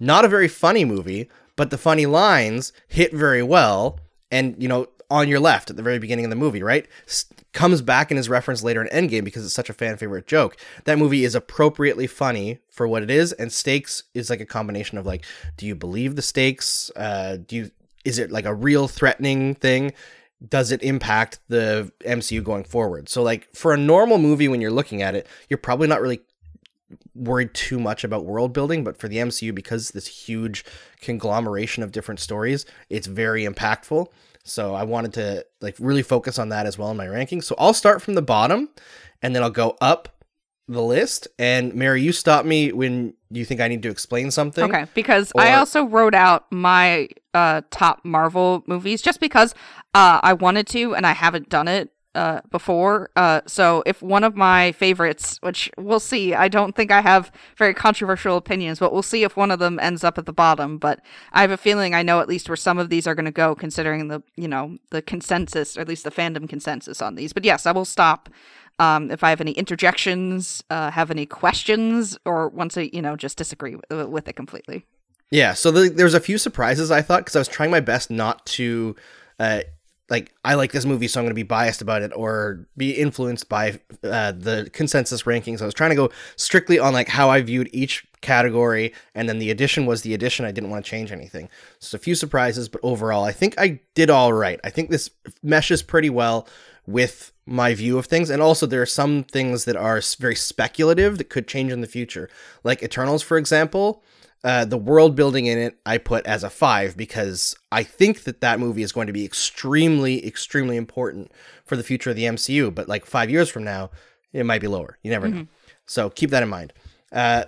not 0.00 0.24
a 0.24 0.28
very 0.28 0.48
funny 0.48 0.84
movie, 0.84 1.28
but 1.56 1.70
the 1.70 1.78
funny 1.78 2.06
lines 2.06 2.72
hit 2.88 3.12
very 3.12 3.42
well 3.42 4.00
and 4.30 4.60
you 4.60 4.68
know 4.68 4.88
on 5.10 5.28
your 5.28 5.40
left 5.40 5.70
at 5.70 5.76
the 5.76 5.82
very 5.82 5.98
beginning 5.98 6.24
of 6.24 6.30
the 6.30 6.36
movie, 6.36 6.62
right? 6.62 6.88
S- 7.06 7.26
comes 7.52 7.82
back 7.82 8.10
in 8.10 8.16
his 8.16 8.28
reference 8.28 8.64
later 8.64 8.82
in 8.82 9.08
Endgame 9.08 9.24
because 9.24 9.44
it's 9.44 9.54
such 9.54 9.70
a 9.70 9.74
fan 9.74 9.96
favorite 9.96 10.26
joke. 10.26 10.56
That 10.84 10.98
movie 10.98 11.24
is 11.24 11.34
appropriately 11.34 12.06
funny 12.06 12.58
for 12.70 12.88
what 12.88 13.02
it 13.02 13.10
is, 13.10 13.32
and 13.32 13.52
stakes 13.52 14.04
is 14.14 14.30
like 14.30 14.40
a 14.40 14.46
combination 14.46 14.98
of 14.98 15.06
like, 15.06 15.24
do 15.56 15.66
you 15.66 15.74
believe 15.74 16.16
the 16.16 16.22
stakes? 16.22 16.90
Uh, 16.96 17.36
do 17.46 17.56
you 17.56 17.70
is 18.04 18.18
it 18.18 18.30
like 18.30 18.44
a 18.44 18.54
real 18.54 18.88
threatening 18.88 19.54
thing? 19.54 19.92
Does 20.48 20.72
it 20.72 20.82
impact 20.82 21.40
the 21.48 21.92
MCU 22.00 22.42
going 22.42 22.64
forward? 22.64 23.08
So 23.08 23.22
like 23.22 23.48
for 23.54 23.72
a 23.72 23.78
normal 23.78 24.18
movie, 24.18 24.48
when 24.48 24.60
you're 24.60 24.70
looking 24.70 25.02
at 25.02 25.14
it, 25.14 25.26
you're 25.48 25.58
probably 25.58 25.88
not 25.88 26.00
really 26.00 26.20
worried 27.14 27.54
too 27.54 27.78
much 27.78 28.04
about 28.04 28.24
world 28.24 28.52
building, 28.52 28.84
but 28.84 28.98
for 28.98 29.08
the 29.08 29.16
MCU, 29.16 29.54
because 29.54 29.90
this 29.90 30.06
huge 30.06 30.64
conglomeration 31.00 31.82
of 31.82 31.92
different 31.92 32.20
stories, 32.20 32.66
it's 32.90 33.06
very 33.06 33.44
impactful. 33.44 34.08
So 34.44 34.74
I 34.74 34.82
wanted 34.84 35.14
to 35.14 35.46
like 35.60 35.76
really 35.78 36.02
focus 36.02 36.38
on 36.38 36.50
that 36.50 36.66
as 36.66 36.76
well 36.76 36.90
in 36.90 36.96
my 36.96 37.06
rankings. 37.06 37.44
So 37.44 37.54
I'll 37.58 37.74
start 37.74 38.02
from 38.02 38.14
the 38.14 38.22
bottom 38.22 38.68
and 39.22 39.34
then 39.34 39.42
I'll 39.42 39.50
go 39.50 39.76
up 39.80 40.22
the 40.68 40.82
list. 40.82 41.28
And 41.38 41.74
Mary, 41.74 42.02
you 42.02 42.12
stop 42.12 42.44
me 42.44 42.72
when 42.72 43.14
you 43.30 43.44
think 43.44 43.60
I 43.60 43.68
need 43.68 43.82
to 43.82 43.90
explain 43.90 44.30
something. 44.30 44.64
Okay, 44.64 44.86
because 44.94 45.32
or... 45.34 45.40
I 45.40 45.54
also 45.54 45.84
wrote 45.84 46.14
out 46.14 46.50
my 46.50 47.08
uh, 47.32 47.62
top 47.70 48.04
Marvel 48.04 48.62
movies 48.66 49.02
just 49.02 49.20
because 49.20 49.54
uh, 49.94 50.20
I 50.22 50.32
wanted 50.32 50.66
to 50.68 50.94
and 50.94 51.06
I 51.06 51.12
haven't 51.12 51.48
done 51.48 51.68
it 51.68 51.90
uh, 52.14 52.40
before. 52.50 53.10
Uh, 53.16 53.40
so 53.46 53.82
if 53.86 54.02
one 54.02 54.24
of 54.24 54.36
my 54.36 54.72
favorites, 54.72 55.38
which 55.40 55.70
we'll 55.76 56.00
see, 56.00 56.34
I 56.34 56.48
don't 56.48 56.76
think 56.76 56.90
I 56.90 57.00
have 57.00 57.32
very 57.56 57.74
controversial 57.74 58.36
opinions, 58.36 58.78
but 58.78 58.92
we'll 58.92 59.02
see 59.02 59.24
if 59.24 59.36
one 59.36 59.50
of 59.50 59.58
them 59.58 59.80
ends 59.80 60.04
up 60.04 60.16
at 60.16 60.26
the 60.26 60.32
bottom. 60.32 60.78
But 60.78 61.00
I 61.32 61.40
have 61.40 61.50
a 61.50 61.56
feeling 61.56 61.94
I 61.94 62.02
know 62.02 62.20
at 62.20 62.28
least 62.28 62.48
where 62.48 62.56
some 62.56 62.78
of 62.78 62.88
these 62.88 63.06
are 63.06 63.14
going 63.14 63.24
to 63.24 63.32
go, 63.32 63.54
considering 63.54 64.08
the 64.08 64.22
you 64.36 64.48
know 64.48 64.78
the 64.90 65.02
consensus, 65.02 65.76
or 65.76 65.80
at 65.80 65.88
least 65.88 66.04
the 66.04 66.10
fandom 66.10 66.48
consensus 66.48 67.02
on 67.02 67.16
these. 67.16 67.32
But 67.32 67.44
yes, 67.44 67.66
I 67.66 67.72
will 67.72 67.84
stop. 67.84 68.28
Um, 68.80 69.12
if 69.12 69.22
I 69.22 69.30
have 69.30 69.40
any 69.40 69.52
interjections, 69.52 70.62
uh, 70.68 70.90
have 70.90 71.10
any 71.10 71.26
questions, 71.26 72.18
or 72.24 72.48
once 72.48 72.76
I, 72.76 72.90
you 72.92 73.02
know, 73.02 73.14
just 73.14 73.38
disagree 73.38 73.76
with, 73.76 74.08
with 74.08 74.28
it 74.28 74.34
completely. 74.34 74.84
Yeah, 75.30 75.54
so 75.54 75.70
the, 75.70 75.88
there's 75.88 76.14
a 76.14 76.20
few 76.20 76.38
surprises 76.38 76.90
I 76.90 77.00
thought 77.00 77.20
because 77.20 77.36
I 77.36 77.40
was 77.40 77.48
trying 77.48 77.70
my 77.70 77.80
best 77.80 78.10
not 78.10 78.44
to 78.46 78.96
uh, 79.38 79.60
like 80.10 80.32
I 80.44 80.54
like 80.54 80.72
this 80.72 80.84
movie, 80.84 81.08
so 81.08 81.18
I'm 81.18 81.24
going 81.24 81.30
to 81.30 81.34
be 81.34 81.42
biased 81.42 81.80
about 81.80 82.02
it 82.02 82.12
or 82.14 82.66
be 82.76 82.92
influenced 82.92 83.48
by 83.48 83.80
uh, 84.02 84.32
the 84.32 84.68
consensus 84.72 85.22
rankings. 85.22 85.62
I 85.62 85.64
was 85.64 85.74
trying 85.74 85.90
to 85.90 85.96
go 85.96 86.10
strictly 86.36 86.78
on 86.78 86.92
like 86.92 87.08
how 87.08 87.30
I 87.30 87.40
viewed 87.40 87.70
each 87.72 88.06
category, 88.20 88.92
and 89.14 89.28
then 89.28 89.38
the 89.38 89.50
addition 89.50 89.86
was 89.86 90.02
the 90.02 90.12
addition. 90.12 90.44
I 90.44 90.52
didn't 90.52 90.70
want 90.70 90.84
to 90.84 90.90
change 90.90 91.10
anything. 91.10 91.48
So 91.78 91.96
a 91.96 91.98
few 91.98 92.14
surprises, 92.14 92.68
but 92.68 92.80
overall, 92.82 93.24
I 93.24 93.32
think 93.32 93.54
I 93.58 93.80
did 93.94 94.10
all 94.10 94.32
right. 94.32 94.60
I 94.62 94.70
think 94.70 94.90
this 94.90 95.10
meshes 95.42 95.82
pretty 95.82 96.10
well 96.10 96.46
with 96.86 97.32
my 97.46 97.74
view 97.74 97.96
of 97.96 98.04
things, 98.06 98.28
and 98.28 98.42
also 98.42 98.66
there 98.66 98.82
are 98.82 98.86
some 98.86 99.24
things 99.24 99.64
that 99.64 99.76
are 99.76 100.02
very 100.18 100.36
speculative 100.36 101.16
that 101.16 101.30
could 101.30 101.48
change 101.48 101.72
in 101.72 101.80
the 101.80 101.86
future, 101.86 102.28
like 102.62 102.82
Eternals, 102.82 103.22
for 103.22 103.38
example. 103.38 104.02
Uh, 104.44 104.64
the 104.66 104.76
world 104.76 105.16
building 105.16 105.46
in 105.46 105.56
it, 105.58 105.78
I 105.86 105.96
put 105.96 106.26
as 106.26 106.44
a 106.44 106.50
five 106.50 106.96
because 106.98 107.56
I 107.72 107.82
think 107.82 108.24
that 108.24 108.42
that 108.42 108.60
movie 108.60 108.82
is 108.82 108.92
going 108.92 109.06
to 109.06 109.12
be 109.12 109.24
extremely, 109.24 110.24
extremely 110.26 110.76
important 110.76 111.32
for 111.64 111.76
the 111.76 111.82
future 111.82 112.10
of 112.10 112.16
the 112.16 112.24
MCU. 112.24 112.72
But 112.74 112.86
like 112.86 113.06
five 113.06 113.30
years 113.30 113.48
from 113.48 113.64
now, 113.64 113.90
it 114.34 114.44
might 114.44 114.60
be 114.60 114.66
lower. 114.68 114.98
You 115.02 115.10
never 115.10 115.28
know. 115.28 115.46
So 115.86 116.10
keep 116.10 116.28
that 116.30 116.42
in 116.42 116.50
mind. 116.50 116.74
Uh, 117.10 117.44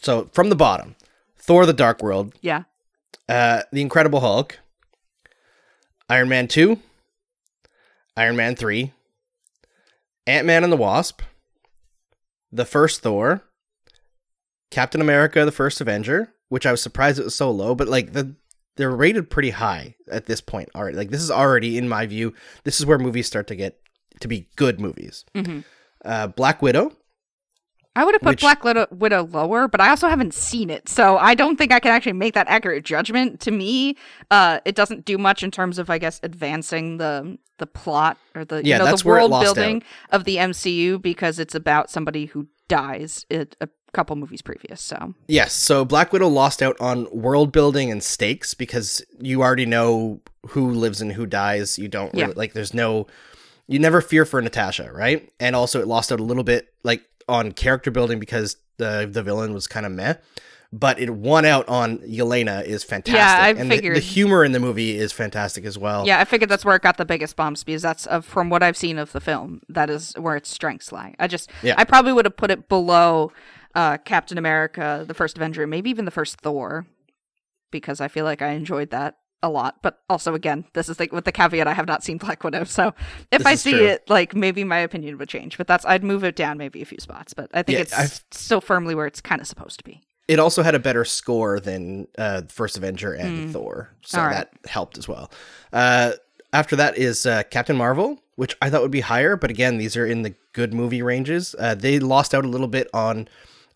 so 0.00 0.30
from 0.32 0.48
the 0.48 0.56
bottom, 0.56 0.96
Thor: 1.36 1.66
The 1.66 1.72
Dark 1.74 2.02
World, 2.02 2.34
Yeah. 2.40 2.62
uh, 3.28 3.62
The 3.70 3.82
Incredible 3.82 4.20
Hulk, 4.20 4.58
Iron 6.08 6.28
Man 6.30 6.48
2, 6.48 6.78
Iron 8.16 8.36
Man 8.36 8.56
3, 8.56 8.92
Ant 10.26 10.46
Man 10.46 10.64
and 10.64 10.72
the 10.72 10.76
Wasp, 10.78 11.20
The 12.50 12.64
First 12.64 13.02
Thor, 13.02 13.42
Captain 14.70 15.00
America, 15.02 15.44
The 15.44 15.52
First 15.52 15.80
Avenger, 15.82 16.32
which 16.48 16.66
I 16.66 16.70
was 16.70 16.82
surprised 16.82 17.18
it 17.18 17.24
was 17.24 17.34
so 17.34 17.50
low, 17.50 17.74
but 17.74 17.88
like 17.88 18.12
the 18.12 18.34
they're 18.76 18.90
rated 18.94 19.28
pretty 19.28 19.50
high 19.50 19.96
at 20.10 20.26
this 20.26 20.40
point 20.40 20.68
already. 20.74 20.96
Like 20.96 21.10
this 21.10 21.20
is 21.22 21.30
already, 21.32 21.76
in 21.78 21.88
my 21.88 22.06
view, 22.06 22.32
this 22.62 22.78
is 22.78 22.86
where 22.86 22.98
movies 22.98 23.26
start 23.26 23.48
to 23.48 23.56
get 23.56 23.80
to 24.20 24.28
be 24.28 24.48
good 24.56 24.80
movies. 24.80 25.24
Mhm. 25.34 25.64
Uh, 26.04 26.28
Black 26.28 26.62
Widow, 26.62 26.92
I 27.96 28.04
would 28.04 28.14
have 28.14 28.22
put 28.22 28.28
Which- 28.30 28.40
Black 28.40 28.62
Widow, 28.62 28.86
Widow 28.92 29.24
lower, 29.26 29.66
but 29.66 29.80
I 29.80 29.90
also 29.90 30.06
haven't 30.08 30.32
seen 30.32 30.70
it, 30.70 30.88
so 30.88 31.18
I 31.18 31.34
don't 31.34 31.56
think 31.56 31.72
I 31.72 31.80
can 31.80 31.90
actually 31.90 32.12
make 32.12 32.34
that 32.34 32.46
accurate 32.48 32.84
judgment. 32.84 33.40
To 33.40 33.50
me, 33.50 33.96
uh, 34.30 34.60
it 34.64 34.76
doesn't 34.76 35.04
do 35.04 35.18
much 35.18 35.42
in 35.42 35.50
terms 35.50 35.80
of, 35.80 35.90
I 35.90 35.98
guess, 35.98 36.20
advancing 36.22 36.98
the 36.98 37.38
the 37.58 37.66
plot 37.66 38.16
or 38.36 38.44
the 38.44 38.64
Yeah, 38.64 38.76
you 38.76 38.78
know 38.78 38.84
that's 38.84 39.02
the 39.02 39.08
world 39.08 39.32
building 39.40 39.82
of 40.10 40.22
the 40.22 40.36
MCU 40.36 41.02
because 41.02 41.40
it's 41.40 41.56
about 41.56 41.90
somebody 41.90 42.26
who 42.26 42.46
dies 42.68 43.26
it, 43.28 43.56
a 43.60 43.68
couple 43.92 44.14
movies 44.16 44.42
previous. 44.42 44.80
So 44.80 45.14
Yes, 45.28 45.52
so 45.52 45.84
Black 45.84 46.12
Widow 46.12 46.28
lost 46.28 46.62
out 46.62 46.76
on 46.80 47.06
world 47.10 47.52
building 47.52 47.90
and 47.90 48.02
stakes 48.02 48.54
because 48.54 49.02
you 49.20 49.42
already 49.42 49.66
know 49.66 50.20
who 50.48 50.70
lives 50.70 51.00
and 51.00 51.12
who 51.12 51.26
dies. 51.26 51.78
You 51.78 51.88
don't 51.88 52.14
Yeah. 52.14 52.28
like 52.36 52.52
there's 52.52 52.74
no 52.74 53.06
you 53.66 53.78
never 53.78 54.00
fear 54.00 54.24
for 54.24 54.40
Natasha, 54.40 54.90
right? 54.92 55.28
And 55.40 55.54
also 55.54 55.80
it 55.80 55.86
lost 55.86 56.10
out 56.12 56.20
a 56.20 56.24
little 56.24 56.44
bit 56.44 56.72
like 56.84 57.02
on 57.28 57.52
character 57.52 57.90
building 57.90 58.18
because 58.18 58.56
the 58.78 59.08
the 59.10 59.22
villain 59.22 59.52
was 59.54 59.66
kind 59.66 59.84
of 59.86 59.92
meh. 59.92 60.14
But 60.70 61.00
it 61.00 61.08
won 61.08 61.46
out 61.46 61.66
on 61.66 61.96
Yelena 62.00 62.62
is 62.62 62.84
fantastic. 62.84 63.14
Yeah, 63.14 63.38
I 63.42 63.48
and 63.58 63.70
the- 63.70 63.76
figured. 63.76 63.96
the, 63.96 64.00
humor 64.00 64.44
in 64.44 64.52
the 64.52 64.60
movie 64.60 64.98
is 64.98 65.12
fantastic 65.12 65.64
as 65.64 65.78
well. 65.78 66.06
yeah, 66.06 66.20
I 66.20 66.26
figured 66.26 66.50
that's 66.50 66.62
where 66.62 66.76
it 66.76 66.82
got 66.82 66.98
the 66.98 67.06
biggest 67.06 67.36
bumps 67.36 67.64
because 67.64 67.80
that's 67.80 68.06
uh, 68.06 68.20
from 68.20 68.50
what 68.50 68.62
I've 68.62 68.76
seen 68.76 68.98
of 68.98 69.12
the 69.12 69.20
film. 69.20 69.62
That 69.70 69.88
is 69.88 70.12
where 70.18 70.36
its 70.36 70.50
strengths 70.50 70.92
lie. 70.92 71.14
I 71.18 71.26
just 71.26 71.48
Yeah. 71.62 71.74
I 71.78 71.84
probably 71.84 72.12
would 72.12 72.26
have 72.26 72.36
put 72.36 72.50
it 72.50 72.68
below 72.68 73.32
uh, 73.78 73.96
Captain 73.98 74.36
America, 74.38 75.04
the 75.06 75.14
first 75.14 75.36
Avenger, 75.38 75.64
maybe 75.66 75.88
even 75.90 76.04
the 76.04 76.10
first 76.10 76.40
Thor, 76.40 76.84
because 77.70 78.00
I 78.00 78.08
feel 78.08 78.24
like 78.24 78.42
I 78.42 78.48
enjoyed 78.50 78.90
that 78.90 79.18
a 79.42 79.48
lot. 79.48 79.76
But 79.82 80.00
also, 80.10 80.34
again, 80.34 80.64
this 80.72 80.88
is 80.88 80.98
like 80.98 81.12
with 81.12 81.24
the 81.24 81.30
caveat 81.32 81.66
I 81.68 81.74
have 81.74 81.86
not 81.86 82.02
seen 82.02 82.18
Black 82.18 82.42
Widow, 82.42 82.64
so 82.64 82.92
if 83.30 83.38
This 83.38 83.46
I 83.46 83.54
see 83.54 83.72
true. 83.72 83.86
it, 83.86 84.10
like 84.10 84.34
maybe 84.34 84.64
my 84.64 84.78
opinion 84.78 85.16
would 85.18 85.28
change. 85.28 85.56
But 85.56 85.66
that's 85.68 85.84
I'd 85.86 86.02
move 86.02 86.24
it 86.24 86.34
down 86.34 86.58
maybe 86.58 86.82
a 86.82 86.84
few 86.84 86.98
spots. 86.98 87.34
But 87.34 87.50
I 87.54 87.62
think 87.62 87.76
Yeah, 87.76 87.82
it's 87.82 87.92
I've- 87.98 88.14
still 88.32 88.60
firmly 88.60 88.94
where 88.96 89.06
it's 89.06 89.20
kind 89.20 89.40
of 89.40 89.46
supposed 89.46 89.78
to 89.78 89.84
be. 89.84 90.02
It 90.26 90.38
also 90.38 90.62
had 90.62 90.74
a 90.74 90.78
better 90.78 91.04
score 91.06 91.58
than 91.60 92.06
uh, 92.18 92.42
First 92.48 92.76
Avenger 92.76 93.14
and 93.14 93.50
Thor, 93.52 93.90
so 94.02 94.18
right. 94.20 94.32
that 94.32 94.50
helped 94.68 94.98
as 94.98 95.08
well. 95.08 95.30
Uh, 95.72 96.12
after 96.52 96.76
that 96.76 96.98
is 96.98 97.24
uh, 97.24 97.44
Captain 97.44 97.76
Marvel, 97.76 98.18
which 98.36 98.54
I 98.60 98.68
thought 98.68 98.82
would 98.82 98.90
be 98.90 99.00
higher, 99.00 99.36
but 99.36 99.50
again, 99.50 99.78
these 99.78 99.96
are 99.96 100.04
in 100.04 100.22
the 100.22 100.34
good 100.52 100.74
movie 100.74 101.00
ranges. 101.00 101.54
Uh, 101.58 101.74
they 101.74 101.98
lost 101.98 102.34
out 102.34 102.44
a 102.44 102.48
little 102.48 102.68
bit 102.68 102.88
on 102.92 103.26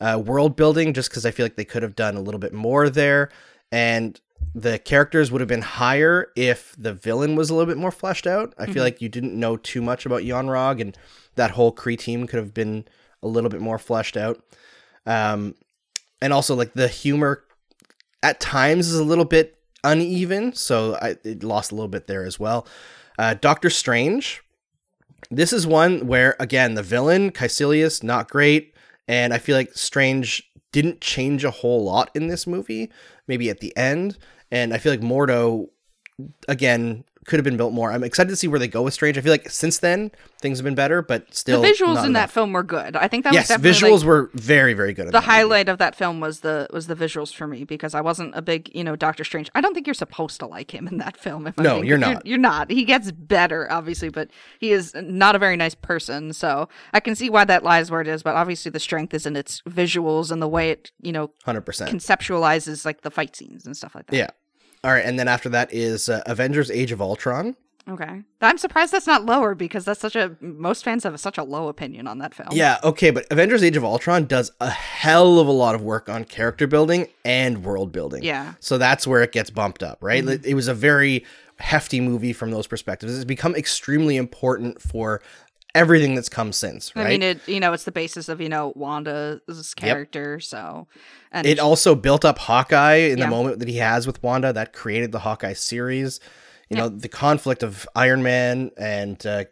uh, 0.02 0.18
world 0.18 0.56
building 0.56 0.92
just 0.92 1.08
because 1.08 1.24
I 1.24 1.30
feel 1.30 1.46
like 1.46 1.56
they 1.56 1.64
could 1.64 1.82
have 1.82 1.94
done 1.94 2.16
a 2.16 2.20
little 2.20 2.40
bit 2.40 2.52
more 2.52 2.90
there, 2.90 3.30
and 3.70 4.20
the 4.54 4.78
characters 4.78 5.30
would 5.30 5.40
have 5.40 5.48
been 5.48 5.62
higher 5.62 6.30
if 6.36 6.74
the 6.76 6.92
villain 6.92 7.36
was 7.36 7.48
a 7.48 7.54
little 7.54 7.72
bit 7.72 7.80
more 7.80 7.92
fleshed 7.92 8.26
out. 8.26 8.52
I 8.58 8.66
feel 8.66 8.82
like 8.82 9.00
you 9.00 9.08
didn't 9.08 9.38
know 9.38 9.56
too 9.56 9.80
much 9.80 10.04
about 10.04 10.24
Yon-Rogg, 10.24 10.80
and 10.80 10.98
that 11.36 11.52
whole 11.52 11.72
Kree 11.72 11.96
team 11.98 12.26
could 12.26 12.38
have 12.38 12.52
been 12.52 12.84
a 13.22 13.28
little 13.28 13.48
bit 13.48 13.60
more 13.60 13.78
fleshed 13.78 14.16
out. 14.16 14.42
Um, 15.06 15.54
and 16.20 16.32
also 16.32 16.54
like 16.54 16.74
the 16.74 16.88
humor 16.88 17.44
at 18.22 18.40
times 18.40 18.88
is 18.88 18.98
a 18.98 19.04
little 19.04 19.24
bit 19.24 19.58
uneven, 19.84 20.52
so 20.52 20.96
I, 21.00 21.16
it 21.24 21.42
lost 21.42 21.72
a 21.72 21.74
little 21.74 21.88
bit 21.88 22.06
there 22.08 22.24
as 22.24 22.38
well. 22.38 22.66
Uh, 23.18 23.34
Doctor 23.34 23.70
Strange, 23.70 24.42
this 25.30 25.52
is 25.52 25.66
one 25.66 26.06
where 26.06 26.36
again 26.40 26.74
the 26.74 26.82
villain 26.82 27.30
Kaecilius 27.30 28.02
not 28.02 28.28
great, 28.30 28.71
and 29.08 29.32
I 29.32 29.38
feel 29.38 29.56
like 29.56 29.74
Strange 29.74 30.50
didn't 30.72 31.00
change 31.00 31.44
a 31.44 31.50
whole 31.50 31.84
lot 31.84 32.10
in 32.14 32.28
this 32.28 32.46
movie. 32.46 32.90
Maybe 33.26 33.50
at 33.50 33.60
the 33.60 33.76
end, 33.76 34.18
and 34.50 34.72
I 34.74 34.78
feel 34.78 34.92
like 34.92 35.00
Mordo 35.00 35.68
again 36.48 37.04
could 37.26 37.38
have 37.38 37.44
been 37.44 37.56
built 37.56 37.72
more. 37.72 37.92
I'm 37.92 38.02
excited 38.04 38.30
to 38.30 38.36
see 38.36 38.48
where 38.48 38.58
they 38.58 38.68
go 38.68 38.82
with 38.82 38.94
Strange. 38.94 39.16
I 39.16 39.20
feel 39.20 39.32
like 39.32 39.48
since 39.50 39.78
then 39.78 40.10
things 40.40 40.58
have 40.58 40.64
been 40.64 40.74
better, 40.74 41.02
but 41.02 41.32
still 41.34 41.62
the 41.62 41.68
visuals 41.68 42.04
in 42.04 42.14
that 42.14 42.30
film 42.30 42.52
were 42.52 42.62
good. 42.64 42.96
I 42.96 43.06
think 43.08 43.22
that 43.24 43.32
Yes, 43.32 43.44
was 43.48 43.60
definitely 43.60 43.90
visuals 43.90 43.98
like, 43.98 44.06
were 44.06 44.30
very 44.34 44.74
very 44.74 44.92
good. 44.92 45.06
the 45.06 45.12
that 45.12 45.18
movie. 45.20 45.26
highlight 45.30 45.68
of 45.68 45.78
that 45.78 45.94
film 45.94 46.18
was 46.20 46.40
the 46.40 46.66
was 46.72 46.88
the 46.88 46.96
visuals 46.96 47.32
for 47.32 47.46
me 47.46 47.64
because 47.64 47.94
I 47.94 48.00
wasn't 48.00 48.34
a 48.34 48.42
big 48.42 48.70
you 48.74 48.82
know 48.82 48.96
Doctor 48.96 49.22
Strange. 49.24 49.50
I 49.54 49.60
don't 49.60 49.72
think 49.74 49.86
you're 49.86 49.94
supposed 49.94 50.40
to 50.40 50.46
like 50.46 50.72
him 50.74 50.88
in 50.88 50.98
that 50.98 51.16
film. 51.16 51.46
If 51.46 51.58
I'm 51.58 51.62
No, 51.64 51.82
you're 51.82 51.98
not. 51.98 52.26
You're, 52.26 52.38
not. 52.38 52.70
He 52.70 52.84
gets 52.84 53.12
better, 53.12 53.70
obviously, 53.70 54.08
but 54.08 54.28
he 54.58 54.72
is 54.72 54.92
not 54.94 55.36
a 55.36 55.38
very 55.38 55.56
nice 55.56 55.74
person. 55.74 56.32
So 56.32 56.68
I 56.92 57.00
can 57.00 57.14
see 57.14 57.30
why 57.30 57.44
that 57.44 57.62
lies 57.62 57.90
where 57.90 58.00
it 58.00 58.08
is. 58.08 58.22
But 58.22 58.34
obviously, 58.34 58.70
the 58.70 58.80
strength 58.80 59.14
is 59.14 59.26
in 59.26 59.36
its 59.36 59.62
visuals 59.62 60.30
and 60.32 60.42
the 60.42 60.48
way 60.48 60.70
it 60.70 60.90
you 61.00 61.12
know 61.12 61.30
hundred 61.44 61.62
percent. 61.62 61.90
conceptualizes 61.90 62.84
like 62.84 63.02
the 63.02 63.10
fight 63.10 63.36
scenes 63.36 63.66
and 63.66 63.76
stuff 63.76 63.94
like 63.94 64.06
that. 64.06 64.16
Yeah. 64.16 64.30
All 64.84 64.90
right, 64.90 65.04
and 65.04 65.18
then 65.18 65.28
after 65.28 65.48
that 65.50 65.72
is 65.72 66.08
uh, 66.08 66.22
Avengers: 66.26 66.70
Age 66.70 66.92
of 66.92 67.00
Ultron. 67.00 67.56
Okay. 67.88 68.22
I'm 68.40 68.58
surprised 68.58 68.92
that's 68.92 69.08
not 69.08 69.24
lower 69.24 69.56
because 69.56 69.84
that's 69.84 70.00
such 70.00 70.14
a 70.14 70.36
most 70.40 70.84
fans 70.84 71.02
have 71.02 71.18
such 71.18 71.36
a 71.36 71.42
low 71.42 71.66
opinion 71.66 72.06
on 72.06 72.18
that 72.18 72.32
film. 72.32 72.50
Yeah, 72.52 72.78
okay, 72.84 73.10
but 73.10 73.26
Avengers: 73.30 73.62
Age 73.62 73.76
of 73.76 73.84
Ultron 73.84 74.26
does 74.26 74.52
a 74.60 74.70
hell 74.70 75.38
of 75.40 75.48
a 75.48 75.52
lot 75.52 75.74
of 75.74 75.82
work 75.82 76.08
on 76.08 76.24
character 76.24 76.66
building 76.66 77.08
and 77.24 77.64
world 77.64 77.92
building. 77.92 78.22
Yeah. 78.22 78.44
Mm-hmm. 78.44 78.52
So 78.60 78.78
that's 78.78 79.06
where 79.06 79.22
it 79.22 79.32
gets 79.32 79.50
bumped 79.50 79.82
up, 79.82 79.98
right? 80.00 80.24
Like, 80.24 80.44
It 80.44 80.54
was 80.54 80.68
a 80.68 80.74
very 80.74 81.24
hefty 81.58 82.00
movie 82.00 82.32
from 82.32 82.50
those 82.50 82.66
perspectives. 82.66 83.14
It's 83.14 83.24
become 83.24 83.54
extremely 83.54 84.16
important 84.16 84.80
for 84.80 85.22
everything 85.74 86.14
that's 86.14 86.28
come 86.28 86.52
since, 86.52 86.94
right? 86.94 87.06
I 87.06 87.08
mean, 87.10 87.22
it 87.22 87.48
you 87.48 87.60
know 87.60 87.72
it's 87.72 87.84
the 87.84 87.92
basis 87.92 88.28
of 88.28 88.40
you 88.40 88.48
know 88.48 88.72
Wanda's 88.76 89.74
character. 89.74 90.40
So, 90.40 90.86
and 91.30 91.46
it 91.46 91.58
also 91.58 91.94
built 91.94 92.24
up 92.24 92.38
Hawkeye 92.38 92.94
in 92.96 93.18
Yeah. 93.18 93.24
the 93.26 93.30
moment 93.30 93.58
that 93.60 93.68
he 93.68 93.76
has 93.78 94.06
with 94.06 94.22
Wanda. 94.22 94.52
That 94.52 94.72
created 94.72 95.12
the 95.12 95.20
Hawkeye 95.20 95.54
series. 95.54 96.20
You 96.70 96.76
know, 96.78 96.88
the 96.88 97.08
conflict 97.08 97.62
of 97.62 97.86
Iron 97.94 98.22
Man 98.22 98.70
and 98.78 99.24
uh, 99.26 99.44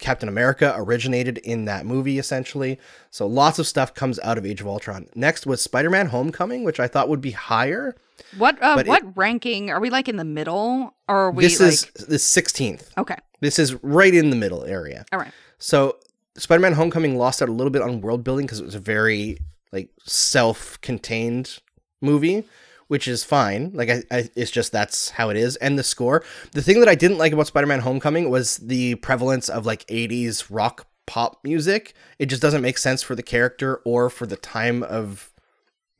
Captain 0.00 0.28
America 0.28 0.74
originated 0.76 1.38
in 1.38 1.64
that 1.66 1.86
movie, 1.86 2.18
essentially. 2.18 2.80
So 3.12 3.24
lots 3.28 3.60
of 3.60 3.68
stuff 3.68 3.94
comes 3.94 4.18
out 4.18 4.36
of 4.36 4.44
Age 4.44 4.60
of 4.62 4.66
Ultron. 4.66 5.06
Next 5.14 5.46
was 5.46 5.62
Spider 5.62 5.90
Man 5.90 6.08
Homecoming, 6.08 6.64
which 6.64 6.80
I 6.80 6.88
thought 6.88 7.08
would 7.08 7.20
be 7.20 7.30
higher. 7.30 7.94
What 8.36 8.60
uh, 8.60 8.74
But 8.74 8.86
it- 8.86 8.88
what 8.88 9.16
ranking 9.16 9.70
are 9.70 9.78
we 9.78 9.90
like 9.90 10.08
in 10.08 10.16
the 10.16 10.24
middle 10.24 10.94
or 11.08 11.16
are 11.26 11.30
we 11.30 11.44
this 11.44 11.60
like 11.60 11.68
is 11.72 12.06
the 12.08 12.16
16th. 12.18 12.88
okay 12.98 13.16
This 13.40 13.60
is 13.60 13.74
right 13.84 14.12
in 14.12 14.30
the 14.30 14.36
middle 14.36 14.64
area. 14.64 15.04
all 15.12 15.20
right 15.20 15.30
So 15.58 15.98
Spider-Man: 16.36 16.74
Homecoming 16.74 17.16
lost 17.16 17.42
out 17.42 17.48
a 17.48 17.52
little 17.52 17.70
bit 17.70 17.82
on 17.82 18.00
world 18.00 18.24
building 18.24 18.46
because 18.46 18.60
it 18.60 18.64
was 18.64 18.74
a 18.74 18.80
very 18.80 19.38
like 19.72 19.90
self-contained 20.04 21.60
movie, 22.00 22.44
which 22.88 23.08
is 23.08 23.24
fine. 23.24 23.70
Like 23.74 23.90
I, 23.90 24.02
I, 24.10 24.30
it's 24.34 24.50
just 24.50 24.72
that's 24.72 25.10
how 25.10 25.30
it 25.30 25.36
is. 25.36 25.56
And 25.56 25.78
the 25.78 25.82
score. 25.82 26.24
The 26.52 26.62
thing 26.62 26.80
that 26.80 26.88
I 26.88 26.94
didn't 26.94 27.18
like 27.18 27.32
about 27.32 27.46
Spider-Man: 27.46 27.80
Homecoming 27.80 28.30
was 28.30 28.58
the 28.58 28.96
prevalence 28.96 29.48
of 29.48 29.66
like 29.66 29.86
'80s 29.86 30.46
rock 30.50 30.86
pop 31.06 31.38
music. 31.44 31.94
It 32.18 32.26
just 32.26 32.42
doesn't 32.42 32.62
make 32.62 32.78
sense 32.78 33.02
for 33.02 33.14
the 33.14 33.22
character 33.22 33.80
or 33.84 34.10
for 34.10 34.26
the 34.26 34.36
time 34.36 34.82
of 34.82 35.32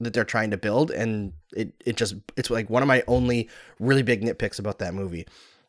that 0.00 0.12
they're 0.12 0.24
trying 0.24 0.50
to 0.50 0.56
build 0.58 0.90
and 0.90 1.32
it, 1.54 1.72
it 1.84 1.96
just 1.96 2.16
it's 2.36 2.50
like 2.50 2.68
one 2.68 2.82
of 2.82 2.86
my 2.86 3.02
only 3.08 3.48
really 3.80 4.02
big 4.02 4.22
nitpicks 4.22 4.58
about 4.58 4.78
that 4.78 4.92
movie 4.92 5.26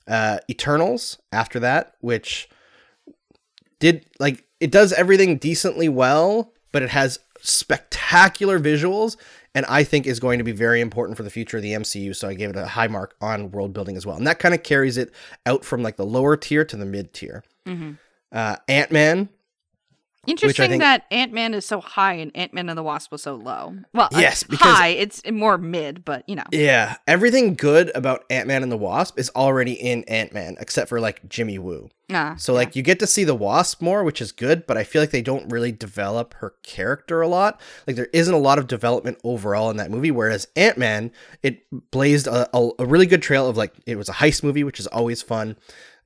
uh 0.07 0.37
eternals 0.49 1.17
after 1.31 1.61
that 1.61 1.93
which 2.01 2.49
did 3.79 4.05
like 4.19 4.43
it 4.59 4.71
does 4.71 4.93
everything 4.93 5.37
decently 5.37 5.89
well 5.89 6.51
but 6.71 6.81
it 6.81 6.89
has 6.89 7.19
spectacular 7.41 8.59
visuals 8.59 9.17
and 9.53 9.65
i 9.67 9.83
think 9.83 10.07
is 10.07 10.19
going 10.19 10.37
to 10.37 10.43
be 10.43 10.51
very 10.51 10.81
important 10.81 11.15
for 11.17 11.23
the 11.23 11.29
future 11.29 11.57
of 11.57 11.63
the 11.63 11.73
mcu 11.73 12.15
so 12.15 12.27
i 12.27 12.33
gave 12.33 12.49
it 12.49 12.55
a 12.55 12.65
high 12.67 12.87
mark 12.87 13.15
on 13.21 13.51
world 13.51 13.73
building 13.73 13.95
as 13.95 14.05
well. 14.05 14.17
And 14.17 14.25
that 14.27 14.39
kind 14.39 14.55
of 14.55 14.63
carries 14.63 14.97
it 14.97 15.11
out 15.45 15.63
from 15.63 15.83
like 15.83 15.97
the 15.97 16.05
lower 16.05 16.35
tier 16.37 16.65
to 16.65 16.75
the 16.75 16.85
mid 16.85 17.13
tier. 17.13 17.43
Uh 18.31 18.55
ant-man 18.67 19.29
Interesting 20.27 20.69
think- 20.69 20.81
that 20.81 21.05
Ant 21.09 21.33
Man 21.33 21.53
is 21.53 21.65
so 21.65 21.79
high 21.81 22.13
and 22.13 22.31
Ant 22.35 22.53
Man 22.53 22.69
and 22.69 22.77
the 22.77 22.83
Wasp 22.83 23.11
was 23.11 23.23
so 23.23 23.35
low. 23.35 23.75
Well, 23.93 24.09
uh, 24.13 24.19
Yes, 24.19 24.43
because- 24.43 24.77
high. 24.77 24.89
It's 24.89 25.21
more 25.31 25.57
mid, 25.57 26.03
but 26.05 26.23
you 26.27 26.35
know. 26.35 26.43
Yeah, 26.51 26.95
everything 27.07 27.55
good 27.55 27.91
about 27.95 28.25
Ant 28.29 28.47
Man 28.47 28.63
and 28.63 28.71
the 28.71 28.77
Wasp 28.77 29.17
is 29.17 29.29
already 29.35 29.73
in 29.73 30.03
Ant 30.05 30.33
Man, 30.33 30.57
except 30.59 30.89
for 30.89 30.99
like 30.99 31.27
Jimmy 31.29 31.57
Woo. 31.57 31.89
Ah, 32.09 32.35
So 32.37 32.53
like 32.53 32.73
you 32.75 32.83
get 32.83 32.99
to 32.99 33.07
see 33.07 33.25
the 33.25 33.35
Wasp 33.35 33.81
more, 33.81 34.01
which 34.03 34.21
is 34.21 34.31
good, 34.31 34.65
but 34.65 34.77
I 34.77 34.85
feel 34.85 35.01
like 35.01 35.11
they 35.11 35.21
don't 35.21 35.51
really 35.51 35.73
develop 35.73 36.35
her 36.35 36.53
character 36.63 37.21
a 37.21 37.27
lot. 37.27 37.59
Like 37.85 37.97
there 37.97 38.07
isn't 38.13 38.33
a 38.33 38.37
lot 38.37 38.57
of 38.59 38.67
development 38.67 39.17
overall 39.25 39.69
in 39.69 39.75
that 39.77 39.91
movie. 39.91 40.11
Whereas 40.11 40.47
Ant 40.55 40.77
Man, 40.77 41.11
it 41.43 41.63
blazed 41.91 42.27
a, 42.27 42.47
a, 42.55 42.69
a 42.79 42.85
really 42.85 43.07
good 43.07 43.21
trail 43.21 43.49
of 43.49 43.57
like 43.57 43.73
it 43.85 43.97
was 43.97 44.07
a 44.07 44.13
heist 44.13 44.41
movie, 44.41 44.63
which 44.63 44.79
is 44.79 44.87
always 44.87 45.21
fun. 45.21 45.57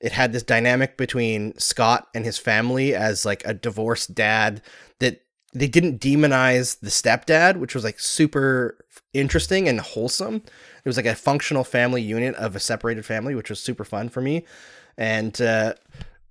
It 0.01 0.11
had 0.11 0.33
this 0.33 0.43
dynamic 0.43 0.97
between 0.97 1.57
Scott 1.57 2.07
and 2.15 2.25
his 2.25 2.37
family 2.37 2.95
as 2.95 3.25
like 3.25 3.43
a 3.45 3.53
divorced 3.53 4.15
dad 4.15 4.61
that 4.99 5.21
they 5.53 5.67
didn't 5.67 5.99
demonize 5.99 6.79
the 6.79 6.89
stepdad, 6.89 7.57
which 7.57 7.75
was 7.75 7.83
like 7.83 7.99
super 7.99 8.77
interesting 9.13 9.67
and 9.67 9.79
wholesome. 9.79 10.35
It 10.35 10.89
was 10.89 10.97
like 10.97 11.05
a 11.05 11.15
functional 11.15 11.63
family 11.63 12.01
unit 12.01 12.35
of 12.35 12.55
a 12.55 12.59
separated 12.59 13.05
family, 13.05 13.35
which 13.35 13.49
was 13.49 13.59
super 13.59 13.83
fun 13.83 14.09
for 14.09 14.21
me. 14.21 14.45
And 14.97 15.39
uh, 15.41 15.75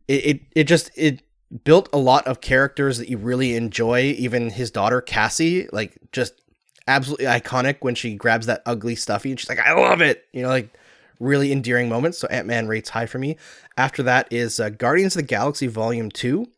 it, 0.08 0.26
it 0.26 0.40
it 0.56 0.64
just 0.64 0.90
it 0.96 1.22
built 1.64 1.88
a 1.92 1.98
lot 1.98 2.26
of 2.26 2.40
characters 2.40 2.98
that 2.98 3.08
you 3.08 3.18
really 3.18 3.54
enjoy. 3.54 4.02
Even 4.18 4.50
his 4.50 4.70
daughter 4.70 5.00
Cassie, 5.00 5.68
like 5.72 5.96
just 6.12 6.34
absolutely 6.88 7.26
iconic 7.26 7.76
when 7.80 7.94
she 7.94 8.14
grabs 8.16 8.46
that 8.46 8.62
ugly 8.66 8.96
stuffy 8.96 9.30
and 9.30 9.38
she's 9.38 9.48
like, 9.48 9.60
"I 9.60 9.72
love 9.74 10.00
it," 10.00 10.24
you 10.32 10.42
know, 10.42 10.48
like 10.48 10.70
really 11.20 11.52
endearing 11.52 11.88
moments. 11.88 12.18
So 12.18 12.26
Ant 12.28 12.48
Man 12.48 12.66
rates 12.66 12.90
high 12.90 13.06
for 13.06 13.18
me. 13.18 13.36
After 13.76 14.02
that 14.02 14.26
is 14.32 14.58
uh, 14.58 14.70
Guardians 14.70 15.14
of 15.14 15.22
the 15.22 15.28
Galaxy 15.28 15.68
Volume 15.68 16.10
Two, 16.10 16.48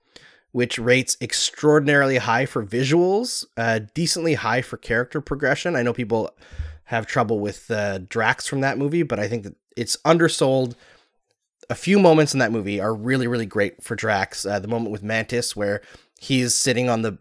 which 0.53 0.79
rates 0.79 1.17
extraordinarily 1.21 2.17
high 2.19 2.47
for 2.47 2.65
visuals, 2.65 3.45
uh, 3.59 3.81
decently 3.93 4.35
high 4.35 4.63
for 4.63 4.79
character 4.79 5.21
progression. 5.21 5.77
I 5.77 5.83
know 5.83 5.93
people 5.93 6.31
have 6.85 7.07
trouble 7.07 7.41
with 7.41 7.71
uh, 7.71 7.99
Drax 7.99 8.47
from 8.47 8.61
that 8.61 8.79
movie, 8.79 9.03
but 9.03 9.19
I 9.19 9.29
think 9.29 9.45
that 9.45 9.57
it's 9.77 9.97
undersold. 10.05 10.77
A 11.71 11.75
few 11.75 11.99
moments 11.99 12.35
in 12.35 12.41
that 12.41 12.53
movie 12.53 12.81
are 12.81 12.95
really, 12.95 13.27
really 13.27 13.47
great 13.47 13.83
for 13.83 13.97
Drax. 13.97 14.45
Uh, 14.45 14.59
the 14.59 14.69
moment 14.69 14.91
with 14.91 15.03
Mantis, 15.03 15.57
where 15.57 15.81
he's 16.21 16.55
sitting 16.55 16.89
on 16.89 17.03
the 17.03 17.19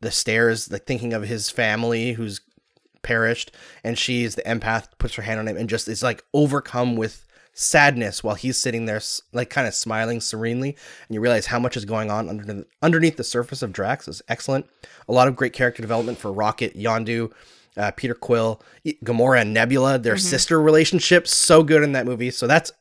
the 0.00 0.10
stairs, 0.10 0.70
like 0.70 0.84
thinking 0.84 1.14
of 1.14 1.22
his 1.22 1.48
family 1.48 2.12
who's 2.12 2.40
perished, 3.04 3.52
and 3.84 3.96
she's 3.96 4.34
the 4.34 4.42
empath, 4.42 4.88
puts 4.98 5.14
her 5.14 5.22
hand 5.22 5.38
on 5.38 5.46
him, 5.46 5.56
and 5.56 5.68
just 5.68 5.86
is 5.86 6.02
like 6.02 6.24
overcome 6.34 6.96
with 6.96 7.24
sadness 7.52 8.24
while 8.24 8.34
he's 8.34 8.58
sitting 8.58 8.86
there, 8.86 9.00
like 9.32 9.48
kind 9.48 9.68
of 9.68 9.74
smiling 9.74 10.20
serenely, 10.20 10.70
and 10.70 11.14
you 11.14 11.20
realize 11.20 11.46
how 11.46 11.60
much 11.60 11.76
is 11.76 11.84
going 11.84 12.10
on 12.10 12.28
under 12.28 12.64
underneath 12.82 13.16
the 13.16 13.24
surface 13.24 13.62
of 13.62 13.72
Drax 13.72 14.08
is 14.08 14.22
excellent. 14.28 14.66
A 15.08 15.12
lot 15.12 15.28
of 15.28 15.36
great 15.36 15.52
character 15.52 15.80
development 15.80 16.18
for 16.18 16.32
Rocket, 16.32 16.76
Yondu, 16.76 17.32
uh, 17.76 17.92
Peter 17.92 18.14
Quill, 18.14 18.60
Gamora, 18.84 19.42
and 19.42 19.54
Nebula. 19.54 19.98
Their 19.98 20.16
sister 20.16 20.60
relationship 20.60 21.28
so 21.28 21.62
good 21.62 21.82
in 21.82 21.92
that 21.92 22.06
movie. 22.06 22.30
So 22.30 22.46
that's 22.46 22.72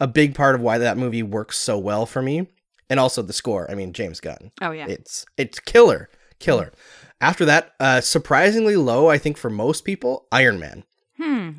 a 0.00 0.06
big 0.06 0.34
part 0.34 0.54
of 0.54 0.60
why 0.60 0.78
that 0.78 0.96
movie 0.96 1.22
works 1.22 1.56
so 1.56 1.78
well 1.78 2.04
for 2.04 2.20
me, 2.20 2.48
and 2.90 2.98
also 3.00 3.22
the 3.22 3.32
score. 3.32 3.70
I 3.70 3.74
mean, 3.74 3.92
James 3.92 4.20
Gunn. 4.20 4.50
Oh 4.60 4.72
yeah. 4.72 4.86
It's 4.88 5.24
it's 5.36 5.60
killer, 5.60 6.08
killer. 6.38 6.72
After 7.20 7.44
that, 7.46 7.72
uh, 7.80 8.00
surprisingly 8.00 8.76
low, 8.76 9.08
I 9.08 9.18
think 9.18 9.36
for 9.38 9.50
most 9.50 9.84
people, 9.84 10.26
Iron 10.32 10.58
Man. 10.60 10.84
hmm. 11.16 11.50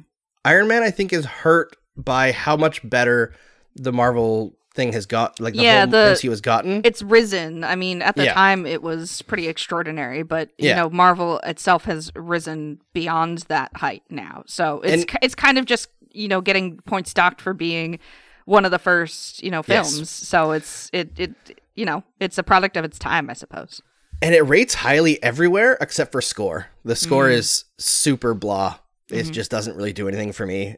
Iron 0.45 0.68
Man, 0.68 0.84
I 0.84 0.91
think, 0.91 1.12
is 1.12 1.26
hurt 1.26 1.76
by 1.97 2.32
how 2.32 2.55
much 2.55 2.88
better 2.88 3.34
the 3.76 3.91
Marvel 3.91 4.55
thing 4.74 4.93
has 4.93 5.05
got, 5.08 5.39
like 5.39 5.55
the 5.55 5.64
Yeah, 5.64 5.80
whole 5.82 5.88
the- 5.91 5.97
MCU 6.14 6.30
has 6.30 6.39
gotten. 6.41 6.82
It's 6.86 7.01
risen. 7.01 7.64
I 7.64 7.76
mean, 7.76 8.01
at 8.03 8.16
the 8.16 8.26
Yeah. 8.26 8.34
time, 8.34 8.66
it 8.68 8.82
was 8.84 9.24
pretty 9.24 9.47
extraordinary, 9.47 10.22
but 10.24 10.51
you 10.60 10.70
Yeah. 10.70 10.76
know, 10.78 10.89
Marvel 10.91 11.39
itself 11.39 11.86
has 11.86 12.12
risen 12.16 12.80
beyond 12.93 13.39
that 13.49 13.76
height 13.78 14.03
now. 14.10 14.43
So 14.45 14.82
it's 14.82 15.03
And- 15.03 15.18
it's 15.24 15.36
kind 15.36 15.58
of 15.58 15.66
just 15.66 15.89
you 16.12 16.28
know 16.28 16.41
getting 16.41 16.78
points 16.86 17.14
docked 17.14 17.41
for 17.41 17.53
being 17.53 17.99
one 18.45 18.64
of 18.66 18.72
the 18.72 18.80
first 18.80 19.43
you 19.43 19.49
know 19.51 19.62
Yes. 19.68 19.91
films. 19.91 20.10
So 20.10 20.51
it's 20.51 20.89
it 20.93 21.10
it 21.20 21.60
you 21.76 21.86
know 21.86 22.03
it's 22.20 22.38
a 22.38 22.43
product 22.43 22.78
of 22.78 22.86
its 22.86 22.97
time, 22.99 23.30
I 23.30 23.34
suppose. 23.34 23.82
And 24.22 24.34
it 24.36 24.41
rates 24.41 24.74
highly 24.76 25.22
everywhere 25.24 25.78
except 25.82 26.11
for 26.11 26.22
score. 26.22 26.68
The 26.84 26.95
score 26.95 27.28
Mm. 27.28 27.34
is 27.34 27.65
super 27.78 28.34
blah. 28.34 28.80
It 29.09 29.28
Mhm. 29.28 29.32
just 29.32 29.51
doesn't 29.51 29.76
really 29.76 29.93
do 29.93 30.07
anything 30.07 30.32
for 30.34 30.45
me. 30.45 30.78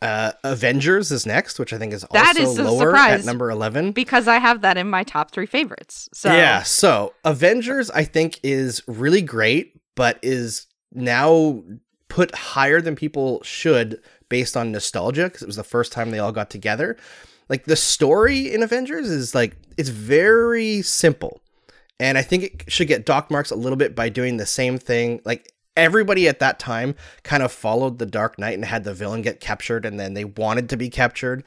Uh, 0.00 0.32
Avengers 0.44 1.10
is 1.10 1.26
next, 1.26 1.58
which 1.58 1.72
I 1.72 1.78
think 1.78 1.92
is 1.92 2.04
That 2.12 2.38
also 2.38 2.52
is 2.52 2.58
a 2.58 2.62
lower 2.70 2.94
at 2.94 3.24
number 3.24 3.50
eleven. 3.50 3.90
Because 3.92 4.28
I 4.28 4.36
have 4.38 4.60
that 4.60 4.76
in 4.76 4.88
my 4.88 5.02
top 5.02 5.32
three 5.32 5.46
favorites. 5.46 6.08
So 6.14 6.32
Yeah, 6.32 6.62
so 6.62 7.14
Avengers 7.24 7.90
I 7.90 8.04
think 8.04 8.38
is 8.44 8.80
really 8.86 9.22
great, 9.22 9.72
but 9.96 10.18
is 10.22 10.66
now 10.92 11.64
put 12.08 12.32
higher 12.34 12.80
than 12.80 12.94
people 12.94 13.42
should 13.42 14.00
based 14.28 14.56
on 14.56 14.70
nostalgia 14.70 15.24
because 15.24 15.42
it 15.42 15.46
was 15.46 15.56
the 15.56 15.64
first 15.64 15.90
time 15.90 16.10
they 16.10 16.18
all 16.20 16.32
got 16.32 16.48
together. 16.48 16.96
Like 17.48 17.64
the 17.64 17.76
story 17.76 18.52
in 18.52 18.62
Avengers 18.62 19.10
is 19.10 19.34
like 19.34 19.56
it's 19.76 19.88
very 19.88 20.80
simple. 20.82 21.40
And 22.00 22.16
I 22.16 22.22
think 22.22 22.44
it 22.44 22.72
should 22.72 22.88
get 22.88 23.06
dock 23.06 23.30
marks 23.30 23.50
a 23.50 23.56
little 23.56 23.76
bit 23.76 23.94
by 23.94 24.08
doing 24.08 24.36
the 24.36 24.46
same 24.46 24.78
thing. 24.78 25.20
Like 25.24 25.52
everybody 25.76 26.28
at 26.28 26.40
that 26.40 26.58
time 26.58 26.94
kind 27.22 27.42
of 27.42 27.52
followed 27.52 27.98
the 27.98 28.06
Dark 28.06 28.38
Knight 28.38 28.54
and 28.54 28.64
had 28.64 28.84
the 28.84 28.94
villain 28.94 29.22
get 29.22 29.40
captured 29.40 29.84
and 29.84 29.98
then 29.98 30.14
they 30.14 30.24
wanted 30.24 30.68
to 30.70 30.76
be 30.76 30.90
captured. 30.90 31.44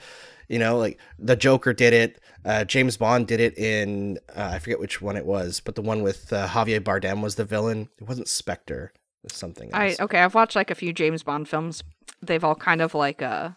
You 0.47 0.59
know, 0.59 0.77
like 0.77 0.99
the 1.17 1.35
Joker 1.35 1.73
did 1.73 1.93
it. 1.93 2.19
Uh, 2.43 2.65
James 2.65 2.97
Bond 2.97 3.27
did 3.27 3.39
it 3.39 3.57
in 3.57 4.17
uh, 4.35 4.51
I 4.53 4.59
forget 4.59 4.79
which 4.79 5.01
one 5.01 5.15
it 5.15 5.25
was, 5.25 5.61
but 5.61 5.75
the 5.75 5.81
one 5.81 6.01
with 6.01 6.33
uh, 6.33 6.47
Javier 6.47 6.81
Bardem 6.81 7.21
was 7.21 7.35
the 7.35 7.45
villain. 7.45 7.89
It 7.99 8.07
wasn't 8.07 8.27
Spectre. 8.27 8.91
It 9.23 9.31
was 9.31 9.33
something 9.33 9.69
I 9.73 9.95
okay, 9.99 10.19
I've 10.19 10.33
watched 10.33 10.55
like 10.55 10.71
a 10.71 10.75
few 10.75 10.91
James 10.91 11.23
Bond 11.23 11.47
films. 11.47 11.83
They've 12.21 12.43
all 12.43 12.55
kind 12.55 12.81
of 12.81 12.95
like 12.95 13.21
uh 13.21 13.51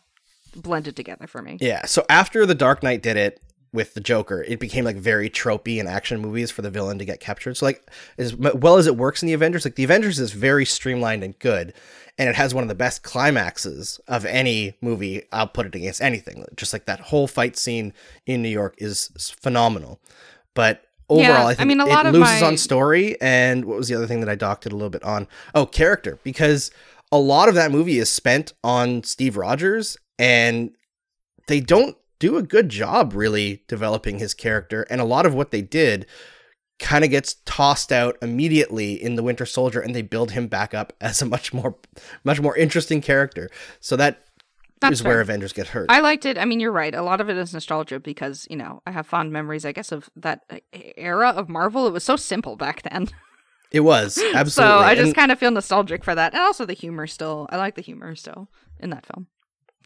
blended 0.55 0.95
together 0.95 1.27
for 1.27 1.43
me. 1.43 1.59
Yeah. 1.61 1.87
So 1.87 2.05
after 2.09 2.47
the 2.47 2.55
Dark 2.55 2.83
Knight 2.83 3.03
did 3.03 3.17
it 3.17 3.41
with 3.75 3.95
the 3.95 4.01
Joker, 4.01 4.43
it 4.45 4.61
became 4.61 4.85
like 4.85 4.97
very 4.97 5.29
tropey 5.29 5.79
in 5.79 5.87
action 5.87 6.21
movies 6.21 6.51
for 6.51 6.63
the 6.63 6.71
villain 6.71 6.99
to 6.99 7.05
get 7.05 7.19
captured. 7.21 7.57
So 7.57 7.67
like 7.67 7.91
as 8.17 8.35
well 8.37 8.77
as 8.79 8.87
it 8.87 8.97
works 8.97 9.21
in 9.23 9.27
the 9.27 9.33
Avengers, 9.35 9.65
like 9.65 9.75
the 9.75 9.85
Avengers 9.85 10.19
is 10.21 10.31
very 10.33 10.65
streamlined 10.65 11.25
and 11.25 11.37
good, 11.41 11.75
and 12.17 12.29
it 12.29 12.37
has 12.37 12.55
one 12.55 12.63
of 12.63 12.69
the 12.69 12.75
best 12.77 13.03
climaxes 13.03 14.01
of 14.07 14.25
any 14.25 14.75
movie. 14.81 15.25
I'll 15.33 15.49
put 15.49 15.67
it 15.67 15.75
against 15.75 16.01
anything. 16.01 16.45
Just 16.57 16.73
like 16.73 16.87
that 16.87 17.01
whole 17.01 17.27
fight 17.27 17.57
scene 17.57 17.93
in 18.27 18.41
New 18.43 18.49
York 18.49 18.77
is 18.79 19.11
phenomenal. 19.43 20.01
But 20.55 20.85
overall, 21.09 21.51
Yeah, 21.51 21.57
I 21.59 21.63
I 21.63 21.65
mean, 21.65 21.81
a 21.81 21.87
it 21.87 22.13
loses 22.13 22.41
my- 22.41 22.47
on 22.47 22.57
story. 22.57 23.21
And 23.21 23.65
what 23.65 23.77
was 23.77 23.89
the 23.89 23.97
other 23.97 24.07
thing 24.07 24.21
that 24.21 24.29
I 24.31 24.37
docked 24.37 24.67
it 24.67 24.73
a 24.73 24.77
little 24.77 24.89
bit 24.91 25.03
on? 25.03 25.27
Oh, 25.55 25.67
character, 25.67 26.21
because 26.23 26.71
a 27.11 27.19
lot 27.19 27.49
of 27.49 27.57
that 27.57 27.73
movie 27.73 27.99
is 27.99 28.09
spent 28.09 28.53
on 28.63 29.03
Steve 29.03 29.37
Rogers, 29.37 29.97
and 30.19 30.71
they 31.49 31.59
don't 31.61 31.97
do 32.25 32.37
a 32.37 32.43
good 32.43 32.69
job 32.69 33.13
really 33.15 33.63
developing 33.69 34.19
his 34.19 34.35
character 34.35 34.87
and 34.91 35.01
a 35.01 35.05
lot 35.05 35.27
of 35.27 35.35
what 35.35 35.51
they 35.51 35.63
did 35.63 36.07
kind 36.79 37.05
of 37.05 37.11
gets 37.11 37.37
tossed 37.45 37.93
out 37.93 38.17
immediately 38.21 38.95
in 39.01 39.15
the 39.15 39.23
winter 39.23 39.47
soldier 39.47 39.81
and 39.81 39.95
they 39.95 40.03
build 40.03 40.31
him 40.33 40.47
back 40.49 40.75
up 40.75 40.93
as 41.01 41.23
a 41.23 41.27
much 41.27 41.53
more 41.53 41.77
much 42.25 42.41
more 42.41 42.57
interesting 42.57 43.01
character 43.01 43.49
so 43.81 43.95
that 43.97 44.15
is 44.25 44.81
That's 44.81 45.03
where 45.03 45.15
fair. 45.15 45.21
avengers 45.23 45.53
get 45.53 45.69
hurt 45.69 45.87
I 45.91 46.01
liked 46.01 46.27
it. 46.27 46.37
I 46.37 46.45
mean, 46.45 46.61
you're 46.61 46.73
right. 46.83 46.95
A 46.95 47.03
lot 47.03 47.21
of 47.23 47.31
it 47.31 47.37
is 47.39 47.55
nostalgia 47.55 48.01
because, 48.01 48.47
you 48.51 48.57
know, 48.57 48.83
I 48.87 48.91
have 48.91 49.07
fond 49.07 49.33
memories, 49.33 49.65
I 49.65 49.73
guess, 49.73 49.93
of 49.93 50.11
that 50.17 50.41
era 50.97 51.31
of 51.31 51.49
Marvel. 51.49 51.87
It 51.87 51.93
was 51.93 52.05
so 52.05 52.17
simple 52.17 52.57
back 52.57 52.83
then. 52.83 53.09
it 53.71 53.81
was 53.81 54.19
absolutely 54.35 54.51
So 54.51 54.79
I 54.91 54.95
just 54.95 55.07
And- 55.07 55.15
kind 55.17 55.33
of 55.33 55.39
feel 55.39 55.53
nostalgic 55.53 56.05
for 56.05 56.15
that. 56.15 56.35
And 56.35 56.43
also 56.43 56.67
the 56.67 56.75
humor 56.75 57.07
still. 57.07 57.47
I 57.51 57.57
like 57.57 57.77
the 57.77 57.83
humor 57.83 58.15
still 58.15 58.51
in 58.79 58.91
that 58.91 59.07
film. 59.07 59.29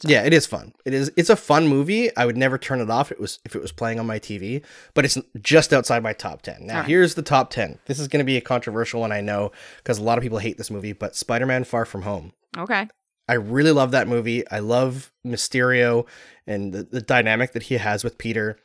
Yeah 0.03 0.23
it 0.25 0.33
is 0.33 0.47
fun 0.47 0.73
it 0.85 0.95
is 0.95 1.11
it's 1.17 1.31
a 1.31 1.37
fun 1.37 1.67
movie 1.67 2.15
i 2.17 2.25
would 2.25 2.37
never 2.37 2.59
turn 2.59 2.81
it 2.81 2.91
off 2.91 3.11
it 3.11 3.21
was 3.21 3.39
if 3.45 3.57
it 3.57 3.63
was 3.63 3.73
playing 3.73 3.99
on 3.99 4.07
my 4.07 4.19
tv 4.19 4.63
but 4.95 5.05
it's 5.05 5.19
just 5.41 5.73
outside 5.73 6.03
my 6.03 6.13
top 6.13 6.43
10 6.43 6.67
now 6.67 6.79
right. 6.81 6.87
here's 6.89 7.15
the 7.15 7.23
top 7.23 7.51
10 7.51 7.79
this 7.87 7.99
is 7.99 8.09
going 8.09 8.21
to 8.21 8.25
be 8.25 8.37
a 8.37 8.41
controversial 8.41 9.01
one 9.01 9.13
i 9.13 9.21
know 9.21 9.51
because 9.79 9.99
a 9.99 10.03
lot 10.03 10.19
of 10.19 10.23
people 10.23 10.39
hate 10.39 10.59
this 10.59 10.71
movie 10.71 10.93
but 10.93 11.17
spider-man 11.17 11.65
far 11.65 11.85
from 11.85 12.03
home 12.03 12.33
Okay. 12.57 12.89
I 13.29 13.35
really 13.35 13.73
love 13.73 13.91
that 13.91 14.09
movie. 14.09 14.49
I 14.51 14.61
love 14.61 15.13
Mysterio 15.27 16.07
and 16.47 16.73
the, 16.73 16.85
the 16.85 17.03
dynamic 17.03 17.53
that 17.53 17.65
he 17.65 17.77
has 17.77 18.03
with 18.03 18.17
Peter. 18.17 18.59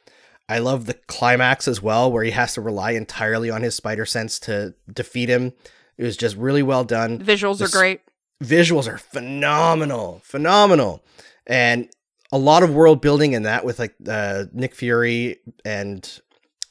I 0.47 0.59
love 0.59 0.85
the 0.85 0.93
climax 0.93 1.67
as 1.67 1.81
well, 1.81 2.11
where 2.11 2.23
he 2.23 2.31
has 2.31 2.53
to 2.53 2.61
rely 2.61 2.91
entirely 2.91 3.49
on 3.49 3.61
his 3.61 3.75
spider 3.75 4.05
sense 4.05 4.39
to 4.39 4.73
defeat 4.91 5.29
him. 5.29 5.53
It 5.97 6.03
was 6.03 6.17
just 6.17 6.35
really 6.37 6.63
well 6.63 6.83
done. 6.83 7.19
Visuals 7.19 7.61
are 7.61 7.77
great. 7.77 8.01
Visuals 8.43 8.87
are 8.87 8.97
phenomenal, 8.97 10.21
phenomenal, 10.23 11.03
and 11.47 11.89
a 12.31 12.37
lot 12.37 12.63
of 12.63 12.73
world 12.73 13.01
building 13.01 13.33
in 13.33 13.43
that 13.43 13.63
with 13.63 13.79
like 13.79 13.95
uh, 14.07 14.45
Nick 14.51 14.75
Fury 14.75 15.39
and 15.63 16.19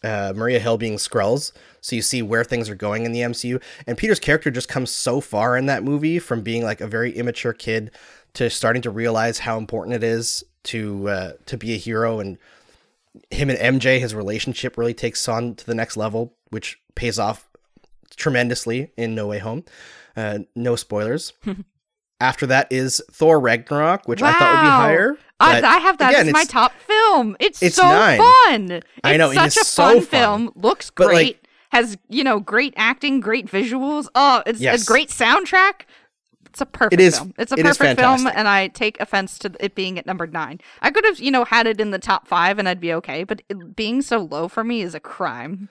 uh, 0.02 0.32
Maria 0.34 0.58
Hill 0.58 0.76
being 0.76 0.96
Skrulls, 0.96 1.52
so 1.80 1.94
you 1.96 2.02
see 2.02 2.22
where 2.22 2.44
things 2.44 2.68
are 2.68 2.74
going 2.74 3.04
in 3.04 3.12
the 3.12 3.20
MCU. 3.20 3.62
And 3.86 3.96
Peter's 3.96 4.18
character 4.18 4.50
just 4.50 4.68
comes 4.68 4.90
so 4.90 5.20
far 5.20 5.56
in 5.56 5.66
that 5.66 5.84
movie 5.84 6.18
from 6.18 6.42
being 6.42 6.64
like 6.64 6.80
a 6.80 6.86
very 6.86 7.12
immature 7.12 7.52
kid 7.52 7.92
to 8.34 8.50
starting 8.50 8.82
to 8.82 8.90
realize 8.90 9.40
how 9.40 9.58
important 9.58 9.94
it 9.94 10.02
is 10.02 10.42
to 10.64 11.08
uh, 11.08 11.32
to 11.46 11.56
be 11.56 11.74
a 11.74 11.76
hero 11.76 12.20
and 12.20 12.38
him 13.30 13.50
and 13.50 13.58
MJ, 13.58 14.00
his 14.00 14.14
relationship 14.14 14.78
really 14.78 14.94
takes 14.94 15.28
on 15.28 15.54
to 15.56 15.66
the 15.66 15.74
next 15.74 15.96
level, 15.96 16.34
which 16.50 16.80
pays 16.94 17.18
off 17.18 17.48
tremendously 18.16 18.90
in 18.96 19.14
No 19.14 19.26
Way 19.26 19.38
Home. 19.38 19.64
Uh, 20.16 20.40
no 20.54 20.76
spoilers. 20.76 21.32
After 22.20 22.46
that 22.46 22.68
is 22.70 23.02
Thor 23.10 23.40
Ragnarok, 23.40 24.06
which 24.06 24.22
I 24.22 24.32
thought 24.32 24.54
would 24.54 24.62
be 24.62 24.70
higher. 24.70 25.16
I, 25.40 25.60
I 25.60 25.78
have 25.78 25.98
that 25.98 26.10
again, 26.12 26.28
as 26.28 26.32
my 26.32 26.44
top 26.44 26.72
film. 26.78 27.36
It's, 27.40 27.60
it's 27.60 27.74
so 27.74 27.82
nine. 27.82 28.18
fun. 28.20 28.70
It's 28.70 28.86
I 29.02 29.16
know, 29.16 29.32
it 29.32 29.34
such 29.34 29.46
is 29.48 29.56
a 29.56 29.64
so 29.64 29.82
fun, 29.82 29.94
fun. 30.02 30.06
film. 30.06 30.52
Looks 30.54 30.90
But, 30.90 31.06
great. 31.08 31.14
like- 31.26 31.38
has 31.70 31.96
you 32.10 32.22
know 32.22 32.38
great 32.38 32.74
acting, 32.76 33.18
great 33.18 33.46
visuals. 33.46 34.06
Oh, 34.14 34.42
it's 34.46 34.60
Yes. 34.60 34.82
a 34.82 34.86
great 34.86 35.08
soundtrack. 35.08 35.86
It's 36.50 36.60
a 36.60 36.66
perfect 36.66 37.00
is- 37.00 37.16
film. 37.18 37.32
It's 37.38 37.50
a 37.50 37.56
it 37.56 37.64
perfect 37.64 37.98
film, 37.98 38.26
and 38.26 38.46
I 38.46 38.68
take 38.68 39.00
offense 39.00 39.38
to 39.40 39.52
it 39.58 39.74
being 39.74 39.98
at 39.98 40.04
number 40.06 40.26
nine. 40.26 40.60
I 40.82 40.90
could 40.90 41.04
have, 41.06 41.18
you 41.18 41.30
know, 41.30 41.44
had 41.44 41.66
it 41.66 41.80
in 41.80 41.90
the 41.90 41.98
top 41.98 42.28
five, 42.28 42.58
and 42.58 42.68
I'd 42.68 42.78
be 42.78 42.92
okay. 42.92 43.24
But 43.24 43.40
it 43.48 43.74
being 43.74 44.02
so 44.02 44.18
low 44.18 44.46
for 44.48 44.62
me 44.62 44.82
is 44.82 44.94
a 44.94 45.00
crime. 45.00 45.70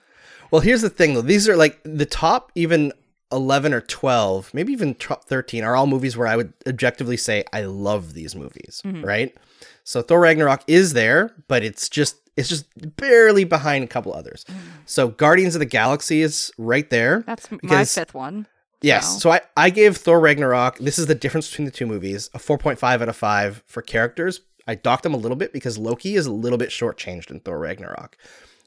Well, 0.50 0.60
here's 0.60 0.82
the 0.82 0.90
thing 0.90 1.14
though. 1.14 1.22
These 1.22 1.48
are 1.48 1.56
like 1.56 1.80
the 1.84 2.04
top 2.04 2.50
even 2.56 2.92
11 3.32 3.72
or 3.74 3.80
12, 3.80 4.52
maybe 4.54 4.72
even 4.72 4.94
top 4.94 5.24
13 5.24 5.64
are 5.64 5.74
all 5.74 5.86
movies 5.86 6.16
where 6.16 6.28
I 6.28 6.36
would 6.36 6.52
objectively 6.66 7.16
say 7.16 7.44
I 7.52 7.62
love 7.62 8.14
these 8.14 8.34
movies, 8.36 8.82
Mm-hmm. 8.84 9.04
right? 9.04 9.36
So 9.84 10.02
Thor 10.02 10.20
Ragnarok 10.20 10.62
is 10.68 10.92
there, 10.92 11.34
but 11.48 11.62
it's 11.64 11.88
just 11.88 12.16
it's 12.36 12.48
just 12.48 12.66
barely 12.96 13.44
behind 13.44 13.84
a 13.84 13.86
couple 13.86 14.14
others. 14.14 14.44
So 14.86 15.08
Guardians 15.08 15.54
of 15.54 15.58
the 15.58 15.66
Galaxy 15.66 16.22
is 16.22 16.50
right 16.56 16.88
there. 16.88 17.22
That's 17.26 17.50
m 17.52 17.58
my 17.62 17.84
fifth 17.84 18.14
one. 18.14 18.46
Yes. 18.80 19.12
So- 19.14 19.18
So 19.18 19.30
I, 19.32 19.40
I 19.56 19.70
gave 19.70 19.96
Thor 19.96 20.18
Ragnarok, 20.20 20.78
this 20.78 20.98
is 20.98 21.06
the 21.06 21.14
difference 21.14 21.48
between 21.50 21.66
the 21.66 21.70
two 21.72 21.86
movies, 21.86 22.30
a 22.34 22.38
4.5 22.38 22.82
out 22.82 23.08
of 23.08 23.16
5 23.16 23.62
for 23.66 23.82
characters. 23.82 24.40
I 24.66 24.76
docked 24.76 25.02
them 25.02 25.14
a 25.14 25.18
little 25.18 25.36
bit 25.36 25.52
because 25.52 25.76
Loki 25.78 26.14
is 26.14 26.26
a 26.26 26.32
little 26.32 26.58
bit 26.58 26.70
shortchanged 26.70 27.30
in 27.30 27.40
Thor 27.40 27.58
Ragnarok. 27.58 28.16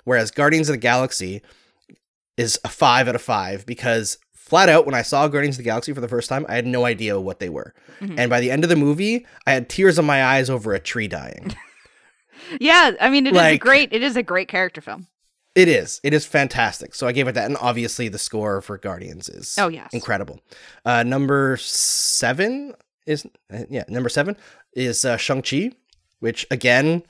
Whereas 0.03 0.29
Guardians 0.31 0.69
of 0.69 0.73
the 0.73 0.77
Galaxy 0.77 1.41
is 2.37 2.59
a 2.63 2.69
5 2.69 3.07
out 3.07 3.15
of 3.15 3.21
5 3.21 3.65
because 3.65 4.17
flat 4.45 4.69
out, 4.69 4.85
when 4.85 4.95
I 4.95 5.01
saw 5.01 5.27
Guardians 5.27 5.55
of 5.55 5.59
the 5.59 5.63
Galaxy 5.69 5.91
for 5.93 6.01
the 6.01 6.07
first 6.07 6.29
time, 6.29 6.45
I 6.47 6.55
had 6.55 6.65
no 6.67 6.85
idea 6.85 7.19
what 7.19 7.39
they 7.39 7.49
were. 7.49 7.73
Mm-hmm. 7.99 8.19
And 8.19 8.29
by 8.29 8.39
the 8.39 8.51
end 8.51 8.63
of 8.63 8.69
the 8.69 8.75
movie, 8.75 9.25
I 9.47 9.51
had 9.53 9.69
tears 9.69 9.97
in 9.99 10.05
my 10.05 10.23
eyes 10.23 10.49
over 10.49 10.73
a 10.73 10.79
tree 10.79 11.07
dying. 11.07 11.53
Yeah, 12.59 12.91
I 13.01 13.09
mean, 13.09 13.25
it 13.25 13.35
is 13.35 13.41
a 13.41 13.57
great. 13.57 13.91
It 13.91 14.03
is 14.03 14.15
a 14.15 14.21
great 14.21 14.47
character 14.47 14.79
film. 14.81 15.07
It 15.55 15.67
is. 15.67 15.99
It 16.03 16.13
is 16.13 16.25
fantastic. 16.25 16.93
So 16.93 17.07
I 17.07 17.11
gave 17.11 17.27
it 17.27 17.31
that. 17.31 17.45
And 17.45 17.57
obviously, 17.59 18.07
the 18.07 18.19
score 18.19 18.61
for 18.61 18.77
Guardians 18.77 19.29
is 19.29 19.55
Oh, 19.57 19.67
yes. 19.69 19.89
incredible. 19.93 20.41
Uh, 20.83 21.01
number 21.03 21.57
seven 21.57 22.73
is, 23.07 23.25
uh, 23.51 23.63
yeah, 23.69 23.85
number 23.87 24.09
seven 24.09 24.35
is 24.73 25.05
uh, 25.05 25.17
Shang-Chi, 25.17 25.71
which 26.19 26.45
again, 26.51 27.03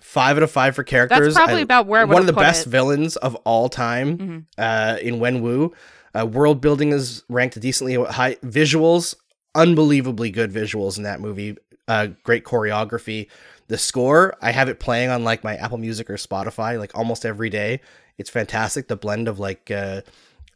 five 0.00 0.36
out 0.36 0.42
of 0.42 0.50
five 0.50 0.76
for 0.76 0.84
characters. 0.84 1.34
That's 1.34 1.46
probably 1.46 1.62
about 1.62 1.86
where 1.86 2.02
I 2.02 2.04
One 2.04 2.20
of 2.20 2.26
the 2.26 2.32
best 2.34 2.60
it. 2.60 2.62
Mm-hmm. 2.64 2.70
villains 2.70 3.16
of 3.16 3.34
all 3.36 3.68
time 3.68 4.46
uh, 4.58 4.98
in 5.02 5.16
Wenwu. 5.16 5.72
Uh, 6.16 6.26
world 6.26 6.60
building 6.60 6.92
is 6.92 7.22
ranked 7.28 7.60
decently 7.60 7.94
high. 7.94 8.34
Visuals, 8.36 9.14
unbelievably 9.54 10.30
good 10.30 10.52
visuals 10.52 10.96
in 10.96 11.04
that 11.04 11.20
movie. 11.20 11.56
Uh, 11.86 12.08
great 12.22 12.44
choreography. 12.44 13.28
The 13.68 13.78
score, 13.78 14.34
I 14.40 14.50
have 14.52 14.68
it 14.68 14.80
playing 14.80 15.10
on 15.10 15.24
like 15.24 15.44
my 15.44 15.56
Apple 15.56 15.78
Music 15.78 16.08
or 16.08 16.14
Spotify 16.14 16.78
like 16.78 16.96
almost 16.96 17.26
every 17.26 17.50
day. 17.50 17.80
It's 18.16 18.30
fantastic. 18.30 18.88
The 18.88 18.96
blend 18.96 19.28
of 19.28 19.38
like 19.38 19.70
uh, 19.70 20.02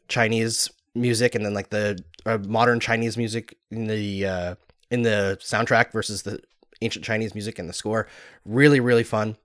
Chinese 0.08 0.70
music 0.94 1.34
and 1.34 1.44
then 1.44 1.54
like 1.54 1.70
the 1.70 1.98
uh, 2.26 2.38
modern 2.38 2.80
Chinese 2.80 3.16
music 3.16 3.56
in 3.70 3.86
the 3.86 4.26
uh, 4.26 4.54
in 4.90 5.02
the 5.02 5.38
soundtrack 5.40 5.92
versus 5.92 6.22
the 6.22 6.40
ancient 6.80 7.04
Chinese 7.04 7.34
music 7.34 7.58
and 7.58 7.68
the 7.68 7.72
score. 7.72 8.06
Really, 8.44 8.80
really 8.80 9.04
fun. 9.04 9.36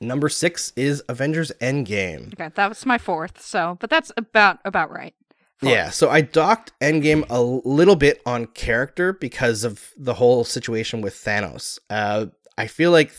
Number 0.00 0.28
six 0.28 0.72
is 0.76 1.02
Avengers 1.08 1.52
Endgame. 1.60 2.32
Okay, 2.34 2.50
that 2.54 2.68
was 2.68 2.86
my 2.86 2.98
fourth. 2.98 3.40
So, 3.40 3.76
but 3.80 3.90
that's 3.90 4.12
about 4.16 4.58
about 4.64 4.90
right. 4.90 5.14
Yeah, 5.62 5.90
so 5.90 6.08
I 6.08 6.22
docked 6.22 6.72
Endgame 6.80 7.24
a 7.28 7.42
little 7.42 7.96
bit 7.96 8.22
on 8.24 8.46
character 8.46 9.12
because 9.12 9.64
of 9.64 9.90
the 9.96 10.14
whole 10.14 10.44
situation 10.44 11.00
with 11.00 11.14
Thanos. 11.14 11.78
Uh, 11.90 12.26
I 12.56 12.66
feel 12.66 12.90
like 12.90 13.12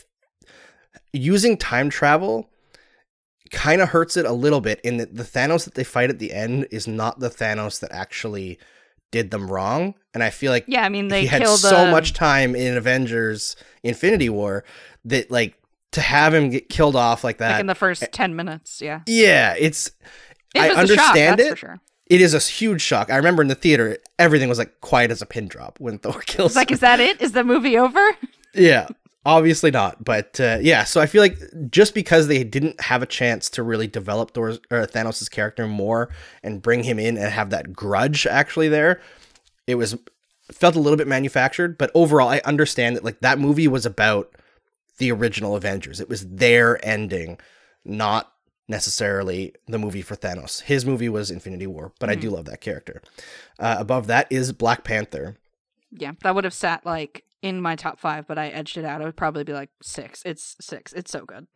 using 1.12 1.56
time 1.56 1.90
travel 1.90 2.48
kind 3.50 3.82
of 3.82 3.90
hurts 3.90 4.16
it 4.16 4.24
a 4.24 4.32
little 4.32 4.60
bit 4.60 4.80
in 4.82 4.96
that 4.96 5.14
the 5.14 5.22
Thanos 5.22 5.64
that 5.64 5.74
they 5.74 5.84
fight 5.84 6.10
at 6.10 6.18
the 6.18 6.32
end 6.32 6.66
is 6.70 6.88
not 6.88 7.20
the 7.20 7.28
Thanos 7.28 7.80
that 7.80 7.92
actually 7.92 8.58
did 9.10 9.30
them 9.30 9.50
wrong. 9.50 9.94
And 10.14 10.22
I 10.22 10.30
feel 10.30 10.50
like 10.50 10.64
Yeah, 10.66 10.84
I 10.84 10.88
mean 10.88 11.08
they 11.08 11.22
he 11.22 11.26
had 11.26 11.42
the 11.42 11.56
so 11.56 11.90
much 11.90 12.14
time 12.14 12.56
in 12.56 12.76
Avengers 12.76 13.56
Infinity 13.82 14.30
War 14.30 14.64
that 15.04 15.30
like 15.30 15.58
to 15.92 16.00
have 16.00 16.32
him 16.32 16.48
get 16.48 16.68
killed 16.68 16.96
off 16.96 17.22
like 17.22 17.38
that. 17.38 17.52
like 17.52 17.60
in 17.60 17.66
the 17.66 17.74
first 17.74 18.10
ten 18.12 18.34
minutes. 18.34 18.80
Yeah, 18.80 19.00
yeah, 19.06 19.54
it's 19.58 19.92
it 20.54 20.60
I 20.60 20.68
shock, 20.68 20.78
understand 20.78 21.38
that's 21.38 21.48
it. 21.48 21.50
for 21.50 21.56
sure. 21.56 21.80
It 22.12 22.20
is 22.20 22.34
a 22.34 22.38
huge 22.38 22.82
shock. 22.82 23.10
I 23.10 23.16
remember 23.16 23.40
in 23.40 23.48
the 23.48 23.54
theater, 23.54 23.96
everything 24.18 24.50
was 24.50 24.58
like 24.58 24.82
quiet 24.82 25.10
as 25.10 25.22
a 25.22 25.26
pin 25.26 25.48
drop 25.48 25.80
when 25.80 25.98
Thor 25.98 26.20
kills. 26.26 26.50
It's 26.50 26.56
like, 26.56 26.70
is 26.70 26.80
that 26.80 27.00
it? 27.00 27.18
Is 27.22 27.32
the 27.32 27.42
movie 27.42 27.78
over? 27.78 28.06
yeah, 28.54 28.88
obviously 29.24 29.70
not. 29.70 30.04
But 30.04 30.38
uh, 30.38 30.58
yeah, 30.60 30.84
so 30.84 31.00
I 31.00 31.06
feel 31.06 31.22
like 31.22 31.38
just 31.70 31.94
because 31.94 32.28
they 32.28 32.44
didn't 32.44 32.78
have 32.82 33.02
a 33.02 33.06
chance 33.06 33.48
to 33.50 33.62
really 33.62 33.86
develop 33.86 34.34
Thor's 34.34 34.60
or 34.70 34.86
Thanos' 34.86 35.30
character 35.30 35.66
more 35.66 36.10
and 36.42 36.60
bring 36.60 36.82
him 36.82 36.98
in 36.98 37.16
and 37.16 37.32
have 37.32 37.48
that 37.48 37.72
grudge 37.72 38.26
actually 38.26 38.68
there, 38.68 39.00
it 39.66 39.76
was 39.76 39.96
felt 40.52 40.76
a 40.76 40.80
little 40.80 40.98
bit 40.98 41.08
manufactured. 41.08 41.78
But 41.78 41.90
overall, 41.94 42.28
I 42.28 42.42
understand 42.44 42.94
that 42.96 43.04
like 43.04 43.20
that 43.20 43.38
movie 43.38 43.68
was 43.68 43.86
about 43.86 44.34
the 44.98 45.10
original 45.10 45.56
Avengers. 45.56 45.98
It 45.98 46.10
was 46.10 46.28
their 46.28 46.84
ending, 46.86 47.40
not 47.86 48.30
necessarily 48.68 49.54
the 49.66 49.78
movie 49.78 50.02
for 50.02 50.16
Thanos. 50.16 50.62
His 50.62 50.86
movie 50.86 51.08
was 51.08 51.30
Infinity 51.30 51.66
War, 51.66 51.92
but 51.98 52.08
I 52.08 52.14
do 52.14 52.30
love 52.30 52.44
that 52.46 52.60
character. 52.60 53.02
Uh, 53.58 53.76
above 53.78 54.06
that 54.06 54.26
is 54.30 54.52
Black 54.52 54.84
Panther. 54.84 55.36
Yeah, 55.90 56.12
that 56.22 56.34
would 56.34 56.44
have 56.44 56.54
sat 56.54 56.86
like 56.86 57.24
in 57.42 57.60
my 57.60 57.76
top 57.76 57.98
five, 57.98 58.26
but 58.26 58.38
I 58.38 58.48
edged 58.48 58.76
it 58.76 58.84
out. 58.84 59.00
It 59.00 59.04
would 59.04 59.16
probably 59.16 59.44
be 59.44 59.52
like 59.52 59.70
six. 59.82 60.22
It's 60.24 60.56
six. 60.60 60.92
It's 60.92 61.10
so 61.10 61.24
good. 61.24 61.46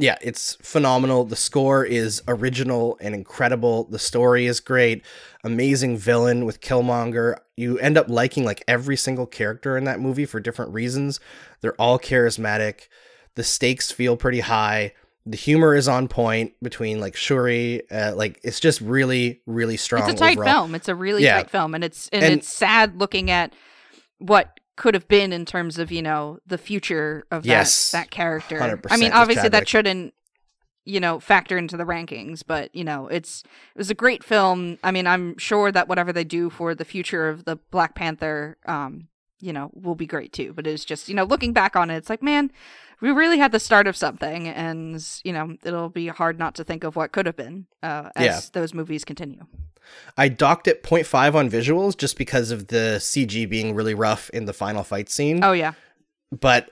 Yeah, 0.00 0.16
it's 0.20 0.56
phenomenal. 0.56 1.24
The 1.24 1.36
score 1.36 1.84
is 1.84 2.20
original 2.26 2.98
and 3.00 3.14
incredible. 3.14 3.84
The 3.84 3.98
story 4.00 4.46
is 4.46 4.58
great. 4.58 5.04
Amazing 5.44 5.98
villain 5.98 6.44
with 6.44 6.60
Killmonger. 6.60 7.36
You 7.56 7.78
end 7.78 7.96
up 7.96 8.08
liking 8.08 8.44
like 8.44 8.64
every 8.66 8.96
single 8.96 9.26
character 9.26 9.76
in 9.76 9.84
that 9.84 10.00
movie 10.00 10.26
for 10.26 10.40
different 10.40 10.72
reasons. 10.72 11.20
They're 11.60 11.80
all 11.80 12.00
charismatic. 12.00 12.88
The 13.36 13.44
stakes 13.44 13.92
feel 13.92 14.16
pretty 14.16 14.40
high. 14.40 14.94
The 15.26 15.36
humor 15.36 15.74
is 15.74 15.88
on 15.88 16.08
point 16.08 16.52
between 16.62 17.00
like 17.00 17.16
Shuri. 17.16 17.82
Uh, 17.90 18.12
like 18.14 18.40
it's 18.44 18.60
just 18.60 18.80
really, 18.82 19.40
really 19.46 19.76
strong. 19.78 20.02
It's 20.10 20.20
a 20.20 20.24
tight 20.24 20.36
overall. 20.38 20.52
film. 20.64 20.74
It's 20.74 20.88
a 20.88 20.94
really 20.94 21.22
Yeah. 21.24 21.36
tight 21.38 21.50
film, 21.50 21.74
and 21.74 21.82
it's 21.82 22.08
and, 22.12 22.22
And- 22.24 22.34
it's 22.34 22.48
sad 22.48 22.98
looking 23.00 23.30
at 23.30 23.54
what 24.18 24.60
could 24.76 24.94
have 24.94 25.06
been 25.08 25.32
in 25.32 25.44
terms 25.46 25.78
of 25.78 25.90
you 25.92 26.02
know 26.02 26.38
the 26.46 26.58
future 26.58 27.24
of 27.30 27.44
that 27.44 27.48
Yes. 27.48 27.90
that 27.92 28.10
character. 28.10 28.58
100% 28.58 28.86
I 28.90 28.96
mean, 28.96 29.12
obviously 29.12 29.48
that 29.48 29.68
shouldn't 29.68 30.12
you 30.84 31.00
know 31.00 31.18
factor 31.20 31.56
into 31.56 31.76
the 31.78 31.84
rankings, 31.84 32.42
but 32.46 32.74
you 32.74 32.84
know 32.84 33.06
it's 33.08 33.42
it 33.74 33.78
was 33.78 33.88
a 33.90 33.94
great 33.94 34.22
film. 34.22 34.78
I 34.84 34.90
mean, 34.90 35.06
I'm 35.06 35.38
sure 35.38 35.72
that 35.72 35.88
whatever 35.88 36.12
they 36.12 36.24
do 36.24 36.50
for 36.50 36.74
the 36.74 36.84
future 36.84 37.28
of 37.30 37.44
the 37.46 37.56
Black 37.70 37.94
Panther, 37.94 38.58
um, 38.66 39.08
you 39.40 39.52
know, 39.52 39.70
will 39.74 39.94
be 39.94 40.06
great 40.06 40.32
too. 40.32 40.52
But 40.52 40.66
it's 40.66 40.84
just 40.84 41.08
you 41.08 41.14
know 41.14 41.24
looking 41.24 41.52
back 41.52 41.76
on 41.76 41.90
it, 41.90 41.96
it's 41.96 42.10
like 42.10 42.22
man. 42.22 42.50
We 43.00 43.10
really 43.10 43.38
had 43.38 43.52
the 43.52 43.60
start 43.60 43.86
of 43.86 43.96
something, 43.96 44.48
and 44.48 45.04
you 45.24 45.32
know 45.32 45.56
it'll 45.64 45.90
be 45.90 46.06
hard 46.08 46.38
not 46.38 46.54
to 46.54 46.64
think 46.64 46.84
of 46.84 46.96
what 46.96 47.12
could 47.12 47.26
have 47.26 47.36
been 47.36 47.66
uh, 47.82 48.10
as 48.16 48.24
Yeah. 48.24 48.40
those 48.60 48.72
movies 48.72 49.04
continue. 49.04 49.44
I 50.16 50.28
docked 50.28 50.66
it 50.68 50.82
0.5 50.82 51.34
on 51.34 51.50
visuals 51.50 51.96
just 51.96 52.16
because 52.16 52.50
of 52.50 52.68
the 52.68 52.96
CG 53.00 53.48
being 53.50 53.74
really 53.74 53.94
rough 53.94 54.30
in 54.30 54.46
the 54.46 54.54
final 54.54 54.84
fight 54.84 55.10
scene. 55.10 55.42
Oh 55.44 55.52
yeah, 55.52 55.72
but 56.30 56.70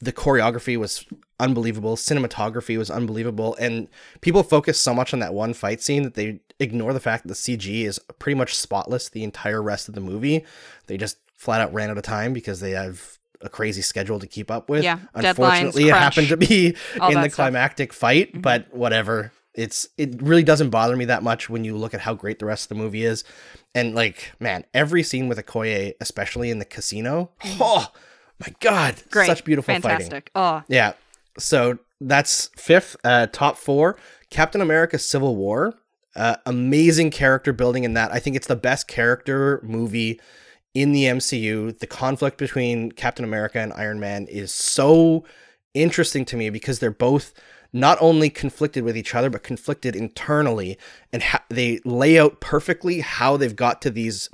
the 0.00 0.12
choreography 0.12 0.76
was 0.76 1.04
unbelievable 1.40 1.96
cinematography 1.96 2.76
was 2.76 2.90
unbelievable 2.90 3.56
and 3.60 3.86
people 4.20 4.42
focus 4.42 4.80
so 4.80 4.92
much 4.92 5.12
on 5.12 5.20
that 5.20 5.32
one 5.34 5.52
fight 5.54 5.80
scene 5.80 6.02
that 6.02 6.14
they 6.14 6.40
ignore 6.58 6.92
the 6.92 6.98
fact 7.00 7.22
that 7.22 7.28
the 7.28 7.34
cg 7.34 7.84
is 7.84 8.00
pretty 8.18 8.36
much 8.36 8.56
spotless 8.56 9.08
the 9.08 9.22
entire 9.22 9.62
rest 9.62 9.88
of 9.88 9.94
the 9.94 10.00
movie 10.00 10.44
they 10.88 10.96
just 10.96 11.16
flat 11.38 11.62
out 11.62 11.72
ran 11.72 11.88
out 11.88 11.96
of 11.96 12.04
time 12.04 12.34
because 12.34 12.60
they 12.60 12.72
have 12.72 13.16
a 13.40 13.48
crazy 13.48 13.80
schedule 13.80 14.18
to 14.18 14.26
keep 14.26 14.50
up 14.50 14.68
with 14.68 14.84
Yeah, 14.84 14.98
unfortunately 15.14 15.88
it 15.88 15.94
happened 15.94 16.28
to 16.28 16.36
be 16.36 16.66
in 16.94 17.00
the 17.00 17.10
stuff. 17.22 17.32
climactic 17.32 17.92
fight 17.94 18.42
but 18.42 18.66
whatever 18.74 19.32
it's 19.54 19.88
it 19.96 20.20
really 20.20 20.42
doesn't 20.42 20.70
bother 20.70 20.96
me 20.96 21.04
that 21.06 21.22
much 21.22 21.48
when 21.48 21.64
you 21.64 21.76
look 21.76 21.94
at 21.94 22.00
how 22.00 22.14
great 22.14 22.38
the 22.40 22.46
rest 22.46 22.64
of 22.64 22.76
the 22.76 22.82
movie 22.82 23.04
is 23.04 23.24
and 23.74 23.94
like 23.94 24.32
man 24.40 24.64
every 24.74 25.02
scene 25.04 25.28
with 25.28 25.38
Okoye 25.38 25.94
especially 26.00 26.50
in 26.50 26.58
the 26.58 26.64
casino 26.64 27.30
oh 27.60 27.86
my 28.40 28.52
god 28.60 28.96
great, 29.10 29.26
such 29.26 29.44
beautiful 29.44 29.72
fighting 29.72 29.88
fantastic. 29.90 30.30
Oh, 30.34 30.62
yeah. 30.68 30.92
So 31.38 31.78
that's 32.00 32.50
fifth. 32.56 32.96
Uh, 33.04 33.26
top 33.32 33.56
four 33.56 33.96
Captain 34.30 34.60
America 34.60 34.98
Civil 34.98 35.36
War. 35.36 35.74
Uh, 36.16 36.36
amazing 36.46 37.10
character 37.10 37.52
building 37.52 37.84
in 37.84 37.94
that. 37.94 38.12
I 38.12 38.18
think 38.18 38.34
it's 38.36 38.46
the 38.48 38.56
best 38.56 38.88
character 38.88 39.60
movie 39.62 40.20
in 40.74 40.92
the 40.92 41.04
MCU. 41.04 41.78
The 41.78 41.86
conflict 41.86 42.38
between 42.38 42.92
Captain 42.92 43.24
America 43.24 43.58
and 43.58 43.72
Iron 43.72 44.00
Man 44.00 44.26
is 44.26 44.52
so 44.52 45.24
interesting 45.74 46.24
to 46.26 46.36
me 46.36 46.50
because 46.50 46.78
they're 46.78 46.90
both 46.90 47.34
not 47.72 47.98
only 48.00 48.30
conflicted 48.30 48.82
with 48.82 48.96
each 48.96 49.14
other 49.14 49.28
but 49.28 49.42
conflicted 49.42 49.94
internally 49.94 50.78
and 51.12 51.22
ha- 51.22 51.44
they 51.50 51.78
lay 51.84 52.18
out 52.18 52.40
perfectly 52.40 53.00
how 53.00 53.36
they've 53.36 53.54
got 53.54 53.82
to 53.82 53.90
these 53.90 54.30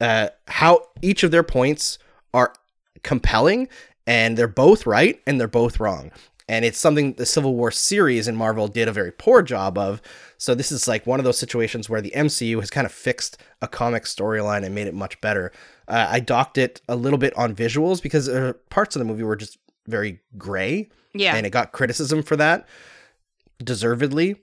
uh 0.00 0.28
how 0.48 0.82
each 1.00 1.22
of 1.22 1.30
their 1.30 1.44
points 1.44 1.98
are 2.34 2.52
compelling 3.04 3.68
and 4.08 4.36
they're 4.36 4.48
both 4.48 4.86
right 4.86 5.22
and 5.24 5.40
they're 5.40 5.46
both 5.46 5.78
wrong 5.78 6.10
and 6.48 6.64
it's 6.64 6.78
something 6.78 7.12
the 7.14 7.26
Civil 7.26 7.54
War 7.54 7.70
series 7.70 8.26
in 8.26 8.34
Marvel 8.34 8.68
did 8.68 8.88
a 8.88 8.92
very 8.92 9.12
poor 9.12 9.42
job 9.42 9.76
of. 9.76 10.00
So 10.40 10.54
this 10.54 10.70
is 10.70 10.86
like 10.86 11.06
one 11.06 11.18
of 11.18 11.24
those 11.24 11.38
situations 11.38 11.90
where 11.90 12.00
the 12.00 12.12
MCU 12.14 12.60
has 12.60 12.70
kind 12.70 12.84
of 12.86 12.92
fixed 12.92 13.38
a 13.60 13.66
comic 13.68 14.04
storyline 14.04 14.64
and 14.64 14.72
made 14.74 14.86
it 14.86 14.94
much 14.94 15.20
better. 15.20 15.50
Uh, 15.88 16.06
I 16.08 16.20
docked 16.20 16.56
it 16.58 16.80
a 16.88 16.94
little 16.96 17.18
bit 17.18 17.36
on 17.36 17.54
visuals 17.56 18.00
because 18.00 18.28
uh, 18.28 18.52
parts 18.70 18.94
of 18.94 19.00
the 19.00 19.04
movie 19.04 19.24
were 19.24 19.34
just 19.36 19.58
very 19.88 20.20
gray, 20.36 20.90
Yeah. 21.12 21.34
and 21.34 21.44
it 21.44 21.50
got 21.50 21.72
criticism 21.72 22.22
for 22.22 22.36
that, 22.36 22.68
deservedly. 23.62 24.36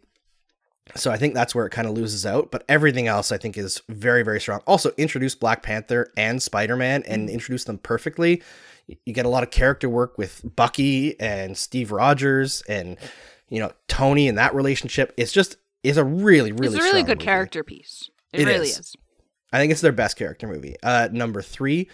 So 0.95 1.11
I 1.11 1.17
think 1.17 1.33
that's 1.33 1.55
where 1.55 1.65
it 1.65 1.71
kind 1.71 1.87
of 1.87 1.95
loses 1.95 2.25
out, 2.25 2.51
but 2.51 2.63
everything 2.69 3.07
else 3.07 3.31
I 3.31 3.37
think 3.37 3.57
is 3.57 3.81
very 3.89 4.21
very 4.21 4.39
strong. 4.39 4.59
Also 4.67 4.91
introduce 4.97 5.33
Black 5.33 5.63
Panther 5.63 6.11
and 6.15 6.41
Spider-Man 6.43 7.03
and 7.07 7.27
introduce 7.29 7.63
them 7.63 7.79
perfectly. 7.79 8.43
You 8.87 9.13
get 9.13 9.25
a 9.25 9.29
lot 9.29 9.41
of 9.41 9.49
character 9.49 9.89
work 9.89 10.15
with 10.17 10.41
Bucky 10.55 11.19
and 11.19 11.57
Steve 11.57 11.91
Rogers 11.91 12.61
and 12.69 12.97
you 13.49 13.59
know 13.59 13.71
Tony 13.87 14.27
and 14.27 14.37
that 14.37 14.53
relationship. 14.53 15.11
It's 15.17 15.31
just 15.31 15.55
is 15.85 15.97
a 15.97 16.03
really 16.03 16.51
really 16.51 16.67
it's 16.67 16.75
a 16.75 16.79
really 16.89 17.03
good 17.03 17.17
movie. 17.19 17.25
character 17.25 17.63
piece. 17.63 18.09
It, 18.33 18.41
It 18.41 18.45
really 18.47 18.67
is. 18.67 18.79
is. 18.79 18.95
I 19.53 19.59
think 19.59 19.71
it's 19.71 19.81
their 19.81 19.91
best 19.93 20.17
character 20.17 20.47
movie. 20.47 20.75
Uh 20.83 21.09
number 21.11 21.41
3, 21.41 21.87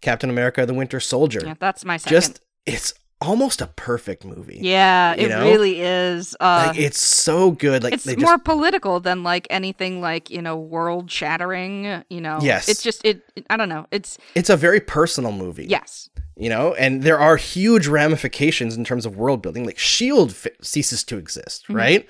Captain 0.00 0.30
America 0.30 0.64
the 0.66 0.74
Winter 0.74 1.00
Soldier. 1.00 1.42
Yeah, 1.44 1.54
that's 1.58 1.84
my 1.84 1.96
second. 1.96 2.16
just 2.16 2.40
it's 2.66 2.94
almost 3.20 3.60
a 3.60 3.66
perfect 3.66 4.24
movie. 4.24 4.60
yeah, 4.62 5.12
it 5.14 5.28
know? 5.28 5.42
really 5.50 5.80
is. 5.80 6.36
Uh, 6.38 6.66
Like 6.68 6.78
it's 6.78 7.00
so 7.00 7.50
good. 7.50 7.82
Like 7.82 7.94
it's 7.94 8.06
more 8.16 8.38
political 8.38 9.00
than 9.00 9.24
like 9.24 9.48
anything 9.50 10.00
like 10.00 10.30
you 10.30 10.40
know 10.40 10.56
world 10.56 11.10
shattering. 11.10 12.04
You 12.08 12.20
know, 12.20 12.38
Yes. 12.40 12.68
It's 12.68 12.82
just 12.82 13.04
it, 13.04 13.22
it- 13.34 13.46
I 13.50 13.56
don't 13.56 13.68
know. 13.68 13.86
It's 13.90 14.18
it's 14.36 14.50
a 14.50 14.56
very 14.56 14.78
personal 14.80 15.32
movie. 15.32 15.66
yes. 15.66 16.08
you 16.36 16.48
know 16.48 16.72
and 16.74 17.02
there 17.02 17.18
are 17.18 17.36
huge 17.36 17.88
ramifications 17.88 18.76
in 18.76 18.84
terms 18.84 19.04
of 19.04 19.16
world 19.16 19.42
building 19.42 19.64
like 19.66 19.76
shield 19.78 20.30
f- 20.30 20.46
ceases 20.62 21.02
to 21.02 21.16
exist 21.18 21.64
Mm-hmm. 21.64 21.74
right 21.76 22.08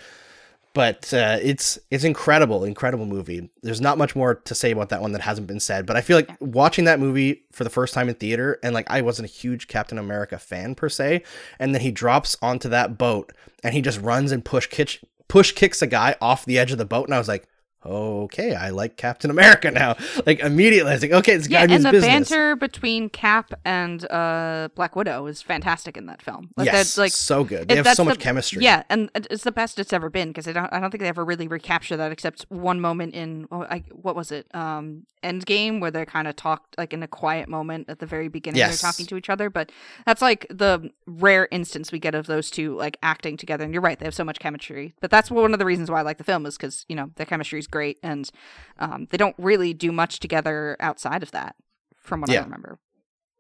but 0.75 1.13
uh, 1.15 1.39
it's 1.43 1.79
it's 1.91 2.05
incredible 2.05 2.65
incredible 2.65 3.07
movie. 3.07 3.51
There's 3.63 3.81
not 3.81 3.99
much 3.99 4.15
more 4.15 4.37
to 4.37 4.55
say 4.55 4.71
about 4.71 4.89
that 4.91 5.01
one 5.01 5.13
that 5.13 5.21
hasn't 5.21 5.47
been 5.47 5.61
said 5.61 5.87
but 5.87 5.97
i 5.97 6.01
feel 6.01 6.17
like 6.17 6.31
watching 6.41 6.85
that 6.85 7.01
movie 7.01 7.43
for 7.53 7.65
the 7.65 7.71
first 7.71 7.95
time 7.95 8.09
in 8.09 8.15
theater 8.15 8.59
and 8.63 8.75
like 8.75 8.91
i 8.91 9.01
wasn't 9.01 9.29
a 9.29 9.33
huge 9.33 9.69
captain 9.69 9.99
america 9.99 10.39
fan 10.39 10.75
per 10.75 10.89
se 10.89 11.23
and 11.59 11.75
then 11.75 11.81
he 11.81 11.91
drops 11.91 12.37
onto 12.43 12.69
that 12.69 12.99
boat 12.99 13.33
and 13.63 13.75
he 13.75 13.81
just 13.81 14.01
runs 14.01 14.33
and 14.33 14.45
push 14.45 14.67
kick 14.67 15.01
push 15.29 15.53
kicks 15.53 15.83
a 15.83 15.87
guy 15.87 16.17
off 16.21 16.45
the 16.45 16.59
edge 16.59 16.73
of 16.73 16.79
the 16.79 16.85
boat 16.85 17.07
and 17.07 17.15
i 17.15 17.19
was 17.19 17.29
like 17.29 17.47
okay 17.85 18.55
i 18.55 18.71
like 18.71 18.97
captain 18.97 19.31
america 19.31 19.71
now 19.71 19.97
like 20.27 20.41
immediately 20.41 20.91
i 20.91 20.95
was 20.95 21.03
like 21.03 21.13
okay 21.13 21.37
this 21.37 21.47
guy 21.47 21.61
Yeah, 21.61 21.67
means 21.67 21.85
and 21.85 21.87
the 21.87 21.91
business 22.01 22.29
banter 22.31 22.57
between 22.57 23.09
Cap 23.09 23.53
and 23.65 24.05
uh, 24.11 24.69
Black 24.75 24.97
Widow 24.97 25.27
is 25.27 25.43
fantastic 25.43 25.97
in 25.97 26.07
that 26.07 26.21
film. 26.23 26.51
Like 26.57 26.67
yes 26.67 26.75
that's 26.75 26.99
like 26.99 27.13
so 27.13 27.45
good 27.45 27.63
it- 27.63 27.69
they 27.69 27.77
have 27.77 27.95
so 27.95 28.05
much 28.05 28.19
the- 28.19 28.23
chemistry 28.25 28.63
Yeah, 28.63 28.83
and 28.91 29.11
it's 29.15 29.45
the 29.45 29.53
best 29.53 29.79
it's 29.79 29.93
ever 29.93 30.11
been 30.11 30.29
because 30.29 30.47
I 30.49 30.53
don't 30.53 30.73
I 30.73 30.81
don't 30.81 30.91
think 30.91 31.03
they 31.03 31.09
ever 31.09 31.25
really 31.25 31.49
recapture 31.49 31.97
that 31.97 32.11
except 32.13 32.47
one 32.49 32.81
moment 32.81 33.15
in 33.15 33.47
oh, 33.51 33.63
I, 33.63 33.85
what 33.93 34.17
was 34.17 34.33
it 34.33 34.47
um 34.55 35.05
Endgame 35.23 35.81
where 35.81 35.91
they 35.91 36.05
kind 36.05 36.29
of 36.29 36.37
talked 36.37 36.79
like 36.79 36.93
in 36.93 37.03
a 37.03 37.09
quiet 37.09 37.49
moment 37.49 37.89
at 37.89 37.99
the 37.99 38.07
very 38.07 38.29
beginning 38.29 38.59
Yes. 38.59 38.81
they're 38.81 38.91
talking 38.91 39.07
to 39.07 39.17
each 39.17 39.29
other. 39.29 39.51
But 39.51 39.73
that's 40.07 40.23
like 40.23 40.47
the 40.49 40.91
rare 41.07 41.49
instance 41.51 41.91
we 41.91 41.99
get 41.99 42.15
of 42.15 42.27
those 42.27 42.51
two 42.51 42.77
like 42.77 42.97
acting 43.03 43.37
together. 43.37 43.65
And 43.65 43.73
you're 43.73 43.83
right, 43.83 43.99
they 43.99 44.05
have 44.07 44.15
so 44.15 44.25
much 44.25 44.39
chemistry. 44.39 44.95
But 45.01 45.11
that's 45.11 45.29
one 45.31 45.53
of 45.53 45.59
the 45.59 45.65
reasons 45.65 45.91
why 45.91 45.99
I 45.99 46.03
like 46.03 46.19
the 46.19 46.25
film 46.25 46.47
is 46.47 46.57
because 46.57 46.85
you 46.89 46.95
know 46.97 47.11
their 47.17 47.27
chemistry 47.27 47.59
is 47.59 47.67
great 47.71 47.99
and 48.03 48.31
um, 48.79 49.07
they 49.11 49.17
don't 49.17 49.37
really 49.39 49.73
do 49.75 49.93
much 49.93 50.21
together 50.21 50.77
outside 50.81 51.23
of 51.23 51.31
that, 51.33 51.57
from 51.97 52.21
what 52.23 52.31
I 52.31 52.35
remember. 52.45 52.79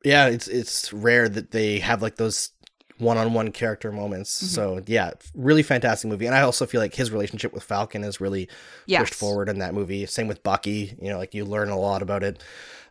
yeah 0.04 0.26
it's 0.26 0.46
it's 0.48 0.92
rare 0.92 1.28
that 1.28 1.50
they 1.50 1.78
have 1.80 2.02
like 2.02 2.16
those 2.16 2.52
one-on-one 2.98 3.52
character 3.52 3.92
moments 3.92 4.42
Mm-hmm. 4.42 4.54
so 4.54 4.82
yeah 4.86 5.12
really 5.34 5.62
fantastic 5.62 6.10
movie 6.10 6.26
and 6.26 6.34
i 6.34 6.40
also 6.42 6.66
feel 6.66 6.80
like 6.80 6.94
his 6.96 7.12
relationship 7.12 7.52
with 7.52 7.62
falcon 7.62 8.02
is 8.02 8.20
really 8.20 8.48
Yes. 8.86 9.00
pushed 9.02 9.14
forward 9.14 9.48
in 9.48 9.60
that 9.60 9.72
movie 9.72 10.04
same 10.06 10.26
with 10.26 10.42
bucky 10.42 10.96
you 11.00 11.08
know 11.10 11.16
like 11.18 11.32
you 11.32 11.44
learn 11.44 11.68
a 11.70 11.78
lot 11.78 12.02
about 12.02 12.24
it 12.24 12.42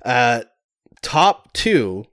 uh 0.05 0.43
top 1.01 1.51
two 1.53 2.05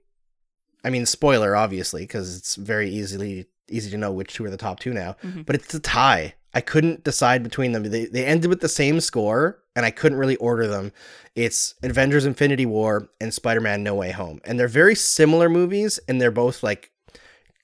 i 0.83 0.89
mean 0.89 1.05
spoiler 1.05 1.55
obviously 1.55 2.01
because 2.03 2.35
it's 2.37 2.55
very 2.55 2.89
easily 2.89 3.45
easy 3.69 3.89
to 3.89 3.97
know 3.97 4.11
which 4.11 4.33
two 4.33 4.43
are 4.45 4.49
the 4.49 4.57
top 4.57 4.79
two 4.81 4.93
now 4.93 5.15
Mhm. 5.23 5.45
but 5.45 5.55
it's 5.55 5.73
a 5.73 5.79
tie 5.79 6.35
i 6.55 6.61
couldn't 6.61 7.03
decide 7.03 7.43
between 7.43 7.73
them. 7.73 7.83
They, 7.83 8.05
they 8.05 8.25
ended 8.25 8.49
with 8.49 8.61
the 8.61 8.69
same 8.69 8.99
score 9.01 9.59
and 9.75 9.85
i 9.85 9.91
couldn't 9.91 10.17
really 10.17 10.37
order 10.37 10.67
them. 10.67 10.91
It's 11.35 11.75
avengers 11.83 12.25
infinity 12.25 12.65
war 12.65 13.09
and 13.19 13.33
spider-man 13.33 13.83
no 13.83 13.93
way 13.93 14.11
home. 14.11 14.39
And 14.45 14.59
they're 14.59 14.69
very 14.69 14.95
similar 14.95 15.49
movies 15.49 15.99
and 16.07 16.19
they're 16.19 16.31
both 16.31 16.63
like 16.63 16.91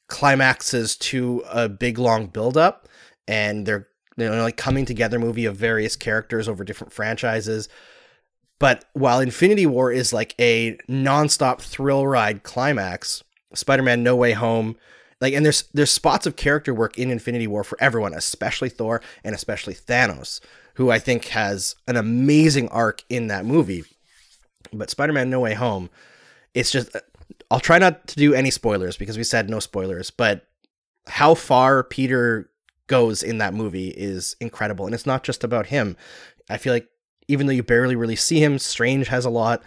climaxes 0.07 0.97
to 0.97 1.41
a 1.49 1.69
big 1.69 1.97
long 1.97 2.27
build 2.27 2.57
up 2.57 2.89
and 3.27 3.65
they're 3.65 3.87
you 4.17 4.29
know 4.29 4.43
like 4.43 4.57
coming 4.57 4.85
together 4.85 5.17
movie 5.17 5.45
of 5.45 5.55
various 5.55 5.95
characters 5.95 6.47
over 6.47 6.63
different 6.63 6.93
franchises. 6.93 7.69
But 8.59 8.85
while 8.93 9.21
infinity 9.21 9.65
war 9.65 9.91
is 9.91 10.13
like 10.13 10.35
a 10.39 10.77
nonstop 10.87 11.61
thrill 11.61 12.05
ride 12.05 12.43
climax 12.43 13.23
spider-man 13.53 14.03
no 14.03 14.15
way 14.15 14.33
home 14.33 14.75
like 15.21 15.33
and 15.33 15.45
there's 15.45 15.63
there's 15.73 15.91
spots 15.91 16.25
of 16.25 16.35
character 16.35 16.73
work 16.73 16.97
in 16.97 17.09
infinity 17.09 17.47
war 17.47 17.63
for 17.63 17.77
everyone 17.81 18.13
especially 18.13 18.69
thor 18.69 19.01
and 19.23 19.33
especially 19.33 19.73
thanos 19.73 20.41
who 20.75 20.91
i 20.91 20.99
think 20.99 21.25
has 21.25 21.75
an 21.87 21.95
amazing 21.95 22.67
arc 22.69 23.03
in 23.09 23.27
that 23.27 23.45
movie 23.45 23.83
but 24.73 24.89
spider-man 24.89 25.29
no 25.29 25.39
way 25.39 25.53
home 25.53 25.89
it's 26.53 26.71
just 26.71 26.95
uh, 26.95 26.99
I'll 27.51 27.59
try 27.59 27.79
not 27.79 28.07
to 28.07 28.15
do 28.15 28.33
any 28.33 28.49
spoilers 28.49 28.95
because 28.95 29.17
we 29.17 29.25
said 29.25 29.49
no 29.49 29.59
spoilers, 29.59 30.09
but 30.09 30.47
how 31.07 31.33
far 31.33 31.83
Peter 31.83 32.49
goes 32.87 33.21
in 33.21 33.39
that 33.39 33.53
movie 33.53 33.89
is 33.89 34.37
incredible. 34.39 34.85
And 34.85 34.95
it's 34.95 35.05
not 35.05 35.23
just 35.23 35.43
about 35.43 35.67
him. 35.67 35.97
I 36.49 36.57
feel 36.57 36.73
like 36.73 36.87
even 37.27 37.47
though 37.47 37.53
you 37.53 37.63
barely 37.63 37.95
really 37.95 38.15
see 38.15 38.41
him, 38.41 38.57
Strange 38.57 39.09
has 39.09 39.25
a 39.25 39.29
lot, 39.29 39.61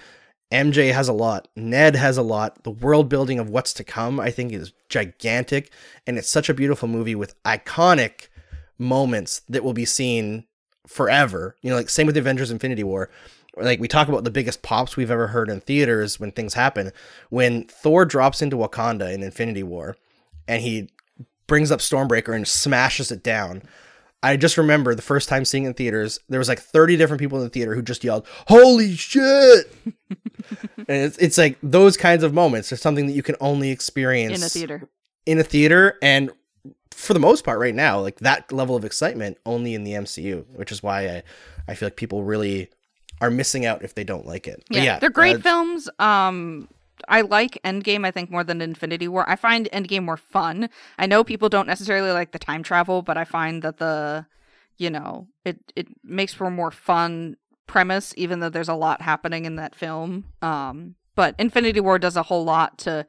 MJ 0.53 0.93
has 0.93 1.09
a 1.09 1.13
lot, 1.13 1.49
Ned 1.57 1.97
has 1.97 2.17
a 2.17 2.23
lot. 2.23 2.63
The 2.65 2.71
world 2.71 3.09
building 3.09 3.39
of 3.39 3.51
what's 3.51 3.73
to 3.75 3.85
come, 3.85 4.21
I 4.21 4.31
think, 4.31 4.53
is 4.53 4.73
gigantic. 4.89 5.71
And 6.07 6.19
it's 6.19 6.31
such 6.31 6.49
a 6.49 6.55
beautiful 6.55 6.89
movie 6.89 7.15
with 7.15 7.43
iconic 7.45 8.29
moments 8.79 9.41
that 9.49 9.65
will 9.65 9.73
be 9.73 9.85
seen 9.85 10.45
forever. 10.87 11.57
You 11.63 11.71
know, 11.71 11.77
like 11.77 11.91
same 11.91 12.07
with 12.07 12.17
Avengers 12.17 12.51
Infinity 12.51 12.85
War 12.85 13.11
like 13.57 13.81
we 13.81 13.89
talk 13.89 14.09
about 14.09 14.25
the 14.25 14.31
biggest 14.31 14.63
pops 14.63 14.97
we've 14.97 15.11
ever 15.11 15.29
heard 15.29 15.49
in 15.49 15.61
theaters 15.61 16.19
when 16.19 16.33
things 16.33 16.55
happen 16.55 16.93
when 17.31 17.65
thor 17.65 18.05
drops 18.05 18.43
into 18.43 18.57
wakanda 18.57 19.13
in 19.13 19.23
infinity 19.23 19.63
war 19.63 19.97
and 20.49 20.63
he 20.63 20.91
brings 21.47 21.71
up 21.71 21.81
stormbreaker 21.81 22.35
and 22.35 22.49
smashes 22.49 23.13
it 23.13 23.23
down 23.23 23.63
i 24.25 24.37
just 24.37 24.59
remember 24.59 24.95
the 24.95 25.03
first 25.03 25.29
time 25.29 25.45
seeing 25.45 25.65
it 25.65 25.69
in 25.69 25.75
theaters 25.75 26.19
there 26.29 26.39
was 26.39 26.49
like 26.49 26.59
30 26.59 26.97
different 26.97 27.21
people 27.21 27.39
in 27.39 27.45
the 27.45 27.51
theater 27.51 27.75
who 27.75 27.83
just 27.83 28.03
yelled 28.05 28.27
holy 28.49 28.95
shit 28.97 29.73
and 30.77 30.87
it's, 30.89 31.19
it's 31.19 31.39
like 31.39 31.59
those 31.63 31.97
kinds 31.97 32.23
of 32.23 32.35
moments 32.35 32.73
are 32.73 32.77
something 32.77 33.07
that 33.07 33.13
you 33.13 33.23
can 33.23 33.37
only 33.41 33.71
experience 33.71 34.39
in 34.39 34.45
a 34.45 34.49
theater. 34.49 34.89
in 35.27 35.39
a 35.39 35.45
theater 35.45 35.99
and 36.03 36.31
for 36.91 37.13
the 37.13 37.21
most 37.21 37.45
part 37.45 37.59
right 37.59 37.75
now 37.75 38.01
like 38.01 38.19
that 38.21 38.51
level 38.51 38.77
of 38.77 38.85
excitement 38.85 39.37
only 39.47 39.75
in 39.75 39.85
the 39.85 39.93
mcu 39.93 40.45
which 40.57 40.73
is 40.73 40.83
why 40.83 41.09
i 41.09 41.23
i 41.69 41.75
feel 41.75 41.87
like 41.87 41.97
people 41.97 42.25
really 42.25 42.71
are 43.21 43.31
missing 43.31 43.65
out 43.65 43.83
if 43.83 43.95
they 43.95 44.05
don't 44.05 44.27
like 44.27 44.47
it 44.47 44.63
But 44.69 44.83
Yeah, 44.83 44.99
they're 44.99 45.11
great 45.11 45.37
uh, 45.37 45.41
films. 45.41 45.89
Um, 45.99 46.69
I 47.09 47.23
like 47.23 47.59
Endgame. 47.65 48.07
I 48.07 48.11
think 48.11 48.31
more 48.31 48.45
than 48.45 48.61
Infinity 48.61 49.09
War. 49.09 49.29
I 49.29 49.37
find 49.37 49.69
Endgame 49.73 50.05
more 50.05 50.17
fun. 50.17 50.69
I 50.99 51.07
know 51.07 51.25
people 51.25 51.49
don't 51.49 51.67
necessarily 51.67 52.11
like 52.11 52.33
the 52.33 52.39
time 52.39 52.63
travel, 52.63 53.03
but 53.03 53.17
I 53.17 53.25
find 53.25 53.63
that 53.63 53.79
the, 53.79 54.27
you 54.77 54.91
know, 54.91 55.29
it 55.45 55.59
it 55.77 55.89
makes 56.03 56.35
for 56.35 56.47
a 56.47 56.51
more 56.51 56.71
fun 56.71 57.37
premise, 57.67 58.15
even 58.17 58.41
though 58.41 58.49
there's 58.49 58.69
a 58.69 58.75
lot 58.75 59.03
happening 59.03 59.45
in 59.45 59.57
that 59.57 59.75
film. 59.75 60.25
Um, 60.43 60.97
but 61.15 61.35
Infinity 61.39 61.81
War 61.81 61.99
does 61.99 62.17
a 62.17 62.25
whole 62.25 62.45
lot 62.45 62.79
to 62.79 63.07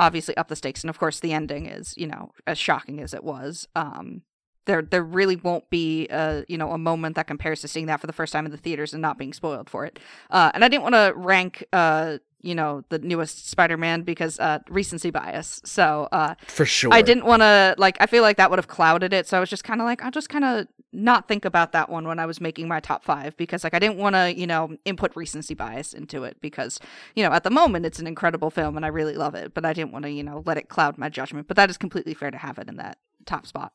obviously 0.00 0.36
up 0.36 0.48
the 0.48 0.56
stakes, 0.56 0.82
and 0.82 0.90
of 0.90 0.98
course 0.98 1.20
the 1.20 1.32
ending 1.32 1.66
is, 1.66 1.94
you 1.96 2.06
know, 2.06 2.32
as 2.46 2.58
shocking 2.58 3.00
as 3.00 3.14
it 3.14 3.24
was. 3.24 3.68
Um, 3.76 4.22
there 4.66 4.82
there 4.82 5.04
really 5.04 5.36
won't 5.36 5.68
be 5.70 6.08
a 6.08 6.44
you 6.48 6.56
know 6.56 6.72
a 6.72 6.78
moment 6.78 7.16
that 7.16 7.26
compares 7.26 7.60
to 7.60 7.68
seeing 7.68 7.86
that 7.86 8.00
for 8.00 8.06
the 8.06 8.12
first 8.12 8.32
time 8.32 8.46
in 8.46 8.52
the 8.52 8.58
theaters 8.58 8.92
and 8.92 9.02
not 9.02 9.18
being 9.18 9.32
spoiled 9.32 9.68
for 9.68 9.84
it. 9.84 9.98
Uh, 10.30 10.50
and 10.54 10.64
I 10.64 10.68
didn't 10.68 10.82
want 10.82 10.94
to 10.94 11.12
rank 11.14 11.64
uh 11.72 12.18
you 12.44 12.54
know 12.54 12.84
the 12.90 12.98
newest 12.98 13.48
Spider-Man 13.48 14.02
because 14.02 14.38
uh 14.38 14.58
recency 14.68 15.10
bias. 15.10 15.60
So 15.64 16.08
uh 16.12 16.34
for 16.46 16.66
sure 16.66 16.92
I 16.92 17.02
didn't 17.02 17.24
want 17.24 17.42
to 17.42 17.74
like 17.78 17.96
I 18.00 18.06
feel 18.06 18.22
like 18.22 18.36
that 18.36 18.50
would 18.50 18.58
have 18.58 18.68
clouded 18.68 19.12
it. 19.12 19.26
So 19.26 19.36
I 19.36 19.40
was 19.40 19.50
just 19.50 19.64
kind 19.64 19.80
of 19.80 19.86
like 19.86 20.02
I'll 20.02 20.10
just 20.10 20.28
kind 20.28 20.44
of 20.44 20.66
not 20.92 21.26
think 21.26 21.44
about 21.44 21.72
that 21.72 21.88
one 21.88 22.06
when 22.06 22.18
I 22.18 22.26
was 22.26 22.40
making 22.40 22.68
my 22.68 22.78
top 22.78 23.02
5 23.04 23.36
because 23.36 23.64
like 23.64 23.74
I 23.74 23.78
didn't 23.80 23.96
want 23.96 24.14
to, 24.14 24.32
you 24.36 24.46
know, 24.46 24.76
input 24.84 25.16
recency 25.16 25.54
bias 25.54 25.92
into 25.92 26.24
it 26.24 26.36
because 26.40 26.78
you 27.14 27.24
know, 27.24 27.32
at 27.32 27.44
the 27.44 27.50
moment 27.50 27.86
it's 27.86 27.98
an 27.98 28.06
incredible 28.06 28.50
film 28.50 28.76
and 28.76 28.84
I 28.84 28.88
really 28.88 29.14
love 29.14 29.34
it, 29.34 29.54
but 29.54 29.64
I 29.64 29.72
didn't 29.72 29.92
want 29.92 30.04
to, 30.04 30.10
you 30.10 30.22
know, 30.22 30.42
let 30.46 30.56
it 30.56 30.68
cloud 30.68 30.98
my 30.98 31.08
judgment. 31.08 31.48
But 31.48 31.56
that 31.56 31.70
is 31.70 31.76
completely 31.76 32.14
fair 32.14 32.30
to 32.30 32.38
have 32.38 32.58
it 32.58 32.68
in 32.68 32.76
that 32.76 32.98
top 33.26 33.46
spot. 33.46 33.72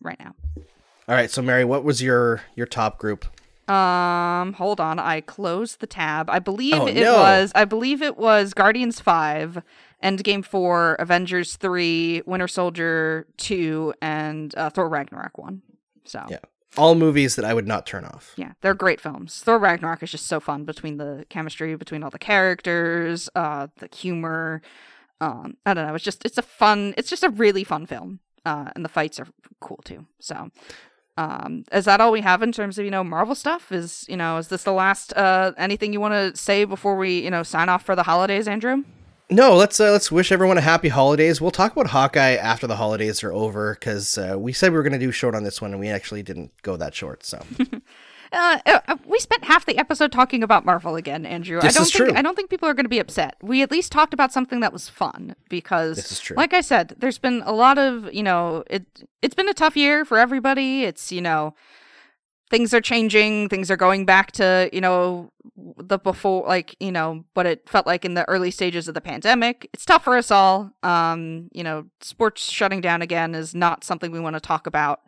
right 0.00 0.18
now. 0.18 0.34
All 1.08 1.14
right, 1.16 1.30
so 1.30 1.42
Mary, 1.42 1.64
what 1.64 1.82
was 1.82 2.00
your 2.02 2.42
your 2.54 2.66
top 2.66 2.98
group? 2.98 3.26
Um, 3.70 4.52
hold 4.54 4.80
on. 4.80 4.98
I 4.98 5.20
closed 5.20 5.80
the 5.80 5.86
tab. 5.86 6.28
I 6.28 6.38
believe 6.38 6.74
Oh, 6.74 6.86
it 6.86 6.94
no. 7.02 7.18
was. 7.18 7.52
I 7.54 7.64
believe 7.64 8.02
it 8.02 8.16
was 8.18 8.52
Guardians 8.54 9.00
Five, 9.00 9.62
Endgame 10.02 10.44
Four, 10.44 10.94
Avengers 10.94 11.56
Three, 11.56 12.22
Winter 12.26 12.48
Soldier 12.48 13.26
Two, 13.36 13.94
and 14.02 14.54
uh, 14.56 14.70
Thor 14.70 14.88
Ragnarok 14.88 15.38
One. 15.38 15.62
So 16.04 16.24
Yeah. 16.28 16.38
All 16.76 16.94
movies 16.94 17.34
that 17.34 17.44
I 17.44 17.52
would 17.52 17.66
not 17.66 17.84
turn 17.84 18.04
off. 18.04 18.32
yeah, 18.36 18.52
they're 18.60 18.74
great 18.74 19.00
films. 19.00 19.42
Thor 19.42 19.58
Ragnarok 19.58 20.04
is 20.04 20.10
just 20.12 20.26
so 20.26 20.38
fun 20.38 20.64
between 20.64 20.98
the 20.98 21.26
chemistry 21.28 21.74
between 21.74 22.04
all 22.04 22.10
the 22.10 22.18
characters, 22.18 23.28
uh, 23.34 23.66
the 23.78 23.88
humor. 23.94 24.62
Um, 25.20 25.56
I 25.66 25.74
don't 25.74 25.86
know. 25.88 25.94
It's 25.96 26.04
just 26.04 26.24
it's 26.24 26.38
a 26.38 26.42
fun. 26.42 26.94
It's 26.96 27.10
just 27.10 27.24
a 27.24 27.28
really 27.30 27.64
fun 27.64 27.86
film. 27.86 28.20
Uh, 28.46 28.70
and 28.74 28.84
the 28.84 28.88
fights 28.88 29.18
are 29.20 29.26
cool 29.60 29.80
too. 29.84 30.06
So, 30.20 30.50
um, 31.20 31.64
is 31.72 31.84
that 31.84 32.00
all 32.00 32.12
we 32.12 32.22
have 32.22 32.42
in 32.42 32.50
terms 32.52 32.78
of 32.78 32.84
you 32.84 32.90
know 32.90 33.04
Marvel 33.04 33.34
stuff? 33.34 33.70
Is 33.70 34.06
you 34.08 34.16
know 34.16 34.38
is 34.38 34.48
this 34.48 34.62
the 34.64 34.72
last 34.72 35.12
uh 35.14 35.52
anything 35.58 35.92
you 35.92 36.00
want 36.00 36.14
to 36.14 36.40
say 36.40 36.64
before 36.64 36.96
we 36.96 37.20
you 37.20 37.30
know 37.30 37.42
sign 37.42 37.68
off 37.68 37.84
for 37.84 37.94
the 37.94 38.04
holidays, 38.04 38.48
Andrew? 38.48 38.84
No, 39.28 39.54
let's 39.54 39.78
uh, 39.78 39.92
let's 39.92 40.10
wish 40.10 40.32
everyone 40.32 40.58
a 40.58 40.62
happy 40.62 40.88
holidays. 40.88 41.40
We'll 41.40 41.50
talk 41.50 41.72
about 41.72 41.88
Hawkeye 41.88 42.34
after 42.34 42.66
the 42.66 42.76
holidays 42.76 43.22
are 43.22 43.32
over 43.32 43.74
because 43.74 44.18
uh, 44.18 44.36
we 44.38 44.52
said 44.52 44.72
we 44.72 44.78
were 44.78 44.82
going 44.82 44.92
to 44.92 44.98
do 44.98 45.12
short 45.12 45.34
on 45.34 45.44
this 45.44 45.60
one 45.60 45.70
and 45.72 45.78
we 45.78 45.88
actually 45.88 46.22
didn't 46.22 46.50
go 46.62 46.76
that 46.76 46.94
short. 46.94 47.24
So 47.24 47.40
Uh, 48.32 48.58
uh, 48.66 48.96
we 49.06 49.18
spent 49.18 49.44
half 49.44 49.66
the 49.66 49.76
episode 49.76 50.12
talking 50.12 50.42
about 50.42 50.64
Marvel 50.64 50.94
again, 50.96 51.26
Andrew. 51.26 51.60
This 51.60 51.74
I 51.74 51.78
don't 51.78 51.86
is 51.86 51.92
think 51.92 52.08
true. 52.10 52.16
I 52.16 52.22
don't 52.22 52.36
think 52.36 52.48
people 52.48 52.68
are 52.68 52.74
going 52.74 52.84
to 52.84 52.90
be 52.90 53.00
upset. 53.00 53.36
We 53.42 53.62
at 53.62 53.70
least 53.70 53.90
talked 53.90 54.14
about 54.14 54.32
something 54.32 54.60
that 54.60 54.72
was 54.72 54.88
fun 54.88 55.34
because 55.48 55.96
This 55.96 56.12
is 56.12 56.20
true. 56.20 56.36
Like 56.36 56.54
I 56.54 56.60
said, 56.60 56.94
there's 56.98 57.18
been 57.18 57.42
a 57.44 57.52
lot 57.52 57.78
of, 57.78 58.12
you 58.14 58.22
know, 58.22 58.62
it 58.70 58.84
it's 59.20 59.34
been 59.34 59.48
a 59.48 59.54
tough 59.54 59.76
year 59.76 60.04
for 60.04 60.18
everybody. 60.18 60.84
It's, 60.84 61.10
you 61.10 61.20
know, 61.20 61.54
things 62.50 62.72
are 62.72 62.80
changing, 62.80 63.48
things 63.48 63.70
are 63.70 63.76
going 63.76 64.04
back 64.04 64.32
to, 64.32 64.70
you 64.72 64.80
know, 64.80 65.32
the 65.76 65.98
before 65.98 66.46
like, 66.46 66.76
you 66.78 66.92
know, 66.92 67.24
what 67.34 67.46
it 67.46 67.68
felt 67.68 67.86
like 67.86 68.04
in 68.04 68.14
the 68.14 68.28
early 68.28 68.52
stages 68.52 68.86
of 68.86 68.94
the 68.94 69.00
pandemic. 69.00 69.68
It's 69.72 69.84
tough 69.84 70.04
for 70.04 70.16
us 70.16 70.30
all. 70.30 70.72
Um, 70.84 71.48
you 71.52 71.64
know, 71.64 71.86
sports 72.00 72.48
shutting 72.48 72.80
down 72.80 73.02
again 73.02 73.34
is 73.34 73.56
not 73.56 73.82
something 73.82 74.12
we 74.12 74.20
want 74.20 74.34
to 74.36 74.40
talk 74.40 74.68
about. 74.68 75.00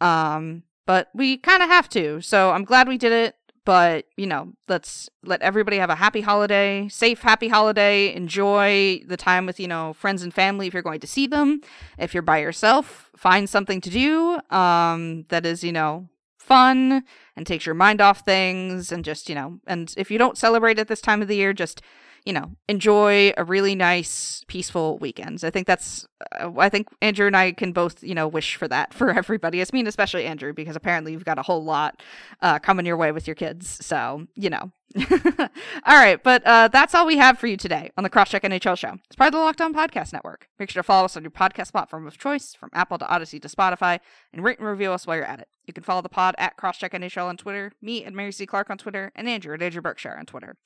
Um, 0.00 0.62
but 0.86 1.10
we 1.14 1.36
kind 1.36 1.62
of 1.62 1.68
have 1.68 1.88
to. 1.90 2.20
So 2.22 2.52
I'm 2.52 2.64
glad 2.64 2.88
we 2.88 2.98
did 2.98 3.12
it. 3.12 3.36
But, 3.64 4.06
you 4.16 4.28
know, 4.28 4.52
let's 4.68 5.10
let 5.24 5.42
everybody 5.42 5.78
have 5.78 5.90
a 5.90 5.96
happy 5.96 6.20
holiday, 6.20 6.86
safe, 6.86 7.22
happy 7.22 7.48
holiday. 7.48 8.14
Enjoy 8.14 9.02
the 9.08 9.16
time 9.16 9.44
with, 9.44 9.58
you 9.58 9.66
know, 9.66 9.92
friends 9.92 10.22
and 10.22 10.32
family 10.32 10.68
if 10.68 10.72
you're 10.72 10.84
going 10.84 11.00
to 11.00 11.06
see 11.08 11.26
them. 11.26 11.60
If 11.98 12.14
you're 12.14 12.22
by 12.22 12.38
yourself, 12.38 13.10
find 13.16 13.50
something 13.50 13.80
to 13.80 13.90
do 13.90 14.40
um, 14.56 15.24
that 15.30 15.44
is, 15.44 15.64
you 15.64 15.72
know, 15.72 16.08
fun 16.38 17.02
and 17.34 17.44
takes 17.44 17.66
your 17.66 17.74
mind 17.74 18.00
off 18.00 18.20
things. 18.20 18.92
And 18.92 19.04
just, 19.04 19.28
you 19.28 19.34
know, 19.34 19.58
and 19.66 19.92
if 19.96 20.12
you 20.12 20.16
don't 20.18 20.38
celebrate 20.38 20.78
at 20.78 20.86
this 20.86 21.00
time 21.00 21.20
of 21.20 21.26
the 21.26 21.34
year, 21.34 21.52
just, 21.52 21.82
you 22.26 22.32
know, 22.32 22.50
enjoy 22.68 23.32
a 23.36 23.44
really 23.44 23.76
nice, 23.76 24.44
peaceful 24.48 24.98
weekend. 24.98 25.44
I 25.44 25.50
think 25.50 25.68
that's, 25.68 26.08
uh, 26.38 26.50
I 26.58 26.68
think 26.68 26.88
Andrew 27.00 27.28
and 27.28 27.36
I 27.36 27.52
can 27.52 27.72
both, 27.72 28.02
you 28.02 28.16
know, 28.16 28.26
wish 28.26 28.56
for 28.56 28.66
that 28.66 28.92
for 28.94 29.10
everybody. 29.10 29.62
I 29.62 29.66
mean, 29.72 29.86
especially 29.86 30.26
Andrew, 30.26 30.52
because 30.52 30.74
apparently 30.74 31.12
you've 31.12 31.24
got 31.24 31.38
a 31.38 31.42
whole 31.42 31.64
lot 31.64 32.02
uh, 32.42 32.58
coming 32.58 32.84
your 32.84 32.96
way 32.96 33.12
with 33.12 33.28
your 33.28 33.36
kids. 33.36 33.78
So, 33.86 34.26
you 34.34 34.50
know. 34.50 34.72
all 35.10 35.48
right, 35.86 36.22
but 36.22 36.42
uh, 36.46 36.68
that's 36.68 36.94
all 36.94 37.06
we 37.06 37.18
have 37.18 37.38
for 37.38 37.46
you 37.46 37.56
today 37.56 37.90
on 37.98 38.04
the 38.04 38.08
Cross-Check 38.08 38.42
NHL 38.42 38.78
show. 38.78 38.94
It's 39.06 39.16
part 39.16 39.28
of 39.28 39.32
the 39.32 39.40
Locked 39.40 39.60
On 39.60 39.74
Podcast 39.74 40.12
Network. 40.12 40.48
Make 40.58 40.70
sure 40.70 40.80
to 40.80 40.86
follow 40.86 41.04
us 41.04 41.16
on 41.16 41.22
your 41.22 41.32
podcast 41.32 41.72
platform 41.72 42.06
of 42.06 42.16
choice, 42.16 42.54
from 42.54 42.70
Apple 42.72 42.96
to 42.98 43.08
Odyssey 43.08 43.38
to 43.40 43.48
Spotify, 43.48 44.00
and 44.32 44.42
rate 44.42 44.58
and 44.58 44.66
review 44.66 44.92
us 44.92 45.06
while 45.06 45.16
you're 45.16 45.26
at 45.26 45.40
it. 45.40 45.48
You 45.66 45.74
can 45.74 45.82
follow 45.82 46.00
the 46.00 46.08
pod 46.08 46.34
at 46.38 46.56
Crosscheck 46.56 46.92
NHL 46.92 47.26
on 47.26 47.36
Twitter, 47.36 47.72
me 47.82 48.04
at 48.04 48.14
Mary 48.14 48.32
C. 48.32 48.46
Clarke 48.46 48.70
on 48.70 48.78
Twitter, 48.78 49.12
and 49.14 49.28
Andrew 49.28 49.54
at 49.54 49.60
Andrew 49.60 49.82
Berkshire 49.82 50.16
on 50.18 50.24
Twitter. 50.24 50.56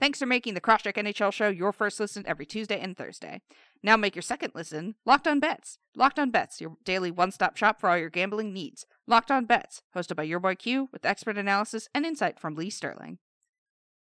Thanks 0.00 0.20
for 0.20 0.26
making 0.26 0.54
the 0.54 0.60
Cross-Check 0.60 0.94
NHL 0.94 1.32
show 1.32 1.48
your 1.48 1.72
first 1.72 1.98
listen 1.98 2.22
every 2.26 2.46
Tuesday 2.46 2.78
and 2.78 2.96
Thursday. 2.96 3.40
Now 3.82 3.96
make 3.96 4.14
your 4.14 4.22
second 4.22 4.52
listen 4.54 4.94
Locked 5.04 5.26
On 5.26 5.40
Bets. 5.40 5.78
Locked 5.96 6.20
On 6.20 6.30
Bets, 6.30 6.60
your 6.60 6.76
daily 6.84 7.10
one 7.10 7.32
stop 7.32 7.56
shop 7.56 7.80
for 7.80 7.90
all 7.90 7.98
your 7.98 8.08
gambling 8.08 8.52
needs. 8.52 8.86
Locked 9.08 9.32
On 9.32 9.44
Bets, 9.44 9.82
hosted 9.96 10.14
by 10.14 10.22
your 10.22 10.38
boy 10.38 10.54
Q 10.54 10.88
with 10.92 11.04
expert 11.04 11.36
analysis 11.36 11.88
and 11.94 12.06
insight 12.06 12.38
from 12.38 12.54
Lee 12.54 12.70
Sterling. 12.70 13.18